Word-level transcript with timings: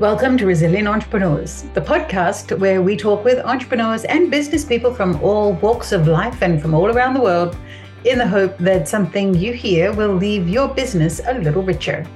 Welcome 0.00 0.38
to 0.38 0.46
Resilient 0.46 0.88
Entrepreneurs, 0.88 1.64
the 1.74 1.80
podcast 1.82 2.58
where 2.58 2.80
we 2.80 2.96
talk 2.96 3.22
with 3.22 3.38
entrepreneurs 3.44 4.04
and 4.04 4.30
business 4.30 4.64
people 4.64 4.94
from 4.94 5.22
all 5.22 5.52
walks 5.52 5.92
of 5.92 6.08
life 6.08 6.40
and 6.40 6.58
from 6.58 6.72
all 6.72 6.86
around 6.86 7.12
the 7.12 7.20
world 7.20 7.54
in 8.06 8.16
the 8.16 8.26
hope 8.26 8.56
that 8.56 8.88
something 8.88 9.34
you 9.34 9.52
hear 9.52 9.92
will 9.92 10.14
leave 10.14 10.48
your 10.48 10.68
business 10.68 11.20
a 11.26 11.34
little 11.34 11.62
richer. 11.62 12.06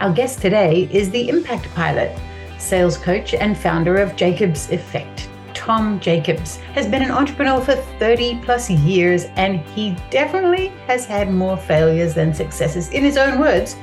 Our 0.00 0.10
guest 0.10 0.40
today 0.40 0.88
is 0.90 1.10
the 1.10 1.28
Impact 1.28 1.68
Pilot, 1.74 2.18
sales 2.58 2.96
coach 2.96 3.34
and 3.34 3.58
founder 3.58 3.98
of 3.98 4.16
Jackobs 4.16 4.72
Effect. 4.72 5.28
Tom 5.52 6.00
Jackobs 6.00 6.56
has 6.72 6.86
been 6.86 7.02
an 7.02 7.10
entrepreneur 7.10 7.60
for 7.60 7.76
30 7.76 8.40
plus 8.42 8.70
years 8.70 9.24
and 9.36 9.60
he 9.60 9.94
definitely 10.08 10.68
has 10.86 11.04
had 11.04 11.30
more 11.30 11.58
failures 11.58 12.14
than 12.14 12.32
successes, 12.32 12.88
in 12.88 13.04
his 13.04 13.18
own 13.18 13.38
words 13.38 13.76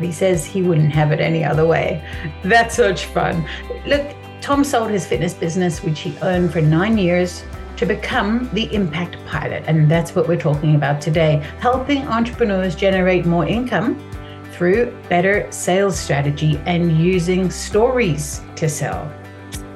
he 0.00 0.12
says 0.12 0.44
he 0.44 0.62
wouldn't 0.62 0.92
have 0.92 1.12
it 1.12 1.20
any 1.20 1.44
other 1.44 1.66
way. 1.66 2.04
That's 2.42 2.76
such 2.76 3.06
fun. 3.06 3.46
Look, 3.86 4.14
Tom 4.40 4.64
sold 4.64 4.90
his 4.90 5.06
fitness 5.06 5.34
business, 5.34 5.82
which 5.82 6.00
he 6.00 6.16
owned 6.18 6.52
for 6.52 6.60
nine 6.60 6.96
years, 6.98 7.44
to 7.76 7.86
become 7.86 8.50
the 8.52 8.72
impact 8.74 9.16
pilot. 9.26 9.64
And 9.66 9.90
that's 9.90 10.14
what 10.14 10.28
we're 10.28 10.36
talking 10.36 10.74
about 10.74 11.00
today 11.00 11.42
helping 11.60 12.06
entrepreneurs 12.06 12.74
generate 12.74 13.24
more 13.24 13.46
income 13.46 13.98
through 14.52 14.94
better 15.08 15.50
sales 15.50 15.98
strategy 15.98 16.60
and 16.66 16.98
using 16.98 17.50
stories 17.50 18.42
to 18.56 18.68
sell. 18.68 19.10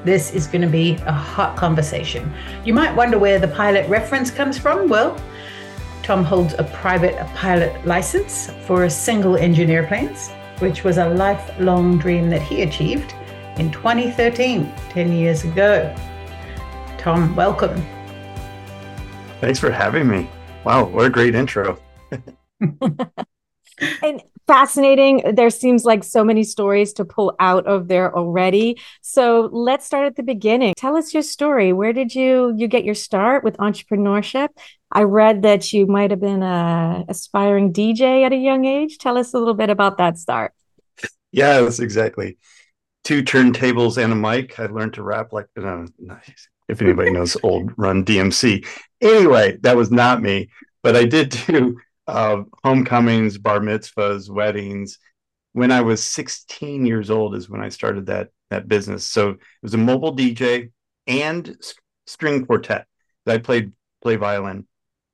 This 0.05 0.35
is 0.35 0.47
going 0.47 0.61
to 0.61 0.69
be 0.69 0.97
a 1.07 1.13
hot 1.13 1.57
conversation. 1.57 2.31
You 2.63 2.75
might 2.75 2.95
wonder 2.95 3.19
where 3.19 3.39
the 3.39 3.49
pilot 3.49 3.89
reference 3.89 4.31
comes 4.31 4.59
from. 4.59 4.87
Well, 4.91 5.19
Tom 6.05 6.23
holds 6.23 6.53
a 6.59 6.65
private 6.65 7.17
pilot 7.35 7.87
license 7.87 8.51
for 8.67 8.91
single 8.91 9.37
engine 9.37 9.87
planes, 9.87 10.29
which 10.59 10.85
was 10.85 10.99
a 10.99 11.09
lifelong 11.09 11.97
dream 11.97 12.29
that 12.29 12.43
he 12.43 12.61
achieved 12.61 13.15
in 13.57 13.73
2013, 13.73 14.71
10 14.91 15.13
years 15.13 15.45
ago. 15.45 15.97
Tom, 16.99 17.35
welcome. 17.35 17.83
Thanks 19.41 19.59
for 19.59 19.71
having 19.71 20.07
me. 20.07 20.29
Wow, 20.63 20.85
what 20.85 21.07
a 21.07 21.11
great 21.11 21.35
intro. 21.35 21.81
and 22.61 24.23
fascinating. 24.47 25.35
There 25.35 25.51
seems 25.51 25.85
like 25.85 26.05
so 26.05 26.25
many 26.25 26.45
stories 26.45 26.93
to 26.95 27.05
pull 27.05 27.35
out 27.41 27.67
of 27.67 27.89
there 27.89 28.15
already. 28.15 28.81
So 29.01 29.49
let's 29.53 29.87
start 29.87 30.07
at 30.07 30.17
the 30.17 30.23
beginning. 30.23 30.75
Tell 30.77 30.97
us 30.97 31.15
your 31.15 31.23
story. 31.23 31.73
Where 31.73 31.93
did 31.93 32.15
you 32.15 32.55
you 32.57 32.69
get 32.69 32.85
your 32.85 32.95
start 32.95 33.45
with 33.45 33.57
entrepreneurship? 33.59 34.49
I 34.91 35.03
read 35.03 35.43
that 35.43 35.73
you 35.73 35.87
might 35.87 36.11
have 36.11 36.21
been 36.21 36.43
a 36.43 37.05
aspiring 37.09 37.73
DJ 37.73 38.25
at 38.25 38.33
a 38.33 38.37
young 38.37 38.65
age. 38.65 38.99
Tell 38.99 39.19
us 39.19 39.35
a 39.35 39.39
little 39.39 39.55
bit 39.55 39.71
about 39.71 39.99
that 39.99 40.19
start. 40.19 40.53
That's 41.65 41.81
exactly. 41.81 42.39
Two 43.03 43.23
turntables 43.23 44.03
and 44.03 44.13
a 44.13 44.17
mic. 44.17 44.59
I 44.59 44.67
learned 44.67 44.95
to 44.95 45.03
rap 45.03 45.33
like 45.33 45.47
nice. 45.57 46.49
If 46.69 46.81
anybody 46.81 47.11
knows 47.11 47.37
old 47.43 47.73
Run 47.77 48.05
DMC. 48.05 48.67
Anyway, 49.03 49.59
that 49.61 49.77
was 49.77 49.91
not 49.91 50.23
me, 50.23 50.49
but 50.83 50.97
I 50.97 51.05
did 51.05 51.31
do 51.47 51.79
uh, 52.07 52.43
homecomings, 52.63 53.39
bar 53.39 53.61
mitzvahs, 53.61 54.29
weddings. 54.31 54.99
When 55.53 55.71
I 55.71 55.83
was 55.83 56.03
16 56.05 56.85
years 56.85 57.11
old 57.11 57.35
is 57.35 57.49
when 57.49 57.61
I 57.61 57.69
started 57.69 58.07
that 58.07 58.31
that 58.51 58.69
business. 58.69 59.05
So 59.05 59.31
it 59.31 59.39
was 59.63 59.75
a 59.75 59.79
mobile 59.79 60.15
DJ 60.15 60.71
and 61.07 61.57
string 62.07 62.47
quartet. 62.47 62.87
I 63.27 63.39
played 63.39 63.73
play 64.03 64.17
violin, 64.17 64.67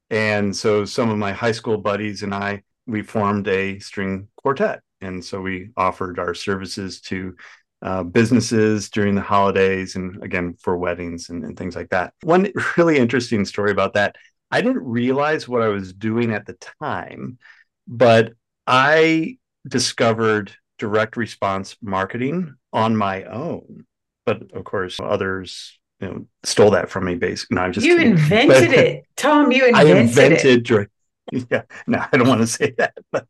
and 0.09 0.55
so 0.55 0.85
some 0.85 1.11
of 1.11 1.19
my 1.19 1.33
high 1.33 1.53
school 1.53 1.79
buddies 1.79 2.23
and 2.23 2.35
I 2.35 2.63
we 2.87 3.03
formed 3.03 3.47
a 3.47 3.79
string 3.79 4.29
quartet, 4.37 4.81
and 5.01 5.25
so 5.25 5.41
we 5.41 5.71
offered 5.77 6.19
our 6.19 6.35
services 6.35 7.01
to 7.03 7.37
uh, 7.83 8.03
businesses 8.03 8.91
during 8.91 9.15
the 9.15 9.21
holidays 9.23 9.97
and 9.97 10.23
again 10.23 10.55
for 10.61 10.77
weddings 10.77 11.31
and, 11.31 11.45
and, 11.45 11.57
things 11.57 11.75
like 11.75 11.89
that. 11.89 12.13
One 12.23 12.53
really 12.77 12.99
interesting 12.99 13.45
story 13.47 13.71
about 13.71 13.95
that 13.95 14.17
I 14.51 14.61
didn't 14.61 14.85
realize 14.85 15.49
what 15.49 15.63
I 15.63 15.69
was 15.69 15.93
doing 15.93 16.33
at 16.33 16.47
the 16.47 16.57
time, 16.83 17.39
but 17.87 18.33
I 18.67 19.39
discovered 19.67 20.53
direct 20.79 21.17
response 21.17 21.77
marketing 21.83 22.55
on 22.73 22.97
my 22.97 23.25
own. 23.25 23.85
But 24.27 24.53
of 24.53 24.65
course, 24.65 24.99
others 25.03 25.79
you 26.01 26.09
know 26.09 26.27
stole 26.43 26.71
that 26.71 26.91
from 26.91 27.05
me. 27.05 27.15
Basically, 27.15 27.57
no, 27.57 27.63
I'm 27.63 27.73
just 27.73 27.87
you 27.87 27.97
kidding. 27.97 28.13
invented 28.13 28.69
but, 28.69 28.79
it, 28.79 29.05
Tom. 29.17 29.53
You 29.53 29.67
invented, 29.67 29.91
it. 29.91 29.97
I 29.97 30.01
invented 30.01 30.63
direct. 30.65 30.91
Yeah, 31.49 31.63
no, 31.87 32.05
I 32.13 32.17
don't 32.17 32.27
want 32.27 32.41
to 32.41 32.47
say 32.47 32.75
that, 32.79 32.93
but 33.13 33.25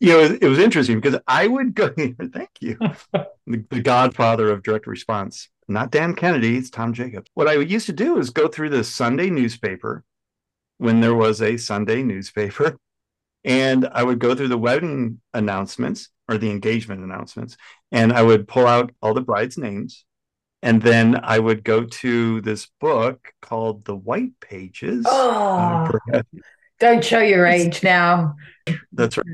you 0.00 0.08
know, 0.08 0.18
it, 0.18 0.42
it 0.42 0.48
was 0.48 0.58
interesting 0.58 1.00
because 1.00 1.20
I 1.28 1.46
would 1.46 1.72
go. 1.72 1.88
Thank 1.96 2.50
you, 2.60 2.76
the, 3.12 3.28
the 3.70 3.80
Godfather 3.80 4.50
of 4.50 4.64
direct 4.64 4.88
response. 4.88 5.48
Not 5.68 5.92
Dan 5.92 6.14
Kennedy, 6.14 6.56
it's 6.56 6.70
Tom 6.70 6.92
Jackobs. 6.92 7.26
What 7.34 7.46
I 7.46 7.54
used 7.54 7.86
to 7.86 7.92
do 7.92 8.18
is 8.18 8.30
go 8.30 8.48
through 8.48 8.70
the 8.70 8.82
Sunday 8.82 9.30
newspaper 9.30 10.02
when 10.84 11.00
there 11.00 11.14
was 11.14 11.40
a 11.40 11.56
Sunday 11.56 12.02
newspaper. 12.02 12.76
And 13.42 13.88
I 13.90 14.02
would 14.02 14.18
go 14.18 14.34
through 14.34 14.48
the 14.48 14.58
wedding 14.58 15.20
announcements 15.32 16.10
or 16.28 16.38
the 16.38 16.50
engagement 16.50 17.02
announcements, 17.02 17.58
and 17.92 18.12
I 18.12 18.22
would 18.22 18.48
pull 18.48 18.66
out 18.66 18.92
all 19.02 19.12
the 19.12 19.20
brides' 19.20 19.58
names. 19.58 20.04
And 20.62 20.80
then 20.80 21.20
I 21.22 21.38
would 21.38 21.62
go 21.62 21.84
to 21.84 22.40
this 22.40 22.68
book 22.80 23.32
called 23.42 23.84
The 23.84 23.96
White 23.96 24.40
Pages. 24.40 25.04
Oh, 25.06 25.90
uh, 26.12 26.22
don't 26.80 27.04
show 27.04 27.20
your 27.20 27.46
age 27.46 27.82
now. 27.82 28.36
That's 28.92 29.18
right. 29.18 29.26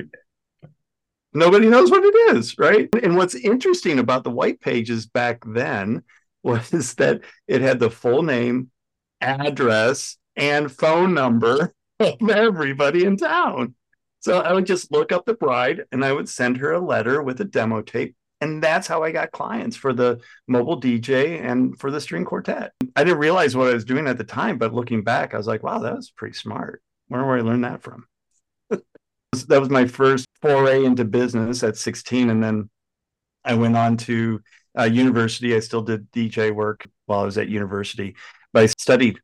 Nobody 1.32 1.68
knows 1.68 1.92
what 1.92 2.02
it 2.04 2.36
is, 2.36 2.58
right? 2.58 2.88
And 3.04 3.16
what's 3.16 3.36
interesting 3.36 4.00
about 4.00 4.24
the 4.24 4.30
White 4.30 4.60
Pages 4.60 5.06
back 5.06 5.44
then 5.46 6.02
was 6.42 6.94
that 6.94 7.20
it 7.46 7.60
had 7.60 7.78
the 7.78 7.90
full 7.90 8.24
name, 8.24 8.72
address, 9.20 10.16
and 10.36 10.70
phone 10.70 11.14
number 11.14 11.72
of 12.00 12.30
everybody 12.30 13.04
in 13.04 13.16
town. 13.16 13.74
So 14.20 14.40
I 14.40 14.52
would 14.52 14.66
just 14.66 14.92
look 14.92 15.12
up 15.12 15.24
the 15.24 15.34
bride 15.34 15.84
and 15.92 16.04
I 16.04 16.12
would 16.12 16.28
send 16.28 16.58
her 16.58 16.72
a 16.72 16.80
letter 16.80 17.22
with 17.22 17.40
a 17.40 17.44
demo 17.44 17.82
tape. 17.82 18.14
And 18.42 18.62
that's 18.62 18.86
how 18.86 19.02
I 19.02 19.12
got 19.12 19.32
clients 19.32 19.76
for 19.76 19.92
the 19.92 20.20
mobile 20.48 20.80
DJ 20.80 21.40
and 21.42 21.78
for 21.78 21.90
the 21.90 22.00
string 22.00 22.24
quartet. 22.24 22.72
I 22.96 23.04
didn't 23.04 23.18
realize 23.18 23.54
what 23.54 23.68
I 23.68 23.74
was 23.74 23.84
doing 23.84 24.06
at 24.06 24.18
the 24.18 24.24
time, 24.24 24.56
but 24.56 24.72
looking 24.72 25.02
back, 25.02 25.34
I 25.34 25.36
was 25.36 25.46
like, 25.46 25.62
wow, 25.62 25.78
that 25.80 25.96
was 25.96 26.10
pretty 26.10 26.34
smart. 26.34 26.82
Where 27.08 27.20
did 27.36 27.44
I 27.44 27.48
learn 27.48 27.62
that 27.62 27.82
from? 27.82 28.06
that 28.70 29.60
was 29.60 29.68
my 29.68 29.86
first 29.86 30.26
foray 30.40 30.84
into 30.84 31.04
business 31.04 31.62
at 31.62 31.76
16. 31.76 32.30
And 32.30 32.42
then 32.42 32.70
I 33.44 33.54
went 33.54 33.76
on 33.76 33.96
to 33.98 34.40
uh, 34.78 34.84
university. 34.84 35.54
I 35.54 35.60
still 35.60 35.82
did 35.82 36.10
DJ 36.12 36.54
work 36.54 36.86
while 37.06 37.20
I 37.20 37.24
was 37.24 37.38
at 37.38 37.48
university, 37.48 38.16
but 38.52 38.62
I 38.62 38.66
studied 38.66 39.20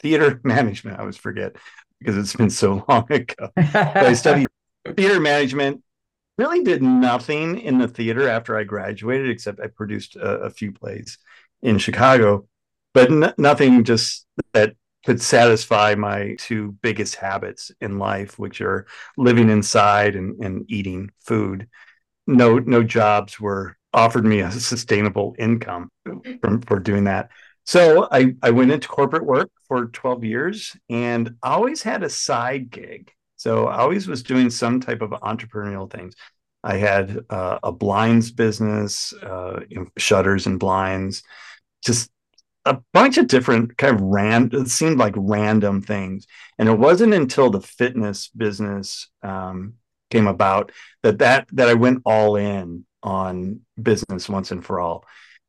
theater 0.00 0.40
management. 0.44 0.98
I 0.98 1.00
always 1.00 1.16
forget 1.16 1.56
because 1.98 2.16
it's 2.16 2.34
been 2.34 2.50
so 2.50 2.84
long 2.88 3.06
ago. 3.10 3.50
I 3.56 4.12
studied 4.14 4.48
theater 4.96 5.20
management. 5.20 5.82
Really 6.38 6.64
did 6.64 6.82
nothing 6.82 7.58
in 7.58 7.78
the 7.78 7.88
theater 7.88 8.28
after 8.28 8.56
I 8.56 8.64
graduated, 8.64 9.28
except 9.28 9.60
I 9.60 9.66
produced 9.66 10.16
a, 10.16 10.44
a 10.44 10.50
few 10.50 10.72
plays 10.72 11.18
in 11.62 11.76
Chicago, 11.76 12.48
but 12.94 13.10
n- 13.10 13.34
nothing 13.36 13.84
just 13.84 14.26
that 14.54 14.74
could 15.04 15.20
satisfy 15.20 15.94
my 15.94 16.36
two 16.38 16.76
biggest 16.82 17.16
habits 17.16 17.70
in 17.80 17.98
life, 17.98 18.38
which 18.38 18.60
are 18.60 18.86
living 19.16 19.50
inside 19.50 20.16
and, 20.16 20.42
and 20.42 20.64
eating 20.70 21.10
food. 21.20 21.68
No, 22.26 22.58
no 22.58 22.82
jobs 22.82 23.40
were 23.40 23.76
offered 23.92 24.24
me 24.24 24.40
a 24.40 24.50
sustainable 24.50 25.34
income 25.38 25.90
from, 26.40 26.62
for 26.62 26.78
doing 26.78 27.04
that. 27.04 27.30
So 27.64 28.08
I, 28.10 28.34
I 28.42 28.50
went 28.50 28.72
into 28.72 28.88
corporate 28.88 29.24
work 29.24 29.50
for 29.68 29.86
12 29.86 30.24
years 30.24 30.76
and 30.88 31.36
always 31.42 31.82
had 31.82 32.02
a 32.02 32.10
side 32.10 32.70
gig. 32.70 33.12
So 33.36 33.66
I 33.66 33.78
always 33.78 34.06
was 34.08 34.22
doing 34.22 34.50
some 34.50 34.80
type 34.80 35.02
of 35.02 35.10
entrepreneurial 35.10 35.90
things. 35.90 36.14
I 36.62 36.76
had 36.76 37.20
uh, 37.30 37.58
a 37.62 37.72
blinds 37.72 38.32
business, 38.32 39.14
uh, 39.22 39.60
you 39.68 39.76
know, 39.80 39.86
shutters 39.96 40.46
and 40.46 40.58
blinds, 40.58 41.22
just 41.84 42.10
a 42.66 42.78
bunch 42.92 43.18
of 43.18 43.26
different 43.26 43.76
kind 43.76 43.94
of 43.94 44.00
random, 44.02 44.62
it 44.62 44.68
seemed 44.68 44.98
like 44.98 45.14
random 45.16 45.82
things. 45.82 46.26
And 46.58 46.68
it 46.68 46.78
wasn't 46.78 47.14
until 47.14 47.50
the 47.50 47.60
fitness 47.60 48.28
business 48.28 49.08
um, 49.22 49.74
came 50.10 50.26
about 50.26 50.72
that, 51.02 51.18
that 51.20 51.48
that 51.52 51.68
I 51.68 51.74
went 51.74 52.02
all 52.04 52.36
in 52.36 52.84
on 53.02 53.60
business 53.80 54.28
once 54.28 54.50
and 54.50 54.64
for 54.64 54.80
all. 54.80 55.04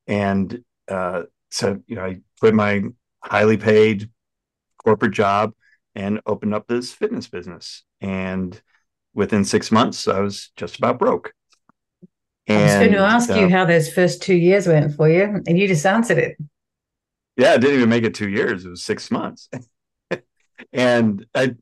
And 0.08 0.64
uh, 0.88 1.24
so 1.52 1.82
you 1.88 1.96
know, 1.96 2.06
I 2.06 2.20
quit 2.40 2.54
my 2.54 2.84
highly 3.24 3.58
paid 3.58 4.10
corporate 4.84 5.14
job 5.14 5.54
and 5.96 6.22
opened 6.26 6.54
up 6.54 6.68
this 6.68 6.92
fitness 6.92 7.28
business. 7.28 7.84
And 8.00 8.60
within 9.14 9.46
six 9.46 9.72
months, 9.72 10.08
I 10.08 10.20
was 10.20 10.52
just 10.56 10.78
about 10.78 11.00
broke. 11.00 11.34
And, 12.48 12.60
I 12.60 12.64
was 12.64 12.74
going 12.74 12.92
to 12.94 13.00
ask 13.00 13.30
uh, 13.30 13.36
you 13.36 13.50
how 13.50 13.66
those 13.66 13.94
first 13.94 14.22
two 14.24 14.36
years 14.36 14.68
went 14.68 14.96
for 14.96 15.08
you, 15.08 15.42
and 15.46 15.60
you 15.60 15.68
just 15.68 15.86
answered 15.86 16.18
it. 16.18 16.38
Yeah, 17.38 17.52
I 17.52 17.58
didn't 17.58 17.78
even 17.78 17.90
make 17.90 18.04
it 18.04 18.16
two 18.16 18.30
years; 18.30 18.66
it 18.66 18.70
was 18.70 18.84
six 18.84 19.12
months. 19.12 19.48
and 20.74 21.26
I, 21.36 21.56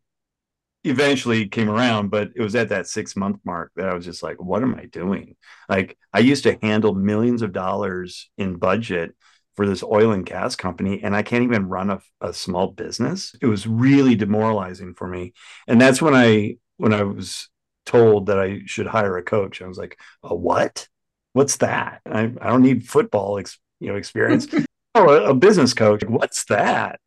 eventually 0.84 1.48
came 1.48 1.70
around, 1.70 2.10
but 2.10 2.30
it 2.36 2.42
was 2.42 2.56
at 2.56 2.70
that 2.70 2.88
six 2.88 3.16
month 3.16 3.40
mark 3.44 3.72
that 3.76 3.90
I 3.90 3.94
was 3.94 4.06
just 4.06 4.24
like, 4.24 4.42
what 4.42 4.64
am 4.64 4.76
I 4.76 4.86
doing? 4.86 5.36
Like, 5.68 5.98
I 6.14 6.20
used 6.20 6.44
to 6.44 6.58
handle 6.62 6.96
millions 6.96 7.42
of 7.42 7.52
dollars 7.52 8.30
in 8.38 8.56
budget 8.56 9.16
for 9.60 9.68
this 9.68 9.84
oil 9.84 10.14
and 10.14 10.26
gas 10.26 10.56
company, 10.56 11.02
and 11.04 11.14
I 11.14 11.22
can't 11.22 11.44
even 11.44 11.68
run 11.68 11.90
a, 11.90 12.00
a 12.22 12.32
small 12.32 12.68
business. 12.68 13.36
It 13.42 13.46
was 13.46 13.68
really 13.68 14.16
demoralizing 14.16 14.94
for 14.94 15.06
me. 15.06 15.34
And 15.68 15.82
that's 15.82 16.02
when 16.02 16.16
I, 16.16 16.56
when 16.78 16.94
I 16.94 17.04
was 17.04 17.50
told 17.86 18.28
that 18.28 18.40
I 18.40 18.62
should 18.68 18.88
hire 18.88 19.18
a 19.18 19.22
coach, 19.22 19.62
I 19.62 19.68
was 19.68 19.78
like, 19.78 20.00
a 20.24 20.34
what? 20.34 20.88
What's 21.34 21.58
that? 21.58 22.00
I, 22.06 22.32
I 22.40 22.48
don't 22.48 22.62
need 22.62 22.88
football, 22.88 23.38
ex, 23.38 23.60
you 23.82 23.90
know, 23.90 23.98
experience. 23.98 24.48
oh, 24.96 25.10
a, 25.10 25.32
a 25.32 25.34
business 25.34 25.74
coach. 25.74 26.06
What's 26.08 26.46
that? 26.46 27.02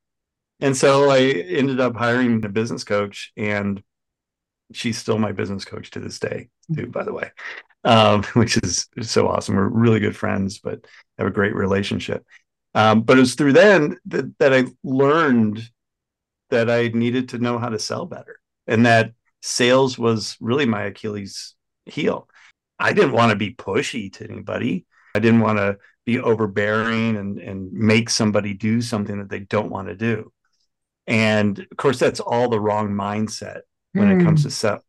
And 0.60 0.76
so 0.76 1.08
I 1.08 1.20
ended 1.20 1.80
up 1.80 1.96
hiring 1.96 2.44
a 2.44 2.50
business 2.50 2.84
coach, 2.84 3.32
and 3.34 3.82
she's 4.74 4.98
still 4.98 5.18
my 5.18 5.32
business 5.32 5.64
coach 5.64 5.90
to 5.92 6.00
this 6.00 6.18
day, 6.18 6.50
too, 6.76 6.88
by 6.88 7.02
the 7.02 7.14
way, 7.14 7.30
um, 7.84 8.22
which 8.34 8.58
is 8.58 8.90
so 9.00 9.26
awesome. 9.28 9.56
We're 9.56 9.68
really 9.68 10.00
good 10.00 10.16
friends, 10.16 10.58
but 10.58 10.86
have 11.16 11.26
a 11.26 11.30
great 11.30 11.54
relationship. 11.54 12.26
Um, 12.74 13.02
but 13.02 13.18
it 13.18 13.20
was 13.20 13.34
through 13.34 13.52
then 13.52 13.98
that, 14.06 14.38
that 14.38 14.54
I 14.54 14.64
learned 14.82 15.68
that 16.50 16.70
I 16.70 16.88
needed 16.88 17.30
to 17.30 17.38
know 17.38 17.58
how 17.58 17.68
to 17.68 17.78
sell 17.78 18.06
better 18.06 18.40
and 18.66 18.86
that 18.86 19.12
sales 19.42 19.98
was 19.98 20.36
really 20.40 20.66
my 20.66 20.84
Achilles 20.84 21.54
heel. 21.86 22.28
I 22.78 22.92
didn't 22.92 23.12
want 23.12 23.30
to 23.30 23.36
be 23.36 23.54
pushy 23.54 24.12
to 24.14 24.30
anybody. 24.30 24.86
I 25.14 25.18
didn't 25.18 25.40
want 25.40 25.58
to 25.58 25.78
be 26.04 26.18
overbearing 26.18 27.16
and, 27.16 27.38
and 27.38 27.72
make 27.72 28.10
somebody 28.10 28.54
do 28.54 28.80
something 28.80 29.18
that 29.18 29.28
they 29.28 29.40
don't 29.40 29.70
want 29.70 29.88
to 29.88 29.94
do. 29.94 30.32
And 31.06 31.58
of 31.58 31.76
course, 31.76 31.98
that's 31.98 32.20
all 32.20 32.48
the 32.48 32.60
wrong 32.60 32.90
mindset 32.90 33.60
when 33.92 34.08
mm. 34.08 34.20
it 34.20 34.24
comes 34.24 34.42
hmm. 34.42 34.48
to 34.48 34.54
selling. 34.54 34.82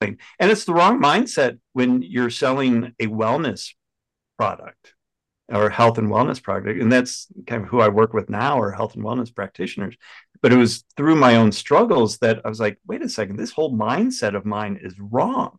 And 0.00 0.50
it's 0.50 0.64
the 0.64 0.72
wrong 0.72 1.00
mindset 1.00 1.58
when 1.72 2.02
you're 2.02 2.30
selling 2.30 2.94
a 2.98 3.06
wellness 3.06 3.74
product 4.38 4.94
or 5.48 5.70
health 5.70 5.98
and 5.98 6.08
wellness 6.08 6.42
project 6.42 6.80
And 6.80 6.92
that's 6.92 7.26
kind 7.46 7.62
of 7.62 7.68
who 7.68 7.80
I 7.80 7.88
work 7.88 8.12
with 8.12 8.28
now 8.28 8.60
are 8.60 8.70
health 8.70 8.94
and 8.94 9.04
wellness 9.04 9.34
practitioners. 9.34 9.96
But 10.42 10.52
it 10.52 10.56
was 10.56 10.84
through 10.96 11.16
my 11.16 11.36
own 11.36 11.52
struggles 11.52 12.18
that 12.18 12.42
I 12.44 12.48
was 12.48 12.60
like, 12.60 12.78
wait 12.86 13.02
a 13.02 13.08
second, 13.08 13.36
this 13.36 13.50
whole 13.50 13.76
mindset 13.76 14.36
of 14.36 14.44
mine 14.44 14.78
is 14.80 14.94
wrong. 15.00 15.58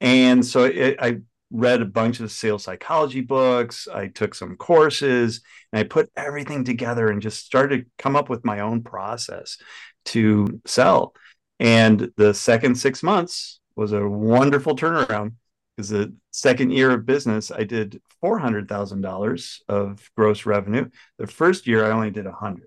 And 0.00 0.46
so 0.46 0.64
it, 0.64 0.96
I 1.00 1.18
read 1.50 1.82
a 1.82 1.86
bunch 1.86 2.20
of 2.20 2.30
sales 2.30 2.64
psychology 2.64 3.20
books. 3.20 3.88
I 3.92 4.08
took 4.08 4.34
some 4.34 4.56
courses 4.56 5.40
and 5.72 5.80
I 5.80 5.84
put 5.84 6.10
everything 6.16 6.64
together 6.64 7.08
and 7.08 7.20
just 7.20 7.44
started 7.44 7.84
to 7.84 7.90
come 7.98 8.16
up 8.16 8.28
with 8.28 8.44
my 8.44 8.60
own 8.60 8.82
process 8.82 9.58
to 10.06 10.60
sell. 10.66 11.14
And 11.58 12.12
the 12.16 12.32
second 12.32 12.76
six 12.76 13.02
months 13.02 13.60
was 13.74 13.92
a 13.92 14.06
wonderful 14.06 14.76
turnaround 14.76 15.32
because 15.78 15.90
the 15.90 16.12
second 16.32 16.72
year 16.72 16.90
of 16.90 17.06
business, 17.06 17.52
I 17.52 17.62
did 17.62 18.02
$400,000 18.20 19.60
of 19.68 20.10
gross 20.16 20.44
revenue. 20.44 20.88
The 21.18 21.28
first 21.28 21.68
year, 21.68 21.86
I 21.86 21.92
only 21.92 22.10
did 22.10 22.26
a 22.26 22.32
hundred 22.32 22.66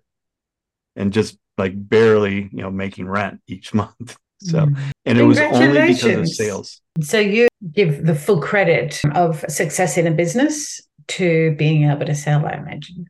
and 0.96 1.12
just 1.12 1.38
like 1.58 1.74
barely, 1.76 2.48
you 2.54 2.62
know, 2.62 2.72
making 2.72 3.10
rent 3.10 3.42
each 3.48 3.74
month. 3.74 4.16
So, 4.40 4.60
mm. 4.60 4.78
and 5.04 5.18
it 5.18 5.24
was 5.24 5.40
only 5.40 5.94
because 5.94 6.04
of 6.06 6.28
sales. 6.30 6.82
So 7.02 7.20
you 7.20 7.50
give 7.74 8.06
the 8.06 8.16
full 8.16 8.40
credit 8.40 9.02
of 9.14 9.44
success 9.50 9.98
in 9.98 10.08
a 10.08 10.12
business 10.12 10.80
to 11.10 11.54
being 11.58 11.92
able 11.92 12.06
to 12.06 12.16
sell, 12.16 12.46
I 12.46 12.54
imagine. 12.54 13.08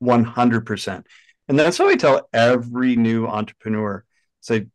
100%. 0.00 1.04
And 1.48 1.58
that's 1.58 1.76
how 1.76 1.88
I 1.88 1.96
tell 1.96 2.28
every 2.32 2.94
new 2.94 3.26
entrepreneur 3.26 4.04
say, 4.42 4.68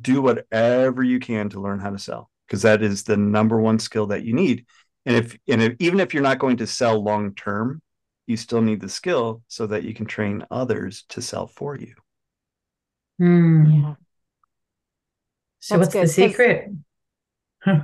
do 0.00 0.20
whatever 0.20 1.04
you 1.04 1.20
can 1.20 1.50
to 1.50 1.60
learn 1.60 1.78
how 1.78 1.90
to 1.90 1.98
sell 2.00 2.28
because 2.46 2.62
that 2.62 2.82
is 2.82 3.02
the 3.04 3.16
number 3.16 3.60
one 3.60 3.78
skill 3.78 4.06
that 4.08 4.24
you 4.24 4.32
need. 4.32 4.66
And 5.06 5.16
if, 5.16 5.36
and 5.48 5.62
if, 5.62 5.74
even 5.78 6.00
if 6.00 6.14
you're 6.14 6.22
not 6.22 6.38
going 6.38 6.58
to 6.58 6.66
sell 6.66 7.02
long 7.02 7.34
term, 7.34 7.82
you 8.26 8.36
still 8.36 8.62
need 8.62 8.80
the 8.80 8.88
skill 8.88 9.42
so 9.48 9.66
that 9.66 9.82
you 9.84 9.94
can 9.94 10.06
train 10.06 10.46
others 10.50 11.04
to 11.10 11.20
sell 11.20 11.46
for 11.46 11.76
you. 11.76 11.94
Mm. 13.20 13.82
Yeah. 13.82 13.94
So, 15.60 15.78
That's 15.78 15.86
what's 15.86 15.94
good. 15.94 16.04
the 16.04 16.08
secret? 16.08 16.70
Huh. 17.62 17.80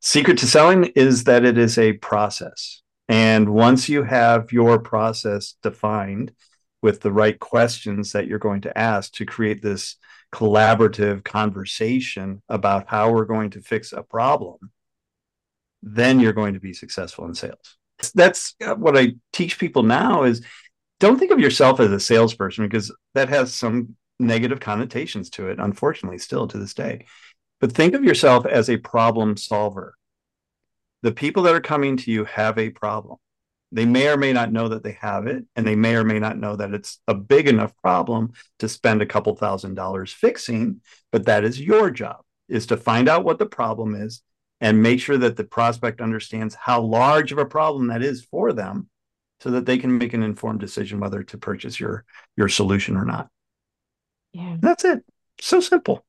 Secret 0.00 0.38
to 0.38 0.46
selling 0.46 0.84
is 0.96 1.24
that 1.24 1.44
it 1.44 1.58
is 1.58 1.76
a 1.78 1.92
process. 1.94 2.82
And 3.08 3.50
once 3.50 3.88
you 3.88 4.02
have 4.04 4.52
your 4.52 4.78
process 4.78 5.56
defined 5.62 6.32
with 6.82 7.00
the 7.00 7.12
right 7.12 7.38
questions 7.38 8.12
that 8.12 8.26
you're 8.26 8.38
going 8.38 8.62
to 8.62 8.78
ask 8.78 9.12
to 9.14 9.26
create 9.26 9.60
this 9.60 9.96
collaborative 10.32 11.24
conversation 11.24 12.42
about 12.48 12.88
how 12.88 13.12
we're 13.12 13.24
going 13.24 13.50
to 13.50 13.60
fix 13.60 13.92
a 13.92 14.02
problem, 14.02 14.58
then 15.82 16.20
you're 16.20 16.32
going 16.32 16.54
to 16.54 16.60
be 16.60 16.72
successful 16.72 17.24
in 17.26 17.34
sales. 17.34 17.76
That's 18.14 18.54
what 18.76 18.96
I 18.96 19.14
teach 19.32 19.58
people 19.58 19.82
now 19.82 20.22
is 20.22 20.44
don't 21.00 21.18
think 21.18 21.32
of 21.32 21.40
yourself 21.40 21.80
as 21.80 21.90
a 21.90 22.00
salesperson 22.00 22.66
because 22.66 22.94
that 23.14 23.28
has 23.28 23.52
some 23.52 23.96
negative 24.18 24.60
connotations 24.60 25.30
to 25.30 25.48
it, 25.48 25.58
unfortunately, 25.58 26.18
still 26.18 26.46
to 26.48 26.58
this 26.58 26.74
day. 26.74 27.06
But 27.60 27.72
think 27.72 27.94
of 27.94 28.04
yourself 28.04 28.46
as 28.46 28.70
a 28.70 28.76
problem 28.76 29.36
solver. 29.36 29.94
The 31.02 31.12
people 31.12 31.42
that 31.44 31.54
are 31.54 31.60
coming 31.60 31.96
to 31.98 32.10
you 32.10 32.24
have 32.24 32.58
a 32.58 32.70
problem. 32.70 33.18
They 33.72 33.84
may 33.84 34.08
or 34.08 34.16
may 34.16 34.32
not 34.32 34.52
know 34.52 34.68
that 34.68 34.82
they 34.82 34.98
have 35.00 35.26
it, 35.26 35.44
and 35.54 35.66
they 35.66 35.76
may 35.76 35.94
or 35.94 36.04
may 36.04 36.18
not 36.18 36.38
know 36.38 36.56
that 36.56 36.74
it's 36.74 36.98
a 37.06 37.14
big 37.14 37.46
enough 37.46 37.72
problem 37.76 38.32
to 38.58 38.68
spend 38.68 39.00
a 39.00 39.06
couple 39.06 39.34
thousand 39.36 39.74
dollars 39.74 40.12
fixing. 40.12 40.80
But 41.12 41.26
that 41.26 41.44
is 41.44 41.60
your 41.60 41.90
job, 41.90 42.22
is 42.48 42.66
to 42.66 42.76
find 42.76 43.08
out 43.08 43.24
what 43.24 43.38
the 43.38 43.46
problem 43.46 43.94
is 43.94 44.22
and 44.60 44.82
make 44.82 45.00
sure 45.00 45.18
that 45.18 45.36
the 45.36 45.44
prospect 45.44 46.00
understands 46.00 46.54
how 46.54 46.80
large 46.80 47.32
of 47.32 47.38
a 47.38 47.46
problem 47.46 47.86
that 47.88 48.02
is 48.02 48.24
for 48.24 48.52
them 48.52 48.88
so 49.40 49.50
that 49.52 49.66
they 49.66 49.78
can 49.78 49.96
make 49.96 50.12
an 50.12 50.22
informed 50.22 50.60
decision 50.60 51.00
whether 51.00 51.22
to 51.22 51.38
purchase 51.38 51.80
your 51.80 52.04
your 52.36 52.48
solution 52.48 52.96
or 52.96 53.04
not. 53.04 53.28
Yeah. 54.32 54.56
That's 54.60 54.84
it. 54.84 55.04
So 55.40 55.60
simple. 55.60 56.04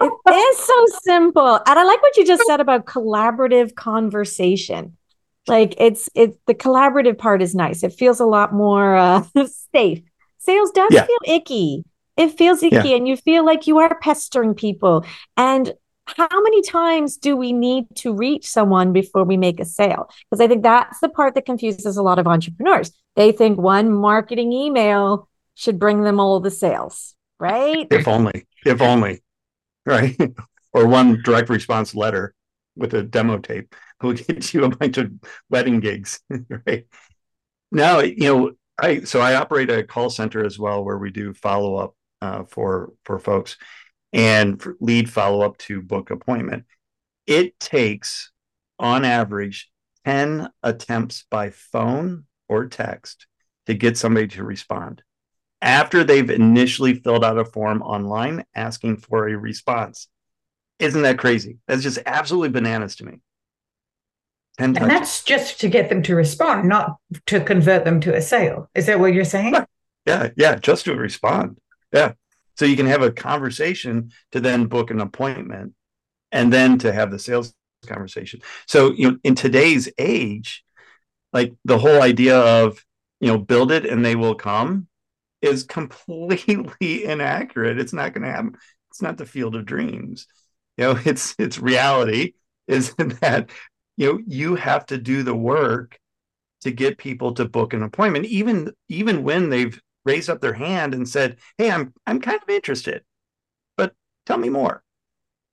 It 0.00 0.34
is 0.34 0.58
so 0.58 0.86
simple. 1.02 1.60
And 1.66 1.78
I 1.78 1.84
like 1.84 2.02
what 2.02 2.16
you 2.16 2.26
just 2.26 2.42
said 2.46 2.60
about 2.60 2.84
collaborative 2.84 3.74
conversation. 3.74 4.96
Like 5.46 5.74
it's 5.78 6.08
it's 6.14 6.36
the 6.46 6.54
collaborative 6.54 7.18
part 7.18 7.42
is 7.42 7.54
nice. 7.54 7.82
It 7.82 7.92
feels 7.92 8.20
a 8.20 8.26
lot 8.26 8.52
more 8.52 8.96
uh, 8.96 9.24
safe. 9.74 10.02
Sales 10.38 10.70
does 10.72 10.92
yeah. 10.92 11.06
feel 11.06 11.36
icky. 11.36 11.84
It 12.16 12.38
feels 12.38 12.62
icky 12.62 12.90
yeah. 12.90 12.96
and 12.96 13.08
you 13.08 13.16
feel 13.16 13.44
like 13.44 13.66
you 13.66 13.78
are 13.78 13.98
pestering 13.98 14.54
people. 14.54 15.04
And 15.36 15.72
how 16.06 16.28
many 16.30 16.62
times 16.62 17.16
do 17.16 17.34
we 17.36 17.52
need 17.52 17.86
to 17.96 18.14
reach 18.14 18.46
someone 18.46 18.92
before 18.92 19.24
we 19.24 19.36
make 19.36 19.58
a 19.58 19.64
sale? 19.64 20.10
Because 20.30 20.40
I 20.42 20.48
think 20.48 20.62
that's 20.62 21.00
the 21.00 21.08
part 21.08 21.34
that 21.34 21.46
confuses 21.46 21.96
a 21.96 22.02
lot 22.02 22.18
of 22.18 22.26
entrepreneurs. 22.26 22.92
They 23.16 23.32
think 23.32 23.58
one 23.58 23.90
marketing 23.90 24.52
email 24.52 25.28
should 25.54 25.78
bring 25.78 26.02
them 26.02 26.20
all 26.20 26.40
the 26.40 26.50
sales 26.50 27.14
right? 27.38 27.86
If 27.90 28.08
only, 28.08 28.46
if 28.64 28.80
only, 28.80 29.22
right? 29.84 30.16
or 30.72 30.86
one 30.86 31.22
direct 31.22 31.48
response 31.48 31.94
letter 31.94 32.34
with 32.76 32.94
a 32.94 33.02
demo 33.02 33.38
tape 33.38 33.74
will 34.02 34.12
get 34.12 34.52
you 34.52 34.64
a 34.64 34.68
bunch 34.68 34.98
of 34.98 35.12
wedding 35.48 35.80
gigs, 35.80 36.20
right? 36.66 36.86
Now, 37.70 38.00
you 38.00 38.24
know, 38.24 38.52
I 38.78 39.00
so 39.00 39.20
I 39.20 39.36
operate 39.36 39.70
a 39.70 39.84
call 39.84 40.10
center 40.10 40.44
as 40.44 40.58
well 40.58 40.84
where 40.84 40.98
we 40.98 41.10
do 41.10 41.32
follow 41.34 41.76
up 41.76 41.96
uh, 42.20 42.44
for 42.44 42.92
for 43.04 43.18
folks 43.18 43.56
and 44.12 44.62
lead 44.80 45.10
follow 45.10 45.42
up 45.42 45.58
to 45.58 45.82
book 45.82 46.10
appointment. 46.10 46.64
It 47.26 47.58
takes 47.58 48.30
on 48.78 49.04
average 49.04 49.70
10 50.04 50.48
attempts 50.62 51.24
by 51.30 51.50
phone 51.50 52.24
or 52.48 52.66
text 52.66 53.26
to 53.66 53.74
get 53.74 53.96
somebody 53.96 54.28
to 54.28 54.44
respond 54.44 55.02
after 55.64 56.04
they've 56.04 56.28
initially 56.28 56.94
filled 56.94 57.24
out 57.24 57.38
a 57.38 57.44
form 57.44 57.80
online 57.82 58.44
asking 58.54 58.98
for 58.98 59.26
a 59.26 59.36
response. 59.36 60.08
Isn't 60.78 61.02
that 61.02 61.18
crazy? 61.18 61.58
That's 61.66 61.82
just 61.82 61.98
absolutely 62.04 62.50
bananas 62.50 62.96
to 62.96 63.06
me. 63.06 63.20
and 64.58 64.76
that's 64.76 65.22
just 65.22 65.60
to 65.60 65.68
get 65.68 65.88
them 65.88 66.02
to 66.02 66.14
respond, 66.14 66.68
not 66.68 66.96
to 67.26 67.40
convert 67.40 67.84
them 67.84 68.00
to 68.00 68.14
a 68.14 68.20
sale. 68.20 68.70
Is 68.74 68.86
that 68.86 69.00
what 69.00 69.14
you're 69.14 69.24
saying? 69.24 69.54
Yeah, 70.06 70.30
yeah, 70.36 70.56
just 70.56 70.84
to 70.84 70.94
respond. 70.94 71.58
Yeah. 71.92 72.12
So 72.56 72.64
you 72.64 72.76
can 72.76 72.86
have 72.86 73.02
a 73.02 73.10
conversation 73.10 74.12
to 74.32 74.40
then 74.40 74.66
book 74.66 74.90
an 74.90 75.00
appointment 75.00 75.74
and 76.30 76.52
then 76.52 76.78
to 76.80 76.92
have 76.92 77.10
the 77.10 77.18
sales 77.18 77.54
conversation. 77.86 78.40
So, 78.66 78.92
you 78.92 79.10
know, 79.10 79.18
in 79.24 79.34
today's 79.34 79.88
age, 79.98 80.64
like 81.32 81.54
the 81.64 81.78
whole 81.78 82.00
idea 82.02 82.38
of, 82.38 82.84
you 83.20 83.28
know, 83.28 83.38
build 83.38 83.72
it 83.72 83.86
and 83.86 84.04
they 84.04 84.14
will 84.16 84.34
come 84.34 84.88
is 85.42 85.64
completely 85.64 87.04
inaccurate. 87.04 87.78
It's 87.78 87.92
not 87.92 88.12
going 88.12 88.24
to 88.24 88.30
happen. 88.30 88.56
It's 88.90 89.02
not 89.02 89.16
the 89.16 89.26
field 89.26 89.56
of 89.56 89.66
dreams. 89.66 90.26
You 90.76 90.84
know, 90.84 91.00
it's 91.04 91.34
it's 91.38 91.58
reality 91.58 92.34
is 92.66 92.94
that 93.20 93.50
you 93.96 94.12
know 94.12 94.20
you 94.26 94.54
have 94.56 94.86
to 94.86 94.98
do 94.98 95.22
the 95.22 95.34
work 95.34 95.98
to 96.62 96.70
get 96.70 96.98
people 96.98 97.34
to 97.34 97.44
book 97.44 97.72
an 97.74 97.82
appointment, 97.82 98.26
even 98.26 98.72
even 98.88 99.22
when 99.22 99.50
they've 99.50 99.80
raised 100.04 100.30
up 100.30 100.40
their 100.40 100.54
hand 100.54 100.94
and 100.94 101.08
said, 101.08 101.38
"Hey, 101.58 101.70
I'm 101.70 101.92
I'm 102.06 102.20
kind 102.20 102.40
of 102.42 102.48
interested," 102.48 103.02
but 103.76 103.94
tell 104.26 104.38
me 104.38 104.48
more. 104.48 104.82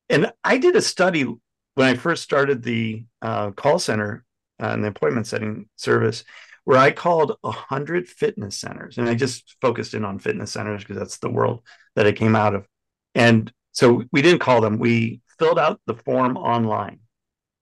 And 0.09 0.31
I 0.43 0.57
did 0.57 0.75
a 0.75 0.81
study 0.81 1.23
when 1.23 1.87
I 1.87 1.95
first 1.95 2.23
started 2.23 2.63
the 2.63 3.05
uh, 3.21 3.51
call 3.51 3.79
center 3.79 4.25
uh, 4.61 4.67
and 4.67 4.83
the 4.83 4.89
appointment 4.89 5.27
setting 5.27 5.67
service, 5.77 6.23
where 6.65 6.77
I 6.77 6.91
called 6.91 7.37
a 7.43 7.51
hundred 7.51 8.07
fitness 8.07 8.57
centers, 8.57 8.97
and 8.97 9.09
I 9.09 9.15
just 9.15 9.55
focused 9.61 9.93
in 9.93 10.05
on 10.05 10.19
fitness 10.19 10.51
centers 10.51 10.83
because 10.83 10.97
that's 10.97 11.17
the 11.19 11.29
world 11.29 11.61
that 11.95 12.07
I 12.07 12.11
came 12.11 12.35
out 12.35 12.55
of. 12.55 12.67
And 13.15 13.51
so 13.71 14.03
we 14.11 14.21
didn't 14.21 14.39
call 14.39 14.61
them; 14.61 14.79
we 14.79 15.21
filled 15.39 15.59
out 15.59 15.79
the 15.85 15.95
form 15.95 16.37
online 16.37 16.99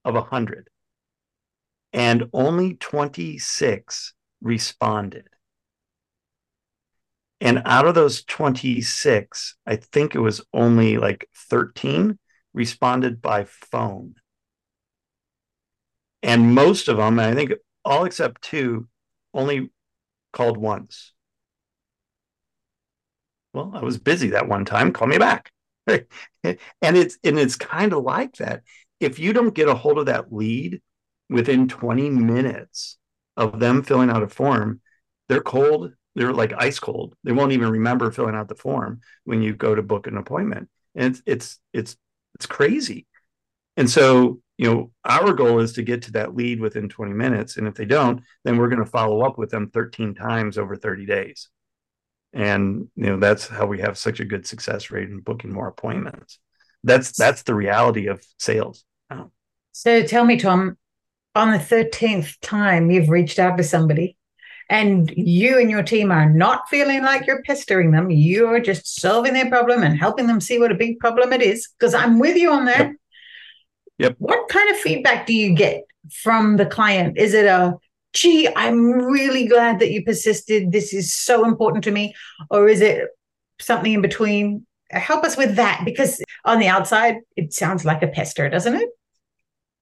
of 0.05 0.15
a 0.15 0.21
hundred, 0.21 0.69
and 1.93 2.29
only 2.33 2.75
twenty 2.75 3.37
six 3.37 4.13
responded. 4.41 5.27
And 7.41 7.61
out 7.65 7.87
of 7.87 7.95
those 7.95 8.23
26, 8.23 9.55
I 9.65 9.77
think 9.77 10.13
it 10.13 10.19
was 10.19 10.41
only 10.53 10.97
like 10.97 11.29
13 11.35 12.19
responded 12.53 13.21
by 13.21 13.45
phone. 13.45 14.15
And 16.21 16.53
most 16.53 16.89
of 16.89 16.97
them, 16.97 17.17
I 17.19 17.33
think 17.33 17.53
all 17.85 18.03
except 18.03 18.41
two, 18.41 18.89
only 19.33 19.69
called 20.33 20.57
once. 20.57 21.13
Well, 23.53 23.71
I 23.73 23.81
was 23.83 23.97
busy 23.97 24.31
that 24.31 24.47
one 24.47 24.65
time. 24.65 24.91
Call 24.91 25.07
me 25.07 25.17
back. 25.17 25.51
and 26.43 26.57
it's 26.97 27.17
and 27.23 27.39
it's 27.39 27.55
kind 27.55 27.93
of 27.93 28.03
like 28.03 28.35
that. 28.37 28.63
If 28.99 29.19
you 29.19 29.33
don't 29.33 29.53
get 29.53 29.69
a 29.69 29.75
hold 29.75 29.97
of 29.97 30.07
that 30.07 30.31
lead 30.31 30.81
within 31.29 31.67
20 31.67 32.09
minutes 32.09 32.97
of 33.37 33.59
them 33.59 33.83
filling 33.83 34.09
out 34.09 34.23
a 34.23 34.27
form, 34.27 34.81
they're 35.27 35.41
cold. 35.41 35.93
They're 36.15 36.33
like 36.33 36.53
ice 36.57 36.79
cold. 36.79 37.15
They 37.23 37.31
won't 37.31 37.53
even 37.53 37.69
remember 37.69 38.11
filling 38.11 38.35
out 38.35 38.49
the 38.49 38.55
form 38.55 39.01
when 39.23 39.41
you 39.41 39.53
go 39.55 39.75
to 39.75 39.81
book 39.81 40.07
an 40.07 40.17
appointment. 40.17 40.69
And 40.95 41.13
it's 41.13 41.21
it's 41.25 41.59
it's 41.73 41.97
it's 42.35 42.45
crazy. 42.45 43.07
And 43.77 43.89
so, 43.89 44.41
you 44.57 44.69
know, 44.69 44.91
our 45.05 45.33
goal 45.33 45.59
is 45.59 45.73
to 45.73 45.83
get 45.83 46.01
to 46.03 46.11
that 46.13 46.35
lead 46.35 46.59
within 46.59 46.89
20 46.89 47.13
minutes. 47.13 47.57
And 47.57 47.67
if 47.67 47.75
they 47.75 47.85
don't, 47.85 48.21
then 48.43 48.57
we're 48.57 48.67
going 48.67 48.83
to 48.83 48.89
follow 48.89 49.21
up 49.21 49.37
with 49.37 49.49
them 49.51 49.69
13 49.69 50.15
times 50.15 50.57
over 50.57 50.75
30 50.75 51.05
days. 51.05 51.47
And, 52.33 52.89
you 52.95 53.07
know, 53.07 53.19
that's 53.19 53.47
how 53.47 53.65
we 53.65 53.79
have 53.79 53.97
such 53.97 54.19
a 54.19 54.25
good 54.25 54.45
success 54.45 54.91
rate 54.91 55.09
in 55.09 55.19
booking 55.19 55.51
more 55.51 55.67
appointments. 55.67 56.39
That's 56.83 57.11
that's 57.11 57.43
the 57.43 57.55
reality 57.55 58.07
of 58.07 58.23
sales. 58.37 58.85
So 59.71 60.03
tell 60.03 60.25
me, 60.25 60.37
Tom, 60.37 60.77
on 61.35 61.51
the 61.51 61.57
13th 61.57 62.35
time 62.41 62.91
you've 62.91 63.09
reached 63.09 63.39
out 63.39 63.57
to 63.57 63.63
somebody 63.63 64.17
and 64.69 65.09
you 65.15 65.57
and 65.57 65.69
your 65.69 65.83
team 65.83 66.11
are 66.11 66.29
not 66.29 66.69
feeling 66.69 67.01
like 67.01 67.25
you're 67.25 67.43
pestering 67.43 67.91
them, 67.91 68.11
you're 68.11 68.59
just 68.59 68.99
solving 68.99 69.33
their 69.33 69.49
problem 69.49 69.83
and 69.83 69.97
helping 69.97 70.27
them 70.27 70.41
see 70.41 70.59
what 70.59 70.71
a 70.71 70.75
big 70.75 70.99
problem 70.99 71.33
it 71.33 71.41
is. 71.41 71.69
Because 71.77 71.93
I'm 71.93 72.19
with 72.19 72.35
you 72.35 72.51
on 72.51 72.65
that. 72.65 72.87
Yep. 72.87 72.95
yep. 73.97 74.15
What 74.19 74.47
kind 74.49 74.69
of 74.69 74.77
feedback 74.77 75.25
do 75.25 75.33
you 75.33 75.55
get 75.55 75.83
from 76.11 76.57
the 76.57 76.65
client? 76.65 77.17
Is 77.17 77.33
it 77.33 77.45
a, 77.45 77.75
gee, 78.13 78.49
I'm 78.55 78.91
really 78.91 79.47
glad 79.47 79.79
that 79.79 79.91
you 79.91 80.03
persisted. 80.03 80.71
This 80.71 80.93
is 80.93 81.13
so 81.13 81.45
important 81.45 81.83
to 81.85 81.91
me. 81.91 82.13
Or 82.49 82.67
is 82.67 82.81
it 82.81 83.07
something 83.59 83.93
in 83.93 84.01
between? 84.01 84.65
Help 84.89 85.23
us 85.23 85.37
with 85.37 85.55
that 85.55 85.83
because 85.85 86.21
on 86.45 86.59
the 86.59 86.67
outside, 86.67 87.17
it 87.35 87.53
sounds 87.53 87.85
like 87.85 88.01
a 88.01 88.07
pester, 88.07 88.49
doesn't 88.49 88.75
it? 88.75 88.89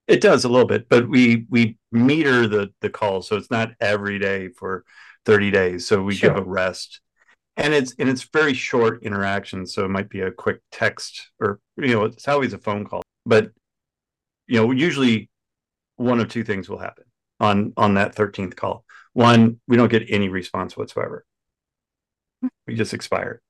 It 0.07 0.21
does 0.21 0.43
a 0.43 0.49
little 0.49 0.67
bit, 0.67 0.87
but 0.89 1.09
we 1.09 1.45
we 1.49 1.77
meter 1.91 2.47
the 2.47 2.69
the 2.81 2.89
call, 2.89 3.21
so 3.21 3.35
it's 3.35 3.51
not 3.51 3.71
every 3.81 4.19
day 4.19 4.49
for 4.49 4.85
30 5.25 5.51
days. 5.51 5.87
So 5.87 6.01
we 6.01 6.15
sure. 6.15 6.29
give 6.29 6.37
a 6.37 6.45
rest. 6.45 7.01
And 7.57 7.73
it's 7.73 7.93
and 7.99 8.07
it's 8.07 8.23
very 8.23 8.53
short 8.53 9.03
interaction. 9.03 9.65
So 9.65 9.83
it 9.83 9.89
might 9.89 10.09
be 10.09 10.21
a 10.21 10.31
quick 10.31 10.61
text 10.71 11.31
or 11.39 11.59
you 11.75 11.93
know, 11.93 12.05
it's 12.05 12.27
always 12.27 12.53
a 12.53 12.57
phone 12.57 12.85
call. 12.85 13.01
But 13.25 13.51
you 14.47 14.57
know, 14.57 14.71
usually 14.71 15.29
one 15.97 16.19
of 16.19 16.29
two 16.29 16.43
things 16.43 16.69
will 16.69 16.77
happen 16.77 17.03
on 17.39 17.73
on 17.77 17.95
that 17.95 18.15
13th 18.15 18.55
call. 18.55 18.85
One, 19.13 19.59
we 19.67 19.77
don't 19.77 19.91
get 19.91 20.09
any 20.09 20.29
response 20.29 20.77
whatsoever. 20.77 21.25
We 22.67 22.75
just 22.75 22.93
expire. 22.93 23.41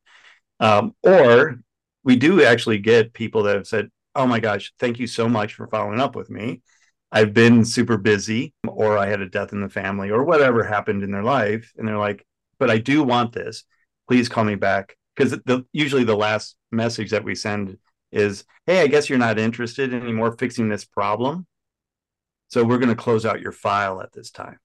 Um, 0.60 0.96
or 1.04 1.60
we 2.04 2.16
do 2.16 2.44
actually 2.44 2.80
get 2.80 3.14
people 3.14 3.44
that 3.44 3.56
have 3.56 3.68
said, 3.68 3.90
oh 4.16 4.26
my 4.26 4.40
gosh, 4.40 4.74
thank 4.80 5.00
you 5.00 5.08
so 5.08 5.28
much 5.28 5.54
for 5.54 5.68
following 5.68 6.00
up 6.00 6.16
with 6.16 6.30
me. 6.30 6.62
I've 7.12 7.34
been 7.34 7.64
super 7.64 7.98
busy, 7.98 8.54
or 8.68 8.98
I 8.98 9.08
had 9.08 9.22
a 9.22 9.30
death 9.30 9.54
in 9.54 9.62
the 9.62 9.70
family, 9.70 10.10
or 10.10 10.24
whatever 10.24 10.64
happened 10.64 11.04
in 11.04 11.12
their 11.12 11.24
life. 11.24 11.72
And 11.78 11.88
they're 11.88 11.98
like, 11.98 12.26
but 12.60 12.70
I 12.70 12.80
do 12.80 13.04
want 13.04 13.34
this. 13.34 13.64
Please 14.08 14.28
call 14.28 14.44
me 14.44 14.56
back. 14.56 14.96
Because 15.16 15.40
usually 15.74 16.04
the 16.04 16.16
last 16.16 16.56
message 16.72 17.12
that 17.12 17.24
we 17.24 17.34
send 17.34 17.78
is, 18.12 18.44
hey, 18.66 18.82
I 18.82 18.88
guess 18.88 19.10
you're 19.10 19.18
not 19.18 19.40
interested 19.40 19.94
anymore 19.94 20.34
fixing 20.34 20.70
this 20.70 20.86
problem. 20.86 21.48
So 22.50 22.64
we're 22.64 22.78
going 22.78 22.90
to 22.90 22.96
close 22.96 23.26
out 23.26 23.42
your 23.42 23.52
file 23.52 24.02
at 24.02 24.14
this 24.14 24.32
time. 24.32 24.60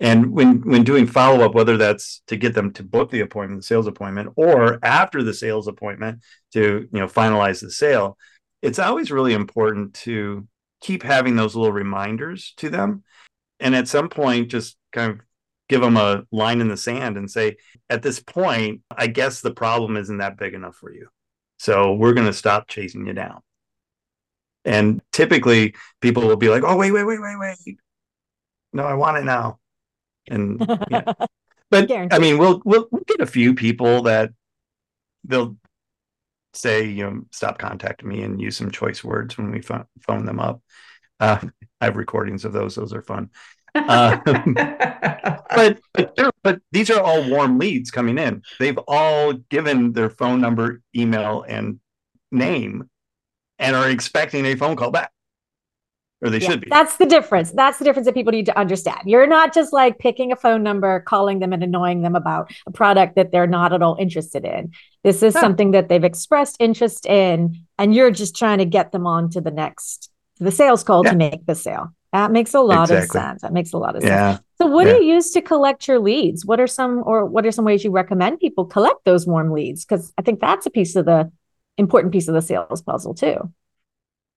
And 0.00 0.32
when 0.32 0.60
when 0.60 0.84
doing 0.84 1.06
follow 1.06 1.44
up, 1.44 1.54
whether 1.54 1.76
that's 1.76 2.22
to 2.28 2.36
get 2.36 2.54
them 2.54 2.72
to 2.74 2.84
book 2.84 3.10
the 3.10 3.20
appointment, 3.20 3.62
the 3.62 3.66
sales 3.66 3.88
appointment, 3.88 4.30
or 4.36 4.78
after 4.82 5.22
the 5.22 5.34
sales 5.34 5.66
appointment 5.66 6.22
to 6.52 6.88
you 6.92 7.00
know 7.00 7.08
finalize 7.08 7.60
the 7.60 7.70
sale, 7.70 8.16
it's 8.62 8.78
always 8.78 9.10
really 9.10 9.32
important 9.32 9.94
to 9.94 10.46
keep 10.80 11.02
having 11.02 11.34
those 11.34 11.56
little 11.56 11.72
reminders 11.72 12.54
to 12.58 12.70
them, 12.70 13.02
and 13.58 13.74
at 13.74 13.88
some 13.88 14.08
point, 14.08 14.48
just 14.48 14.76
kind 14.92 15.12
of 15.12 15.20
give 15.68 15.80
them 15.80 15.96
a 15.96 16.22
line 16.30 16.60
in 16.60 16.68
the 16.68 16.76
sand 16.76 17.16
and 17.16 17.28
say, 17.28 17.56
at 17.90 18.02
this 18.02 18.20
point, 18.20 18.80
I 18.96 19.08
guess 19.08 19.40
the 19.40 19.50
problem 19.50 19.96
isn't 19.96 20.18
that 20.18 20.38
big 20.38 20.54
enough 20.54 20.76
for 20.76 20.92
you, 20.92 21.08
so 21.58 21.94
we're 21.94 22.14
going 22.14 22.28
to 22.28 22.32
stop 22.32 22.68
chasing 22.68 23.04
you 23.04 23.14
down. 23.14 23.40
And 24.68 25.00
typically, 25.12 25.74
people 26.00 26.26
will 26.26 26.36
be 26.36 26.50
like, 26.50 26.62
"Oh, 26.64 26.76
wait, 26.76 26.92
wait, 26.92 27.04
wait, 27.04 27.20
wait, 27.20 27.36
wait." 27.38 27.78
No, 28.72 28.84
I 28.84 28.94
want 28.94 29.18
it 29.18 29.24
now 29.24 29.58
and 30.30 30.64
yeah. 30.90 31.12
but 31.70 31.90
I 31.90 32.18
mean, 32.18 32.38
we'll, 32.38 32.62
we'll 32.64 32.88
we'll 32.90 33.04
get 33.06 33.20
a 33.20 33.26
few 33.26 33.54
people 33.54 34.02
that 34.02 34.30
they'll 35.24 35.56
say, 36.54 36.86
you 36.86 37.04
know, 37.04 37.22
stop 37.30 37.58
contacting 37.58 38.08
me 38.08 38.22
and 38.22 38.40
use 38.40 38.56
some 38.56 38.70
choice 38.70 39.04
words 39.04 39.36
when 39.36 39.50
we 39.50 39.60
phone, 39.60 39.84
phone 40.00 40.24
them 40.24 40.40
up. 40.40 40.62
Uh, 41.20 41.38
I 41.80 41.86
have 41.86 41.96
recordings 41.96 42.44
of 42.44 42.52
those; 42.52 42.74
those 42.74 42.92
are 42.92 43.02
fun. 43.02 43.30
Uh, 43.74 44.18
but 44.24 45.78
but, 45.92 46.34
but 46.42 46.60
these 46.72 46.90
are 46.90 47.00
all 47.00 47.28
warm 47.28 47.58
leads 47.58 47.90
coming 47.90 48.18
in. 48.18 48.42
They've 48.58 48.78
all 48.88 49.32
given 49.32 49.92
their 49.92 50.10
phone 50.10 50.40
number, 50.40 50.80
email, 50.96 51.44
and 51.46 51.80
name, 52.30 52.88
and 53.58 53.76
are 53.76 53.88
expecting 53.88 54.46
a 54.46 54.54
phone 54.54 54.76
call 54.76 54.90
back 54.90 55.12
or 56.20 56.30
they 56.30 56.38
yeah, 56.38 56.48
should 56.48 56.60
be. 56.60 56.68
That's 56.70 56.96
the 56.96 57.06
difference. 57.06 57.52
That's 57.52 57.78
the 57.78 57.84
difference 57.84 58.06
that 58.06 58.14
people 58.14 58.32
need 58.32 58.46
to 58.46 58.58
understand. 58.58 59.02
You're 59.04 59.26
not 59.26 59.54
just 59.54 59.72
like 59.72 59.98
picking 59.98 60.32
a 60.32 60.36
phone 60.36 60.62
number, 60.62 61.00
calling 61.00 61.38
them 61.38 61.52
and 61.52 61.62
annoying 61.62 62.02
them 62.02 62.16
about 62.16 62.52
a 62.66 62.70
product 62.70 63.16
that 63.16 63.30
they're 63.30 63.46
not 63.46 63.72
at 63.72 63.82
all 63.82 63.96
interested 63.98 64.44
in. 64.44 64.72
This 65.04 65.22
is 65.22 65.34
huh. 65.34 65.40
something 65.40 65.70
that 65.72 65.88
they've 65.88 66.04
expressed 66.04 66.56
interest 66.58 67.06
in, 67.06 67.64
and 67.78 67.94
you're 67.94 68.10
just 68.10 68.36
trying 68.36 68.58
to 68.58 68.64
get 68.64 68.92
them 68.92 69.06
on 69.06 69.30
to 69.30 69.40
the 69.40 69.50
next 69.50 70.10
the 70.40 70.52
sales 70.52 70.84
call 70.84 71.04
yeah. 71.04 71.10
to 71.10 71.16
make 71.16 71.46
the 71.46 71.54
sale. 71.54 71.92
That 72.12 72.30
makes 72.30 72.54
a 72.54 72.60
lot 72.60 72.84
exactly. 72.90 73.04
of 73.04 73.10
sense. 73.10 73.42
That 73.42 73.52
makes 73.52 73.72
a 73.72 73.76
lot 73.78 73.96
of 73.96 74.02
yeah. 74.02 74.34
sense. 74.34 74.44
So 74.58 74.66
what 74.66 74.84
do 74.84 74.94
you 74.94 75.14
use 75.14 75.30
to 75.32 75.42
collect 75.42 75.86
your 75.86 75.98
leads? 75.98 76.46
What 76.46 76.58
are 76.58 76.66
some 76.66 77.02
or 77.04 77.26
what 77.26 77.44
are 77.44 77.52
some 77.52 77.64
ways 77.64 77.84
you 77.84 77.90
recommend 77.90 78.40
people 78.40 78.64
collect 78.64 79.04
those 79.04 79.26
warm 79.26 79.52
leads? 79.52 79.84
Because 79.84 80.12
I 80.16 80.22
think 80.22 80.40
that's 80.40 80.64
a 80.64 80.70
piece 80.70 80.96
of 80.96 81.04
the 81.04 81.30
important 81.78 82.12
piece 82.12 82.28
of 82.28 82.34
the 82.34 82.42
sales 82.42 82.82
puzzle 82.82 83.14
too. 83.14 83.52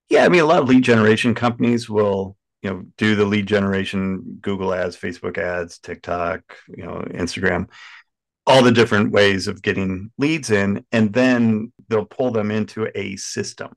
Yeah, 0.08 0.24
I 0.24 0.28
mean, 0.28 0.42
a 0.42 0.46
lot 0.46 0.62
of 0.62 0.68
lead 0.68 0.84
generation 0.84 1.34
companies 1.34 1.88
will, 1.90 2.36
you 2.62 2.70
know, 2.70 2.84
do 2.96 3.16
the 3.16 3.24
lead 3.24 3.46
generation, 3.46 4.38
Google 4.40 4.72
ads, 4.72 4.96
Facebook 4.96 5.38
ads, 5.38 5.78
TikTok, 5.78 6.42
you 6.68 6.84
know, 6.84 7.04
Instagram, 7.10 7.68
all 8.46 8.62
the 8.62 8.72
different 8.72 9.12
ways 9.12 9.48
of 9.48 9.62
getting 9.62 10.10
leads 10.18 10.50
in, 10.50 10.84
and 10.92 11.12
then 11.12 11.72
they'll 11.88 12.04
pull 12.04 12.30
them 12.30 12.50
into 12.50 12.88
a 12.94 13.16
system. 13.16 13.72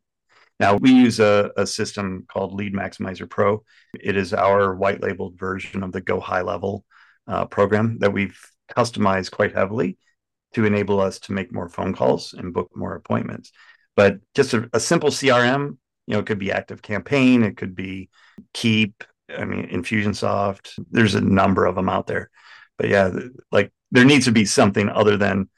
Now, 0.59 0.75
we 0.75 0.91
use 0.91 1.19
a, 1.19 1.51
a 1.57 1.67
system 1.67 2.25
called 2.31 2.53
Lead 2.53 2.73
Maximizer 2.73 3.29
Pro. 3.29 3.63
It 3.99 4.15
is 4.15 4.33
our 4.33 4.73
white 4.73 5.01
labeled 5.01 5.37
version 5.37 5.83
of 5.83 5.91
the 5.91 6.01
Go 6.01 6.19
High 6.19 6.43
Level 6.43 6.85
uh, 7.27 7.45
program 7.45 7.99
that 7.99 8.13
we've 8.13 8.39
customized 8.75 9.31
quite 9.31 9.53
heavily 9.53 9.97
to 10.55 10.65
enable 10.65 10.99
us 10.99 11.19
to 11.19 11.33
make 11.33 11.53
more 11.53 11.69
phone 11.69 11.93
calls 11.93 12.33
and 12.33 12.53
book 12.53 12.71
more 12.75 12.95
appointments. 12.95 13.51
But 13.95 14.17
just 14.33 14.53
a, 14.53 14.69
a 14.73 14.79
simple 14.79 15.09
CRM 15.09 15.77
you 16.07 16.13
know, 16.13 16.19
it 16.19 16.25
could 16.25 16.39
be 16.39 16.51
Active 16.51 16.81
Campaign, 16.81 17.43
it 17.43 17.57
could 17.57 17.75
be 17.75 18.09
Keap, 18.53 19.03
I 19.29 19.45
mean, 19.45 19.67
Infusionsoft. 19.69 20.79
There's 20.91 21.15
a 21.15 21.21
number 21.21 21.65
of 21.65 21.75
them 21.75 21.89
out 21.89 22.07
there, 22.07 22.29
but 22.77 22.89
yeah, 22.89 23.11
like 23.51 23.71
there 23.91 24.05
needs 24.05 24.25
to 24.25 24.31
be 24.31 24.45
something 24.45 24.89
other 24.89 25.17
than 25.17 25.49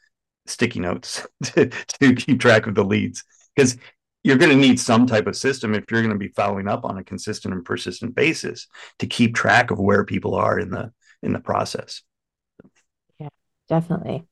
sticky 0.46 0.80
notes 0.80 1.26
to, 1.42 1.66
to 1.66 2.14
keep 2.14 2.40
track 2.40 2.66
of 2.66 2.74
the 2.74 2.84
leads 2.84 3.24
because 3.54 3.76
you're 4.24 4.38
going 4.38 4.50
to 4.50 4.56
need 4.56 4.80
some 4.80 5.06
type 5.06 5.26
of 5.26 5.36
system 5.36 5.74
if 5.74 5.84
you're 5.90 6.02
going 6.02 6.12
to 6.12 6.18
be 6.18 6.28
following 6.28 6.68
up 6.68 6.84
on 6.84 6.98
a 6.98 7.04
consistent 7.04 7.54
and 7.54 7.64
persistent 7.64 8.14
basis 8.14 8.66
to 8.98 9.06
keep 9.06 9.34
track 9.34 9.70
of 9.70 9.78
where 9.78 10.04
people 10.04 10.34
are 10.34 10.58
in 10.58 10.70
the 10.70 10.90
in 11.22 11.32
the 11.32 11.40
process 11.40 12.02
yeah 13.18 13.28
definitely 13.68 14.24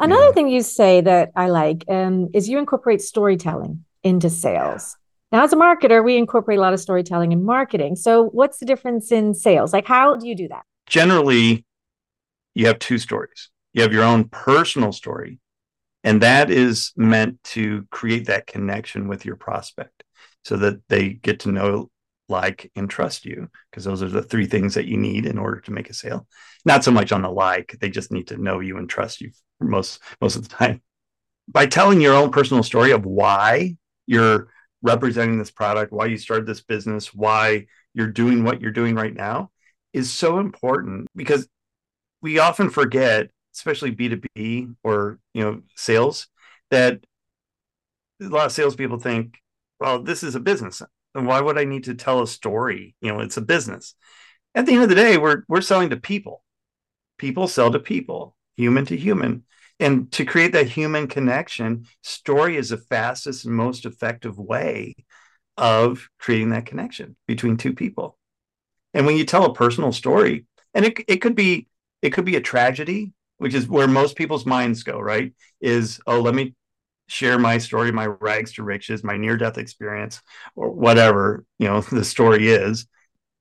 Another 0.00 0.26
yeah. 0.26 0.32
thing 0.32 0.48
you 0.48 0.62
say 0.62 1.00
that 1.00 1.32
I 1.36 1.48
like 1.48 1.84
um, 1.88 2.28
is 2.34 2.48
you 2.48 2.58
incorporate 2.58 3.00
storytelling 3.00 3.84
into 4.02 4.30
sales. 4.30 4.96
Now, 5.32 5.42
as 5.42 5.52
a 5.52 5.56
marketer, 5.56 6.04
we 6.04 6.16
incorporate 6.16 6.58
a 6.58 6.62
lot 6.62 6.72
of 6.72 6.80
storytelling 6.80 7.32
in 7.32 7.44
marketing. 7.44 7.96
So, 7.96 8.24
what's 8.26 8.58
the 8.58 8.66
difference 8.66 9.10
in 9.10 9.34
sales? 9.34 9.72
Like, 9.72 9.86
how 9.86 10.14
do 10.14 10.26
you 10.26 10.36
do 10.36 10.48
that? 10.48 10.64
Generally, 10.86 11.64
you 12.54 12.66
have 12.66 12.78
two 12.78 12.98
stories. 12.98 13.50
You 13.72 13.82
have 13.82 13.92
your 13.92 14.04
own 14.04 14.28
personal 14.28 14.92
story, 14.92 15.40
and 16.04 16.22
that 16.22 16.50
is 16.50 16.92
meant 16.96 17.42
to 17.44 17.86
create 17.90 18.26
that 18.26 18.46
connection 18.46 19.08
with 19.08 19.24
your 19.24 19.36
prospect 19.36 20.04
so 20.44 20.56
that 20.56 20.80
they 20.88 21.10
get 21.10 21.40
to 21.40 21.52
know, 21.52 21.90
like, 22.28 22.70
and 22.74 22.90
trust 22.90 23.24
you, 23.24 23.48
because 23.70 23.84
those 23.84 24.02
are 24.02 24.08
the 24.08 24.22
three 24.22 24.46
things 24.46 24.74
that 24.74 24.86
you 24.86 24.96
need 24.96 25.26
in 25.26 25.38
order 25.38 25.60
to 25.60 25.72
make 25.72 25.90
a 25.90 25.94
sale. 25.94 26.26
Not 26.64 26.84
so 26.84 26.90
much 26.90 27.12
on 27.12 27.22
the 27.22 27.30
like, 27.30 27.76
they 27.80 27.90
just 27.90 28.12
need 28.12 28.28
to 28.28 28.36
know 28.36 28.60
you 28.60 28.78
and 28.78 28.88
trust 28.88 29.20
you 29.20 29.30
most 29.60 30.00
most 30.20 30.36
of 30.36 30.48
the 30.48 30.54
time. 30.54 30.82
By 31.48 31.66
telling 31.66 32.00
your 32.00 32.14
own 32.14 32.30
personal 32.30 32.62
story 32.62 32.90
of 32.90 33.06
why 33.06 33.76
you're 34.06 34.48
representing 34.82 35.38
this 35.38 35.50
product, 35.50 35.92
why 35.92 36.06
you 36.06 36.18
started 36.18 36.46
this 36.46 36.62
business, 36.62 37.14
why 37.14 37.66
you're 37.94 38.08
doing 38.08 38.44
what 38.44 38.60
you're 38.60 38.72
doing 38.72 38.94
right 38.94 39.14
now 39.14 39.50
is 39.92 40.12
so 40.12 40.38
important 40.38 41.08
because 41.16 41.48
we 42.20 42.38
often 42.38 42.70
forget, 42.70 43.30
especially 43.54 43.94
B2B 43.94 44.74
or 44.82 45.18
you 45.32 45.42
know, 45.42 45.62
sales, 45.74 46.28
that 46.70 47.00
a 48.20 48.24
lot 48.24 48.46
of 48.46 48.52
salespeople 48.52 48.98
think, 48.98 49.38
well, 49.80 50.02
this 50.02 50.22
is 50.22 50.34
a 50.34 50.40
business. 50.40 50.82
And 51.16 51.26
why 51.26 51.40
would 51.40 51.58
I 51.58 51.64
need 51.64 51.84
to 51.84 51.94
tell 51.94 52.22
a 52.22 52.26
story? 52.26 52.94
You 53.00 53.12
know, 53.12 53.20
it's 53.20 53.38
a 53.38 53.42
business. 53.42 53.94
At 54.54 54.66
the 54.66 54.74
end 54.74 54.82
of 54.82 54.88
the 54.88 54.94
day, 54.94 55.16
we're 55.16 55.42
we're 55.48 55.62
selling 55.62 55.90
to 55.90 55.96
people. 55.96 56.42
People 57.18 57.48
sell 57.48 57.72
to 57.72 57.78
people, 57.78 58.36
human 58.56 58.84
to 58.86 58.96
human. 58.96 59.44
And 59.80 60.10
to 60.12 60.24
create 60.24 60.52
that 60.52 60.68
human 60.68 61.06
connection, 61.06 61.86
story 62.02 62.56
is 62.56 62.70
the 62.70 62.78
fastest 62.78 63.44
and 63.44 63.54
most 63.54 63.84
effective 63.84 64.38
way 64.38 64.94
of 65.56 66.08
creating 66.18 66.50
that 66.50 66.66
connection 66.66 67.16
between 67.26 67.56
two 67.56 67.74
people. 67.74 68.18
And 68.94 69.06
when 69.06 69.16
you 69.16 69.24
tell 69.24 69.44
a 69.44 69.54
personal 69.54 69.92
story, 69.92 70.46
and 70.74 70.84
it, 70.84 71.00
it 71.08 71.16
could 71.16 71.34
be 71.34 71.68
it 72.02 72.10
could 72.10 72.26
be 72.26 72.36
a 72.36 72.40
tragedy, 72.40 73.12
which 73.38 73.54
is 73.54 73.66
where 73.66 73.88
most 73.88 74.16
people's 74.16 74.46
minds 74.46 74.82
go, 74.82 75.00
right? 75.00 75.32
Is 75.60 75.98
oh, 76.06 76.20
let 76.20 76.34
me 76.34 76.54
share 77.08 77.38
my 77.38 77.58
story, 77.58 77.92
my 77.92 78.06
rags 78.06 78.52
to 78.54 78.62
riches, 78.62 79.04
my 79.04 79.16
near 79.16 79.36
death 79.36 79.58
experience, 79.58 80.20
or 80.54 80.70
whatever, 80.70 81.44
you 81.58 81.68
know, 81.68 81.80
the 81.92 82.04
story 82.04 82.48
is. 82.48 82.86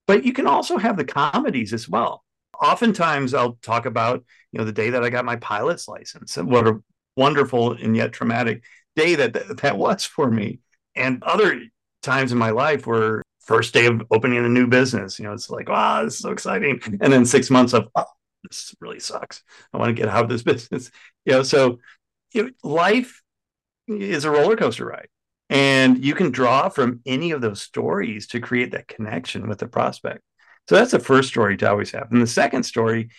But 0.08 0.24
you 0.24 0.34
can 0.34 0.48
also 0.48 0.78
have 0.78 0.98
the 0.98 1.06
comedies 1.06 1.74
as 1.74 1.90
well 1.90 2.26
oftentimes 2.62 3.34
I'll 3.34 3.58
talk 3.62 3.86
about, 3.86 4.24
you 4.52 4.60
know, 4.60 4.66
the 4.66 4.72
day 4.72 4.92
that 4.92 5.04
I 5.04 5.10
got 5.10 5.26
my 5.26 5.36
pilot's 5.38 5.88
license 5.88 6.38
and 6.38 6.50
what 6.50 6.68
a 6.68 6.82
wonderful 7.16 7.74
and 7.74 7.96
yet 7.96 8.14
traumatic 8.14 8.64
day 8.96 9.16
that 9.16 9.34
that, 9.34 9.58
that 9.58 9.78
was 9.78 10.06
for 10.06 10.30
me. 10.30 10.60
And 10.96 11.24
other 11.24 11.62
times 12.02 12.32
in 12.32 12.38
my 12.38 12.52
life 12.52 12.88
were 12.88 13.24
first 13.42 13.74
day 13.74 13.86
of 13.86 14.02
opening 14.12 14.44
a 14.44 14.50
new 14.50 14.68
business. 14.68 15.20
You 15.20 15.26
know, 15.26 15.34
it's 15.34 15.50
like, 15.50 15.70
wow, 15.70 16.04
this 16.04 16.16
is 16.16 16.20
so 16.20 16.32
exciting. 16.32 16.80
And 17.02 17.12
then 17.12 17.26
six 17.26 17.50
months 17.50 17.74
of, 17.74 17.88
oh, 17.96 18.06
this 18.44 18.74
really 18.80 19.00
sucks. 19.00 19.44
I 19.74 19.78
want 19.78 19.90
to 19.90 20.02
get 20.02 20.10
out 20.10 20.24
of 20.24 20.30
this 20.30 20.44
business. 20.54 20.92
You 21.26 21.34
know, 21.34 21.44
so 21.44 21.80
you 22.34 22.44
know, 22.44 22.50
life 22.64 23.22
is 23.88 24.26
a 24.26 24.32
roller 24.32 24.56
coaster 24.56 24.86
ride. 24.86 25.08
And 25.50 26.04
you 26.04 26.16
can 26.16 26.32
draw 26.32 26.70
from 26.70 27.02
any 27.06 27.32
of 27.32 27.42
those 27.42 27.62
stories 27.62 28.28
to 28.28 28.40
create 28.40 28.72
that 28.72 28.88
connection 28.88 29.48
with 29.48 29.60
the 29.60 29.68
prospect. 29.68 30.22
So 30.68 30.76
that's 30.76 30.92
the 30.92 31.00
first 31.00 31.30
story 31.30 31.58
to 31.58 31.70
always 31.70 31.92
have. 31.92 32.12
And 32.12 32.22
the 32.22 32.28
second 32.28 32.64
story 32.64 33.10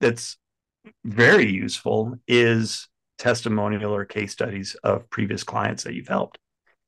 that's 0.00 0.36
very 1.04 1.48
useful 1.50 2.16
is 2.26 2.88
testimonial 3.18 3.94
or 3.94 4.04
case 4.04 4.32
studies 4.32 4.76
of 4.82 5.08
previous 5.10 5.44
clients 5.44 5.84
that 5.84 5.94
you've 5.94 6.08
helped 6.08 6.38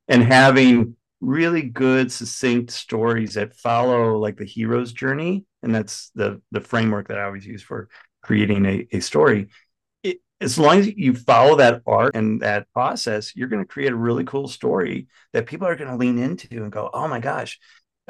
and 0.08 0.22
having 0.22 0.96
really 1.20 1.62
good 1.62 2.10
succinct 2.10 2.70
stories 2.70 3.34
that 3.34 3.54
follow 3.56 4.16
like 4.16 4.36
the 4.36 4.44
hero's 4.44 4.92
journey 4.92 5.44
and 5.62 5.74
that's 5.74 6.10
the 6.14 6.40
the 6.50 6.60
framework 6.60 7.08
that 7.08 7.18
i 7.18 7.24
always 7.24 7.44
use 7.44 7.62
for 7.62 7.88
creating 8.22 8.64
a, 8.64 8.86
a 8.92 9.00
story 9.00 9.48
as 10.40 10.58
long 10.58 10.78
as 10.78 10.88
you 10.88 11.14
follow 11.14 11.56
that 11.56 11.82
art 11.86 12.16
and 12.16 12.40
that 12.40 12.66
process 12.72 13.34
you're 13.36 13.48
going 13.48 13.62
to 13.62 13.68
create 13.68 13.92
a 13.92 13.96
really 13.96 14.24
cool 14.24 14.48
story 14.48 15.06
that 15.32 15.46
people 15.46 15.66
are 15.66 15.76
going 15.76 15.90
to 15.90 15.96
lean 15.96 16.18
into 16.18 16.62
and 16.62 16.72
go 16.72 16.90
oh 16.92 17.08
my 17.08 17.20
gosh 17.20 17.58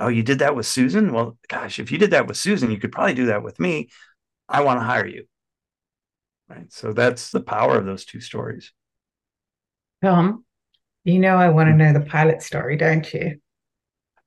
oh, 0.01 0.09
you 0.09 0.23
did 0.23 0.41
that 0.41 0.57
with 0.57 0.67
Susan? 0.67 1.13
Well, 1.13 1.39
gosh, 1.49 1.79
if 1.79 1.93
you 1.93 1.99
did 1.99 2.13
that 2.13 2.27
with 2.27 2.37
Susan, 2.37 2.71
you 2.71 2.79
could 2.79 2.93
probably 2.93 3.15
do 3.15 3.27
that 3.27 3.43
with 3.43 3.61
me. 3.61 3.91
I 4.49 4.63
want 4.63 4.81
to 4.81 4.85
hire 4.85 5.07
you. 5.07 5.25
Right. 6.49 6.73
So 6.73 6.93
that's 6.93 7.31
the 7.31 7.41
power 7.41 7.77
of 7.77 7.85
those 7.85 8.05
two 8.05 8.21
stories. 8.21 8.73
Tom, 10.03 10.45
you 11.05 11.19
know 11.19 11.37
I 11.37 11.51
want 11.51 11.69
to 11.69 11.73
hmm. 11.73 11.79
know 11.79 11.93
the 11.93 12.01
pilot 12.01 12.43
story, 12.43 12.77
don't 12.77 13.13
you? 13.13 13.41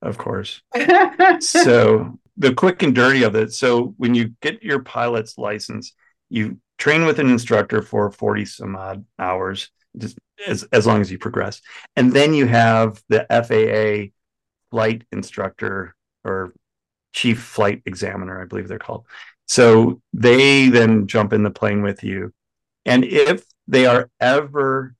Of 0.02 0.18
course. 0.18 0.62
so 1.40 2.20
the 2.38 2.54
quick 2.54 2.84
and 2.84 2.96
dirty 2.96 3.24
of 3.24 3.36
it. 3.36 3.54
So 3.54 3.94
when 3.98 4.16
you 4.16 4.34
get 4.42 4.64
your 4.64 4.80
pilot's 4.80 5.38
license, 5.38 5.94
you 6.30 6.60
train 6.78 7.06
with 7.06 7.20
an 7.20 7.30
instructor 7.30 7.82
for 7.82 8.12
40 8.12 8.46
some 8.46 8.76
odd 8.76 9.06
hours, 9.20 9.70
just 9.98 10.18
as, 10.48 10.64
as 10.72 10.86
long 10.86 11.02
as 11.02 11.12
you 11.12 11.18
progress. 11.18 11.62
And 11.96 12.12
then 12.12 12.34
you 12.34 12.46
have 12.48 13.02
the 13.10 13.26
FAA 13.30 14.12
flight 14.72 15.04
instructor 15.12 15.96
or 16.24 16.54
chief 17.14 17.42
flight 17.42 17.82
examiner, 17.86 18.42
I 18.42 18.46
believe 18.46 18.68
they're 18.68 18.80
called. 18.80 19.06
So 19.48 20.02
they 20.14 20.70
then 20.70 21.08
jump 21.08 21.34
in 21.34 21.44
the 21.44 21.52
plane 21.52 21.84
with 21.84 22.04
you. 22.04 22.34
And 22.86 23.04
if 23.04 23.46
they 23.68 23.86
are 23.86 24.10
ever 24.20 24.96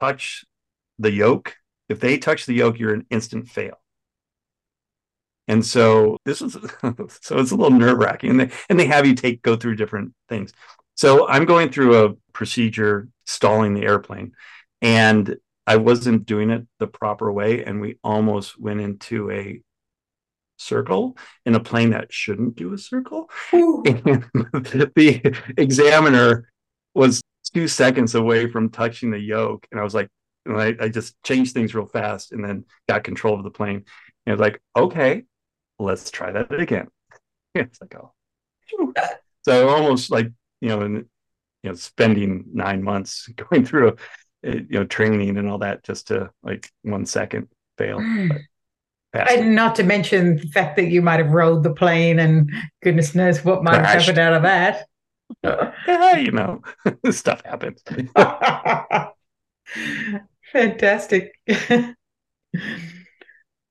touch 0.00 0.44
the 0.98 1.10
yoke, 1.10 1.56
if 1.88 2.00
they 2.00 2.18
touch 2.18 2.46
the 2.46 2.54
yoke, 2.54 2.78
you're 2.78 2.94
an 2.94 3.06
instant 3.10 3.48
fail. 3.48 3.80
And 5.48 5.64
so 5.64 6.18
this 6.24 6.42
is 6.42 6.52
so 7.20 7.38
it's 7.38 7.50
a 7.50 7.56
little 7.56 7.76
nerve 7.76 7.98
wracking, 7.98 8.30
and 8.30 8.40
they 8.40 8.50
and 8.68 8.78
they 8.78 8.86
have 8.86 9.06
you 9.06 9.14
take 9.14 9.42
go 9.42 9.56
through 9.56 9.76
different 9.76 10.12
things. 10.28 10.52
So 10.94 11.26
I'm 11.28 11.46
going 11.46 11.70
through 11.70 12.04
a 12.04 12.14
procedure 12.32 13.08
stalling 13.24 13.74
the 13.74 13.82
airplane, 13.82 14.32
and 14.82 15.36
I 15.66 15.76
wasn't 15.76 16.26
doing 16.26 16.50
it 16.50 16.66
the 16.78 16.86
proper 16.86 17.32
way, 17.32 17.64
and 17.64 17.80
we 17.80 17.98
almost 18.04 18.60
went 18.60 18.80
into 18.80 19.30
a 19.30 19.62
circle 20.58 21.16
in 21.46 21.54
a 21.54 21.60
plane 21.60 21.90
that 21.90 22.12
shouldn't 22.12 22.56
do 22.56 22.72
a 22.74 22.78
circle. 22.78 23.30
And 23.52 24.24
the 24.94 25.36
examiner 25.56 26.50
was 26.94 27.22
two 27.54 27.68
seconds 27.68 28.14
away 28.14 28.50
from 28.50 28.70
touching 28.70 29.10
the 29.10 29.18
yoke, 29.18 29.66
and 29.70 29.80
I 29.80 29.84
was 29.84 29.94
like, 29.94 30.08
and 30.44 30.60
I, 30.60 30.74
I 30.80 30.88
just 30.88 31.14
changed 31.22 31.54
things 31.54 31.74
real 31.74 31.86
fast, 31.86 32.32
and 32.32 32.44
then 32.44 32.64
got 32.88 33.04
control 33.04 33.34
of 33.36 33.44
the 33.44 33.50
plane. 33.50 33.76
And 33.76 33.84
I 34.26 34.32
was 34.32 34.40
like, 34.40 34.60
okay, 34.76 35.24
let's 35.78 36.10
try 36.10 36.32
that 36.32 36.52
again. 36.52 36.88
it's 37.54 37.80
like, 37.80 37.94
oh, 37.96 38.12
so 39.44 39.68
almost 39.68 40.10
like 40.10 40.30
you 40.60 40.68
know, 40.68 40.82
in 40.82 40.94
you 41.62 41.70
know, 41.70 41.74
spending 41.74 42.44
nine 42.52 42.82
months 42.82 43.28
going 43.36 43.64
through 43.64 43.96
a 44.44 44.56
you 44.56 44.66
know 44.70 44.84
training 44.84 45.36
and 45.36 45.48
all 45.48 45.58
that 45.58 45.82
just 45.84 46.08
to 46.08 46.30
like 46.42 46.70
one 46.82 47.06
second 47.06 47.48
fail. 47.76 48.00
Hmm. 48.00 48.30
And 49.14 49.54
not 49.54 49.74
to 49.76 49.84
mention 49.84 50.36
the 50.36 50.48
fact 50.48 50.76
that 50.76 50.88
you 50.88 51.00
might 51.00 51.18
have 51.18 51.30
rolled 51.30 51.64
the 51.64 51.72
plane 51.72 52.18
and 52.18 52.50
goodness 52.82 53.14
knows 53.14 53.42
what 53.42 53.64
might 53.64 53.78
Crashed. 53.78 54.06
have 54.06 54.16
happened 54.16 54.18
out 54.18 54.34
of 54.34 54.42
that. 54.42 54.86
Yeah, 55.86 56.16
you 56.16 56.32
know 56.32 56.62
stuff 57.10 57.42
happens. 57.44 57.82
Fantastic. 60.52 61.32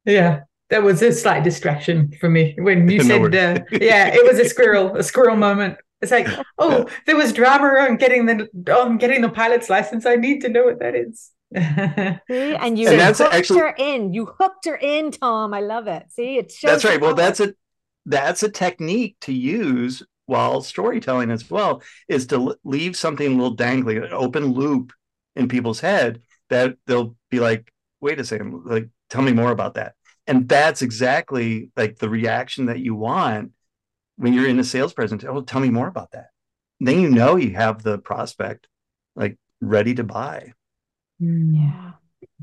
Yeah 0.06 0.44
that 0.70 0.84
was 0.84 1.02
a 1.02 1.12
slight 1.12 1.44
distraction 1.44 2.12
for 2.20 2.30
me 2.30 2.56
when 2.60 2.90
you 2.90 3.02
said 3.04 3.36
uh, 3.36 3.60
yeah 3.72 4.08
it 4.08 4.26
was 4.26 4.40
a 4.40 4.48
squirrel 4.48 4.96
a 4.96 5.04
squirrel 5.04 5.36
moment 5.36 5.78
it's 6.02 6.12
like, 6.12 6.28
oh, 6.58 6.88
there 7.06 7.16
was 7.16 7.34
drama 7.34 7.68
on 7.68 7.98
getting 7.98 8.26
the 8.26 8.50
on 8.76 8.98
getting 8.98 9.22
the 9.22 9.30
pilot's 9.30 9.70
license. 9.70 10.06
I 10.06 10.16
need 10.16 10.42
to 10.42 10.50
know 10.50 10.64
what 10.64 10.80
that 10.80 10.96
is. 10.96 11.32
See, 11.56 12.56
and 12.56 12.78
you 12.78 12.90
and 12.90 13.16
hooked 13.16 13.34
actually, 13.34 13.60
her 13.60 13.76
in. 13.78 14.14
You 14.14 14.26
hooked 14.26 14.66
her 14.66 14.76
in, 14.76 15.12
Tom. 15.12 15.54
I 15.54 15.62
love 15.62 15.88
it. 15.88 16.12
See, 16.12 16.38
it 16.38 16.52
shows. 16.52 16.72
That's 16.72 16.86
right. 16.86 17.02
Well, 17.02 17.16
that's 17.16 17.40
a 17.40 17.54
that's 18.06 18.44
a 18.44 18.50
technique 18.50 19.18
to 19.22 19.34
use 19.34 20.04
while 20.26 20.62
storytelling 20.62 21.32
as 21.32 21.50
well. 21.50 21.82
Is 22.08 22.28
to 22.28 22.56
leave 22.64 22.96
something 22.96 23.28
a 23.28 23.36
little 23.36 23.56
dangling, 23.56 23.98
an 23.98 24.12
open 24.12 24.54
loop 24.54 24.94
in 25.36 25.48
people's 25.48 25.80
head 25.80 26.22
that 26.50 26.76
they'll 26.86 27.16
be 27.32 27.40
like, 27.40 27.72
"Wait 28.02 28.20
a 28.20 28.26
second, 28.26 28.66
like, 28.66 28.90
tell 29.10 29.22
me 29.22 29.34
more 29.34 29.52
about 29.52 29.76
that." 29.76 29.94
And 30.28 30.48
that's 30.48 30.82
exactly 30.82 31.72
like 31.78 31.98
the 31.98 32.10
reaction 32.10 32.66
that 32.66 32.80
you 32.80 32.94
want 32.96 33.52
when 34.18 34.34
you're 34.34 34.48
in 34.48 34.60
a 34.60 34.64
sales 34.64 34.94
presentation, 34.94 35.36
oh, 35.36 35.42
tell 35.42 35.62
me 35.62 35.70
more 35.70 35.88
about 35.88 36.12
that. 36.12 36.28
Then 36.80 37.00
you 37.00 37.10
know 37.10 37.36
you 37.38 37.54
have 37.54 37.82
the 37.82 37.98
prospect 37.98 38.68
like 39.16 39.38
ready 39.62 39.96
to 39.96 40.04
buy. 40.04 40.54
Mm. 41.22 41.56
Yeah. 41.56 41.92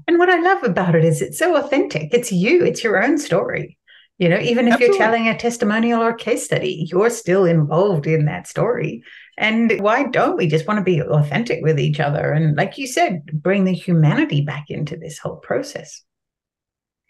And 0.07 0.19
what 0.19 0.31
I 0.31 0.41
love 0.41 0.63
about 0.63 0.95
it 0.95 1.05
is 1.05 1.21
it's 1.21 1.39
so 1.39 1.57
authentic. 1.57 2.13
It's 2.13 2.33
you, 2.33 2.65
it's 2.65 2.83
your 2.83 3.03
own 3.03 3.19
story. 3.19 3.79
You 4.19 4.29
know, 4.29 4.39
even 4.39 4.69
if 4.69 4.75
Absolutely. 4.75 4.97
you're 4.97 5.05
telling 5.05 5.29
a 5.29 5.37
testimonial 5.37 6.01
or 6.01 6.11
a 6.11 6.17
case 6.17 6.45
study, 6.45 6.87
you're 6.89 7.11
still 7.11 7.45
involved 7.45 8.07
in 8.07 8.27
that 8.27 8.47
story. 8.47 9.03
And 9.37 9.81
why 9.81 10.05
don't 10.05 10.37
we 10.37 10.47
just 10.47 10.69
want 10.69 10.79
to 10.79 10.85
be 10.85 11.03
authentic 11.03 11.63
with 11.63 11.81
each 11.81 11.99
other? 11.99 12.31
And 12.31 12.57
like 12.57 12.79
you 12.79 12.87
said, 12.87 13.27
bring 13.33 13.65
the 13.65 13.73
humanity 13.73 14.43
back 14.43 14.67
into 14.69 14.97
this 14.97 15.19
whole 15.19 15.37
process. 15.37 16.03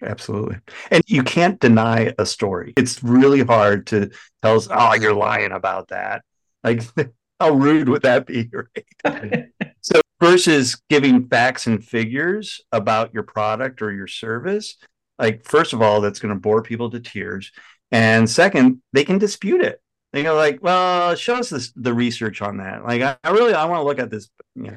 Absolutely. 0.03 0.57
And 0.91 1.03
you 1.07 1.23
can't 1.23 1.61
deny 1.61 2.13
a 2.19 2.27
story. 2.27 2.73
It's 2.77 3.03
really 3.03 3.43
hard 3.43 3.87
to 3.89 4.11
tell 4.43 4.57
us, 4.57 4.69
oh, 4.71 4.95
you're 4.95 5.15
lying 5.15 5.53
about 5.53 5.89
that. 5.89 6.23
Like, 6.63 6.83
how 7.41 7.51
rude 7.53 7.89
would 7.89 8.03
that 8.03 8.27
be? 8.27 8.51
Right. 9.05 9.47
so, 9.81 10.01
versus 10.21 10.81
giving 10.89 11.29
facts 11.29 11.67
and 11.67 11.85
figures 11.85 12.61
about 12.73 13.13
your 13.13 13.23
product 13.23 13.83
or 13.83 13.93
your 13.93 14.07
service, 14.07 14.77
like, 15.19 15.45
first 15.45 15.73
of 15.73 15.83
all, 15.83 16.01
that's 16.01 16.19
going 16.19 16.35
to 16.35 16.41
bore 16.41 16.63
people 16.63 16.91
to 16.91 17.01
tears. 17.01 17.53
And 17.93 18.29
second, 18.29 18.83
they 18.93 19.05
can 19.05 19.19
dispute 19.19 19.61
it. 19.61 19.81
They 20.13 20.23
go 20.23 20.35
like, 20.35 20.63
well, 20.63 21.15
show 21.17 21.37
us 21.37 21.51
this, 21.51 21.73
the 21.77 21.93
research 21.93 22.41
on 22.41 22.59
that. 22.59 22.85
Like, 22.85 23.03
I, 23.03 23.17
I 23.23 23.31
really, 23.31 23.53
I 23.53 23.65
want 23.67 23.81
to 23.81 23.85
look 23.85 23.99
at 23.99 24.11
this. 24.11 24.29
Yeah. 24.55 24.77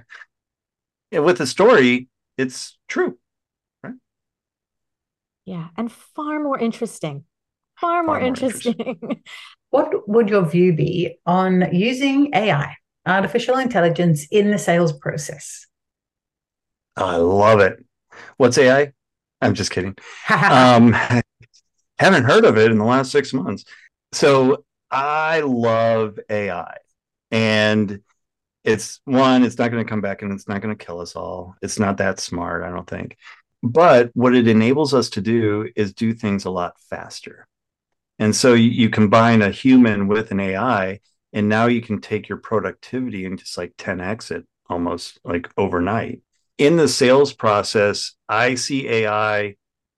yeah. 1.11 1.19
With 1.19 1.37
the 1.37 1.47
story, 1.47 2.09
it's 2.37 2.77
true. 2.87 3.17
Yeah, 5.47 5.69
and 5.77 5.89
far 5.89 6.41
more 6.41 6.59
interesting. 6.59 7.23
Far, 7.79 8.03
far 8.03 8.03
more, 8.03 8.15
more, 8.15 8.27
interesting. 8.27 8.73
interesting. 8.73 9.23
what 9.69 10.09
would 10.09 10.29
your 10.29 10.45
view 10.45 10.73
be 10.73 11.19
on 11.25 11.73
using 11.73 12.31
AI, 12.35 12.75
artificial 13.05 13.55
intelligence, 13.57 14.27
in 14.29 14.51
the 14.51 14.57
sales 14.57 14.91
process? 14.91 15.65
I 16.97 17.15
love 17.15 17.61
it. 17.61 17.81
What's 18.35 18.57
AI? 18.57 18.91
I'm 19.39 19.53
just 19.53 19.71
kidding. 19.71 19.95
um, 20.29 20.93
haven't 21.97 22.25
heard 22.25 22.43
of 22.43 22.57
it 22.57 22.69
in 22.69 22.77
the 22.77 22.83
last 22.83 23.13
six 23.13 23.31
months. 23.33 23.63
So 24.11 24.65
I 24.91 25.39
love 25.39 26.19
AI. 26.29 26.75
And 27.31 28.01
it's 28.65 28.99
one, 29.05 29.43
it's 29.43 29.57
not 29.57 29.71
going 29.71 29.81
to 29.81 29.89
come 29.89 30.01
back 30.01 30.23
and 30.23 30.33
it's 30.33 30.49
not 30.49 30.61
going 30.61 30.75
to 30.75 30.85
kill 30.85 30.99
us 30.99 31.15
all. 31.15 31.55
It's 31.61 31.79
not 31.79 31.97
that 31.99 32.19
smart, 32.19 32.63
I 32.63 32.69
don't 32.69 32.89
think. 32.89 33.15
But 33.63 34.11
what 34.13 34.35
it 34.35 34.47
enables 34.47 34.93
us 34.93 35.09
to 35.11 35.21
do 35.21 35.69
is 35.75 35.93
do 35.93 36.13
things 36.13 36.45
a 36.45 36.51
lot 36.51 36.79
faster. 36.89 37.47
And 38.19 38.35
so 38.35 38.53
you, 38.53 38.69
you 38.69 38.89
combine 38.89 39.41
a 39.41 39.51
human 39.51 40.07
with 40.07 40.31
an 40.31 40.39
AI, 40.39 40.99
and 41.33 41.49
now 41.49 41.67
you 41.67 41.81
can 41.81 42.01
take 42.01 42.29
your 42.29 42.37
productivity 42.37 43.25
and 43.25 43.37
just 43.37 43.57
like 43.57 43.75
10x 43.77 44.31
it 44.31 44.45
almost 44.69 45.19
like 45.23 45.49
overnight. 45.57 46.21
In 46.57 46.77
the 46.77 46.87
sales 46.87 47.33
process, 47.33 48.13
I 48.27 48.55
see 48.55 48.87
AI 48.87 49.55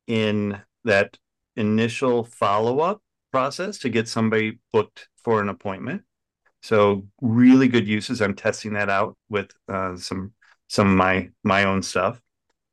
in 0.08 0.60
that 0.84 1.17
initial 1.56 2.24
follow 2.24 2.80
up 2.80 3.02
process 3.32 3.78
to 3.80 3.89
get 3.89 4.08
somebody 4.08 4.60
booked 4.74 5.08
for 5.24 5.41
an 5.41 5.50
appointment. 5.50 6.04
So 6.62 7.08
really 7.22 7.67
good 7.67 7.88
uses. 7.88 8.22
I'm 8.22 8.36
testing 8.36 8.74
that 8.74 8.89
out 8.89 9.17
with 9.30 9.52
uh, 9.69 9.95
some 9.95 10.34
some 10.67 10.89
of 10.89 10.98
my 10.98 11.30
my 11.43 11.63
own 11.63 11.82
stuff 11.82 12.19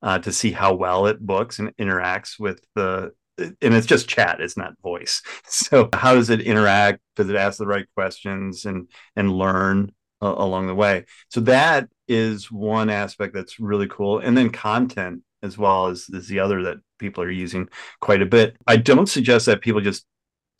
uh, 0.06 0.20
to 0.20 0.32
see 0.32 0.52
how 0.52 0.72
well 0.72 1.06
it 1.06 1.18
books 1.20 1.58
and 1.58 1.76
interacts 1.78 2.38
with 2.38 2.64
the 2.76 3.10
and 3.38 3.74
it's 3.74 3.86
just 3.86 4.08
chat 4.08 4.40
it's 4.40 4.56
not 4.56 4.80
voice. 4.80 5.20
So 5.48 5.88
how 5.92 6.14
does 6.14 6.30
it 6.30 6.40
interact? 6.40 7.00
Does 7.16 7.28
it 7.28 7.36
ask 7.36 7.58
the 7.58 7.66
right 7.66 7.86
questions 7.94 8.64
and 8.64 8.88
and 9.16 9.32
learn 9.32 9.90
uh, 10.22 10.34
along 10.38 10.68
the 10.68 10.74
way? 10.76 11.06
So 11.28 11.40
that 11.40 11.88
is 12.06 12.52
one 12.52 12.88
aspect 12.88 13.34
that's 13.34 13.58
really 13.58 13.88
cool. 13.88 14.20
And 14.20 14.36
then 14.36 14.50
content 14.50 15.22
as 15.42 15.58
well 15.58 15.88
as 15.88 16.08
is 16.08 16.28
the 16.28 16.38
other 16.38 16.62
that 16.62 16.78
people 16.98 17.24
are 17.24 17.30
using 17.30 17.68
quite 18.00 18.22
a 18.22 18.26
bit. 18.26 18.56
I 18.66 18.76
don't 18.76 19.08
suggest 19.08 19.46
that 19.46 19.60
people 19.60 19.80
just 19.80 20.06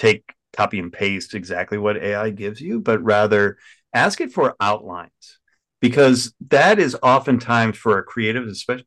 take 0.01 0.35
copy 0.57 0.81
and 0.81 0.93
paste 0.93 1.35
exactly 1.35 1.77
what 1.77 2.03
ai 2.03 2.31
gives 2.31 2.61
you 2.61 2.81
but 2.81 3.03
rather 3.03 3.59
ask 3.93 4.21
it 4.23 4.33
for 4.33 4.57
outlines 4.59 5.39
because 5.81 6.35
that 6.49 6.79
is 6.79 6.97
oftentimes 7.03 7.77
for 7.77 7.99
a 7.99 8.03
creative 8.03 8.47
especially, 8.47 8.87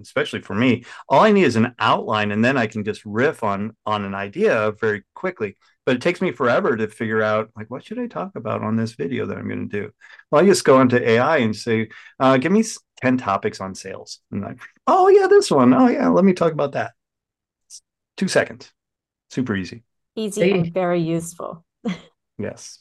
especially 0.00 0.40
for 0.40 0.54
me 0.54 0.84
all 1.08 1.20
i 1.20 1.32
need 1.32 1.44
is 1.44 1.56
an 1.56 1.74
outline 1.78 2.30
and 2.30 2.44
then 2.44 2.56
i 2.56 2.66
can 2.66 2.84
just 2.84 3.04
riff 3.04 3.42
on 3.42 3.76
on 3.86 4.04
an 4.04 4.14
idea 4.14 4.72
very 4.80 5.02
quickly. 5.14 5.56
But 5.86 5.96
it 5.96 6.02
takes 6.02 6.20
me 6.20 6.30
forever 6.30 6.76
to 6.76 6.86
figure 6.86 7.22
out 7.22 7.50
like 7.56 7.68
what 7.68 7.84
should 7.84 7.98
i 7.98 8.06
talk 8.06 8.32
about 8.36 8.62
on 8.62 8.76
this 8.76 8.92
video 8.92 9.26
that 9.26 9.38
i'm 9.38 9.48
going 9.48 9.68
to 9.68 9.80
do? 9.80 9.90
Well 10.30 10.42
i 10.42 10.46
just 10.46 10.64
go 10.64 10.80
into 10.80 11.08
ai 11.08 11.38
and 11.38 11.56
say 11.56 11.88
uh, 12.20 12.36
give 12.36 12.52
me 12.52 12.64
10 12.98 13.18
topics 13.18 13.60
on 13.60 13.74
sales. 13.74 14.20
And 14.30 14.42
like 14.42 14.60
oh 14.86 15.08
yeah 15.08 15.26
this 15.26 15.50
one. 15.50 15.74
Oh 15.74 15.88
yeah 15.88 16.08
let 16.08 16.24
me 16.24 16.32
talk 16.32 16.52
about 16.52 16.72
that. 16.72 16.92
Two 18.16 18.28
seconds. 18.28 18.70
Super 19.30 19.56
easy. 19.56 19.82
Easy 20.14 20.52
and 20.52 20.72
very 20.72 21.00
useful. 21.00 21.64
Yes 22.38 22.78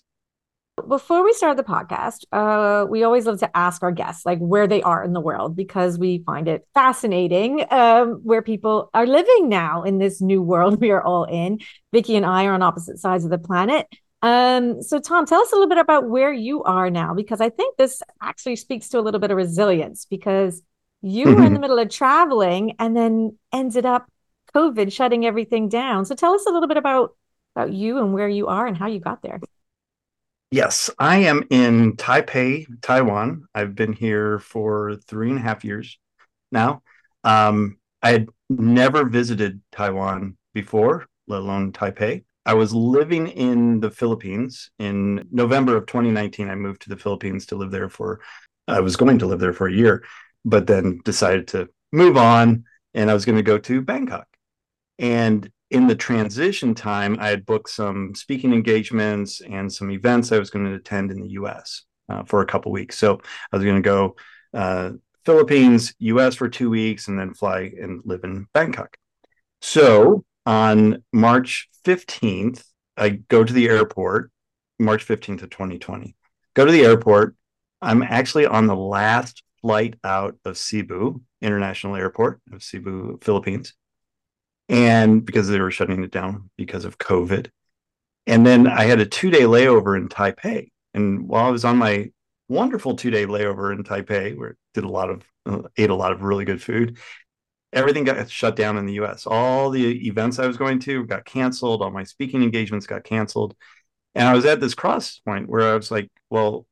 before 0.82 1.24
we 1.24 1.34
start 1.34 1.58
the 1.58 1.64
podcast, 1.64 2.26
uh, 2.32 2.86
we 2.86 3.04
always 3.04 3.26
love 3.26 3.40
to 3.40 3.58
ask 3.58 3.84
our 3.84 3.92
guests 3.92 4.26
like 4.26 4.40
where 4.40 4.68
they 4.68 4.82
are 4.82 5.04
in 5.04 5.14
the 5.14 5.20
world 5.20 5.56
because 5.56 5.98
we 5.98 6.24
find 6.26 6.48
it 6.48 6.68
fascinating 6.74 7.66
um, 7.72 8.22
where 8.24 8.42
people 8.42 8.90
are 8.94 9.06
living 9.06 9.50
now 9.50 9.84
in 9.84 9.98
this 9.98 10.22
new 10.22 10.42
world 10.42 10.80
we 10.82 10.92
are 10.92 11.02
all 11.02 11.26
in. 11.26 11.60
Vicki 11.92 12.16
and 12.16 12.26
I 12.26 12.46
are 12.46 12.54
on 12.54 12.62
opposite 12.62 13.00
sides 13.00 13.26
of 13.26 13.32
the 13.32 13.38
planet. 13.38 13.88
Um, 14.22 14.82
so, 14.82 15.00
Tom, 15.00 15.26
tell 15.26 15.42
us 15.42 15.52
a 15.52 15.56
little 15.56 15.70
bit 15.70 15.78
about 15.78 16.10
where 16.10 16.34
you 16.34 16.64
are 16.64 16.90
now 16.90 17.14
because 17.14 17.42
I 17.42 17.50
think 17.50 17.78
this 17.78 18.02
actually 18.22 18.58
speaks 18.58 18.90
to 18.90 19.00
a 19.00 19.02
little 19.02 19.20
bit 19.20 19.32
of 19.32 19.38
resilience 19.38 20.06
because 20.06 20.62
you 21.02 21.26
were 21.26 21.32
in 21.32 21.38
the 21.38 21.44
mm-hmm. 21.44 21.62
middle 21.62 21.80
of 21.80 21.90
traveling 21.90 22.76
and 22.80 22.96
then 22.96 23.38
ended 23.54 23.86
up 23.86 24.12
COVID 24.54 24.92
shutting 24.92 25.26
everything 25.26 25.70
down. 25.70 26.06
So, 26.06 26.16
tell 26.16 26.34
us 26.34 26.46
a 26.46 26.52
little 26.52 26.68
bit 26.68 26.78
about 26.78 27.16
about 27.56 27.74
you 27.74 27.98
and 28.00 28.14
where 28.14 28.30
you 28.30 28.48
are 28.48 28.68
and 28.68 28.78
how 28.78 28.88
you 28.88 29.00
got 29.00 29.22
there. 29.22 29.40
Yes, 30.52 30.90
I 30.98 31.18
am 31.18 31.44
in 31.52 31.96
Taipei, 31.96 32.66
Taiwan. 32.82 33.46
I've 33.54 33.76
been 33.76 33.94
here 33.94 34.40
for 34.40 34.96
three 34.96 35.30
and 35.30 35.38
a 35.38 35.42
half 35.42 35.64
years 35.64 36.00
now. 36.52 36.82
Um, 37.24 37.78
I 38.02 38.12
had 38.12 38.30
never 38.50 39.06
visited 39.06 39.62
Taiwan 39.72 40.38
before, 40.56 41.06
let 41.28 41.42
alone 41.42 41.72
Taipei. 41.72 42.24
I 42.48 42.56
was 42.56 42.74
living 42.74 43.28
in 43.28 43.80
the 43.80 43.92
Philippines 43.92 44.72
in 44.80 45.28
November 45.32 45.78
of 45.78 45.86
2019. 45.86 46.50
I 46.50 46.56
moved 46.56 46.82
to 46.82 46.90
the 46.90 46.98
Philippines 46.98 47.46
to 47.48 47.56
live 47.56 47.70
there 47.70 47.90
for, 47.90 48.22
I 48.68 48.80
was 48.80 48.96
going 48.96 49.20
to 49.20 49.28
live 49.28 49.40
there 49.40 49.54
for 49.54 49.68
a 49.68 49.74
year, 49.74 50.04
but 50.46 50.66
then 50.66 51.02
decided 51.06 51.48
to 51.50 51.70
move 51.92 52.18
on 52.18 52.64
and 52.96 53.12
I 53.12 53.14
was 53.14 53.26
going 53.26 53.36
to 53.36 53.44
go 53.44 53.60
to 53.60 53.82
Bangkok. 53.82 54.26
And 54.98 55.52
in 55.72 55.88
the 55.88 55.96
transition 55.96 56.74
time, 56.74 57.18
I 57.20 57.30
had 57.30 57.46
booked 57.46 57.70
some 57.70 58.16
speaking 58.16 58.54
engagements 58.54 59.42
and 59.42 59.72
some 59.72 59.92
events 59.92 60.32
I 60.32 60.40
was 60.40 60.50
going 60.50 60.66
to 60.66 60.74
attend 60.74 61.12
in 61.12 61.22
the 61.22 61.30
US 61.32 61.84
uh, 62.10 62.24
for 62.24 62.42
a 62.42 62.46
couple 62.46 62.72
weeks. 62.72 62.98
So 62.98 63.22
I 63.52 63.56
was 63.56 63.64
going 63.64 63.76
to 63.76 63.82
go 63.82 64.16
uh, 64.54 64.92
Philippines, 65.26 65.94
US 66.00 66.36
for 66.36 66.50
two 66.50 66.70
weeks, 66.70 67.08
and 67.08 67.20
then 67.20 67.34
fly 67.34 67.72
and 67.80 68.02
live 68.04 68.24
in 68.24 68.48
Bangkok. 68.54 68.98
So 69.62 70.24
on 70.46 71.04
March 71.14 71.70
15th, 71.86 72.64
I 72.98 73.10
go 73.10 73.44
to 73.44 73.54
the 73.54 73.70
airport, 73.70 74.32
March 74.80 75.06
15th 75.06 75.44
of 75.44 75.50
2020. 75.52 76.16
Go 76.56 76.66
to 76.66 76.72
the 76.72 76.84
airport. 76.84 77.36
I'm 77.82 78.02
actually 78.02 78.48
on 78.48 78.68
the 78.68 78.76
last 78.76 79.44
flight 79.62 79.96
out 80.04 80.36
of 80.46 80.58
Cebu 80.58 81.22
International 81.42 81.96
Airport 81.96 82.42
of 82.52 82.64
Cebu, 82.64 83.20
Philippines 83.22 83.74
and 84.70 85.26
because 85.26 85.48
they 85.48 85.60
were 85.60 85.72
shutting 85.72 86.04
it 86.04 86.12
down 86.12 86.50
because 86.56 86.86
of 86.86 87.00
COVID. 87.00 87.50
And 88.28 88.46
then 88.46 88.68
I 88.68 88.86
had 88.86 89.00
a 89.00 89.06
two 89.06 89.32
day 89.32 89.42
layover 89.42 89.98
in 89.98 90.08
Taipei. 90.08 90.70
And 90.94 91.28
while 91.28 91.46
I 91.46 91.50
was 91.50 91.66
on 91.66 91.78
my 91.78 92.12
wonderful 92.48 92.96
two 92.96 93.10
day 93.10 93.26
layover 93.26 93.74
in 93.74 93.84
Taipei, 93.84 94.38
where 94.38 94.52
I 94.52 94.54
did 94.76 94.84
a 94.84 94.90
lot 94.90 95.10
of, 95.10 95.24
uh, 95.48 95.64
ate 95.76 95.90
a 95.90 95.96
lot 95.96 96.12
of 96.12 96.22
really 96.22 96.46
good 96.46 96.62
food, 96.62 97.00
everything 97.74 98.04
got 98.04 98.30
shut 98.30 98.56
down 98.56 98.78
in 98.78 98.86
the 98.86 98.94
US. 98.94 99.26
All 99.26 99.72
the 99.72 100.08
events 100.08 100.38
I 100.38 100.48
was 100.48 100.58
going 100.58 100.80
to 100.82 101.06
got 101.06 101.26
canceled, 101.26 101.82
all 101.82 101.92
my 101.92 102.04
speaking 102.04 102.44
engagements 102.44 102.86
got 102.86 103.04
canceled. 103.04 103.56
And 104.14 104.28
I 104.28 104.34
was 104.34 104.46
at 104.46 104.60
this 104.60 104.76
cross 104.76 105.20
point 105.26 105.50
where 105.50 105.72
I 105.72 105.76
was 105.76 105.90
like, 105.90 106.10
well, 106.30 106.66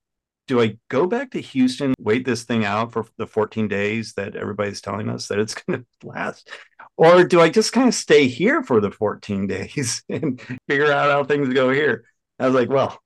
do 0.48 0.62
I 0.62 0.78
go 0.90 1.08
back 1.08 1.32
to 1.32 1.42
Houston, 1.42 1.94
wait 2.00 2.26
this 2.26 2.44
thing 2.44 2.66
out 2.66 2.94
for 2.94 3.06
the 3.18 3.28
14 3.28 3.68
days 3.68 4.14
that 4.14 4.36
everybody's 4.36 4.82
telling 4.82 5.10
us 5.10 5.28
that 5.28 5.40
it's 5.40 5.54
going 5.68 5.82
to 5.82 6.08
last? 6.08 6.50
Or 6.96 7.24
do 7.24 7.42
I 7.42 7.50
just 7.50 7.74
kind 7.74 7.88
of 7.88 7.94
stay 7.94 8.28
here 8.28 8.64
for 8.64 8.82
the 8.82 8.92
14 8.92 9.48
days 9.48 10.04
and 10.10 10.42
figure 10.68 10.92
out 10.92 11.12
how 11.12 11.24
things 11.24 11.54
go 11.54 11.70
here? 11.70 12.06
I 12.40 12.46
was 12.46 12.56
like, 12.56 12.70
well, 12.70 13.00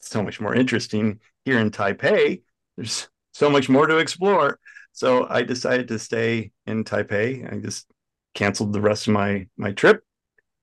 so 0.00 0.22
much 0.22 0.40
more 0.40 0.54
interesting 0.54 1.20
here 1.44 1.58
in 1.58 1.70
Taipei. 1.70 2.42
There's 2.76 3.08
so 3.32 3.50
much 3.50 3.68
more 3.68 3.86
to 3.86 3.98
explore. 3.98 4.58
So 4.92 5.26
I 5.28 5.42
decided 5.42 5.88
to 5.88 5.98
stay 5.98 6.52
in 6.66 6.84
Taipei. 6.84 7.52
I 7.52 7.58
just 7.58 7.86
canceled 8.34 8.72
the 8.72 8.80
rest 8.80 9.06
of 9.06 9.12
my 9.12 9.46
my 9.56 9.72
trip 9.72 10.02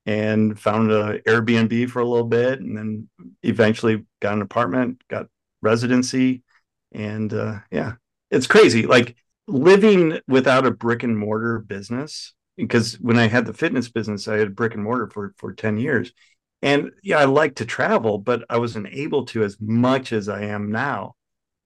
and 0.05 0.59
found 0.59 0.91
an 0.91 1.19
Airbnb 1.27 1.89
for 1.89 1.99
a 1.99 2.07
little 2.07 2.25
bit, 2.25 2.59
and 2.59 2.77
then 2.77 3.09
eventually 3.43 4.05
got 4.19 4.33
an 4.33 4.41
apartment, 4.41 5.01
got 5.09 5.27
residency, 5.61 6.43
and 6.91 7.33
uh, 7.33 7.59
yeah, 7.71 7.93
it's 8.29 8.47
crazy. 8.47 8.85
Like 8.85 9.15
living 9.47 10.19
without 10.27 10.65
a 10.65 10.71
brick 10.71 11.03
and 11.03 11.17
mortar 11.17 11.59
business 11.59 12.33
because 12.57 12.95
when 12.95 13.17
I 13.17 13.27
had 13.27 13.45
the 13.45 13.53
fitness 13.53 13.89
business, 13.89 14.27
I 14.27 14.37
had 14.37 14.55
brick 14.55 14.73
and 14.73 14.83
mortar 14.83 15.07
for 15.07 15.33
for 15.37 15.53
10 15.53 15.77
years. 15.77 16.11
And 16.61 16.91
yeah, 17.01 17.17
I 17.17 17.25
like 17.25 17.55
to 17.55 17.65
travel, 17.65 18.19
but 18.19 18.43
I 18.49 18.57
wasn't 18.57 18.87
able 18.91 19.25
to 19.27 19.43
as 19.43 19.57
much 19.59 20.13
as 20.13 20.29
I 20.29 20.43
am 20.43 20.71
now. 20.71 21.15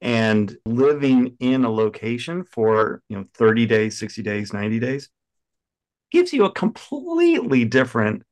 And 0.01 0.55
living 0.65 1.36
in 1.39 1.65
a 1.65 1.69
location 1.69 2.43
for, 2.43 3.01
you 3.10 3.17
know, 3.17 3.25
30 3.34 3.65
days, 3.65 3.99
60 3.99 4.21
days, 4.23 4.53
90 4.53 4.79
days 4.79 5.10
gives 6.12 6.31
you 6.31 6.45
a 6.45 6.51
completely 6.51 7.65
different 7.65 8.23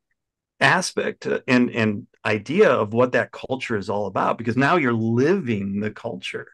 aspect 0.64 1.28
and 1.48 1.70
and 1.70 2.08
idea 2.26 2.72
of 2.72 2.94
what 2.94 3.12
that 3.12 3.32
culture 3.32 3.78
is 3.78 3.90
all 3.90 4.08
about 4.08 4.38
because 4.38 4.56
now 4.58 4.78
you're 4.78 4.94
living 4.94 5.82
the 5.82 5.92
culture. 5.92 6.48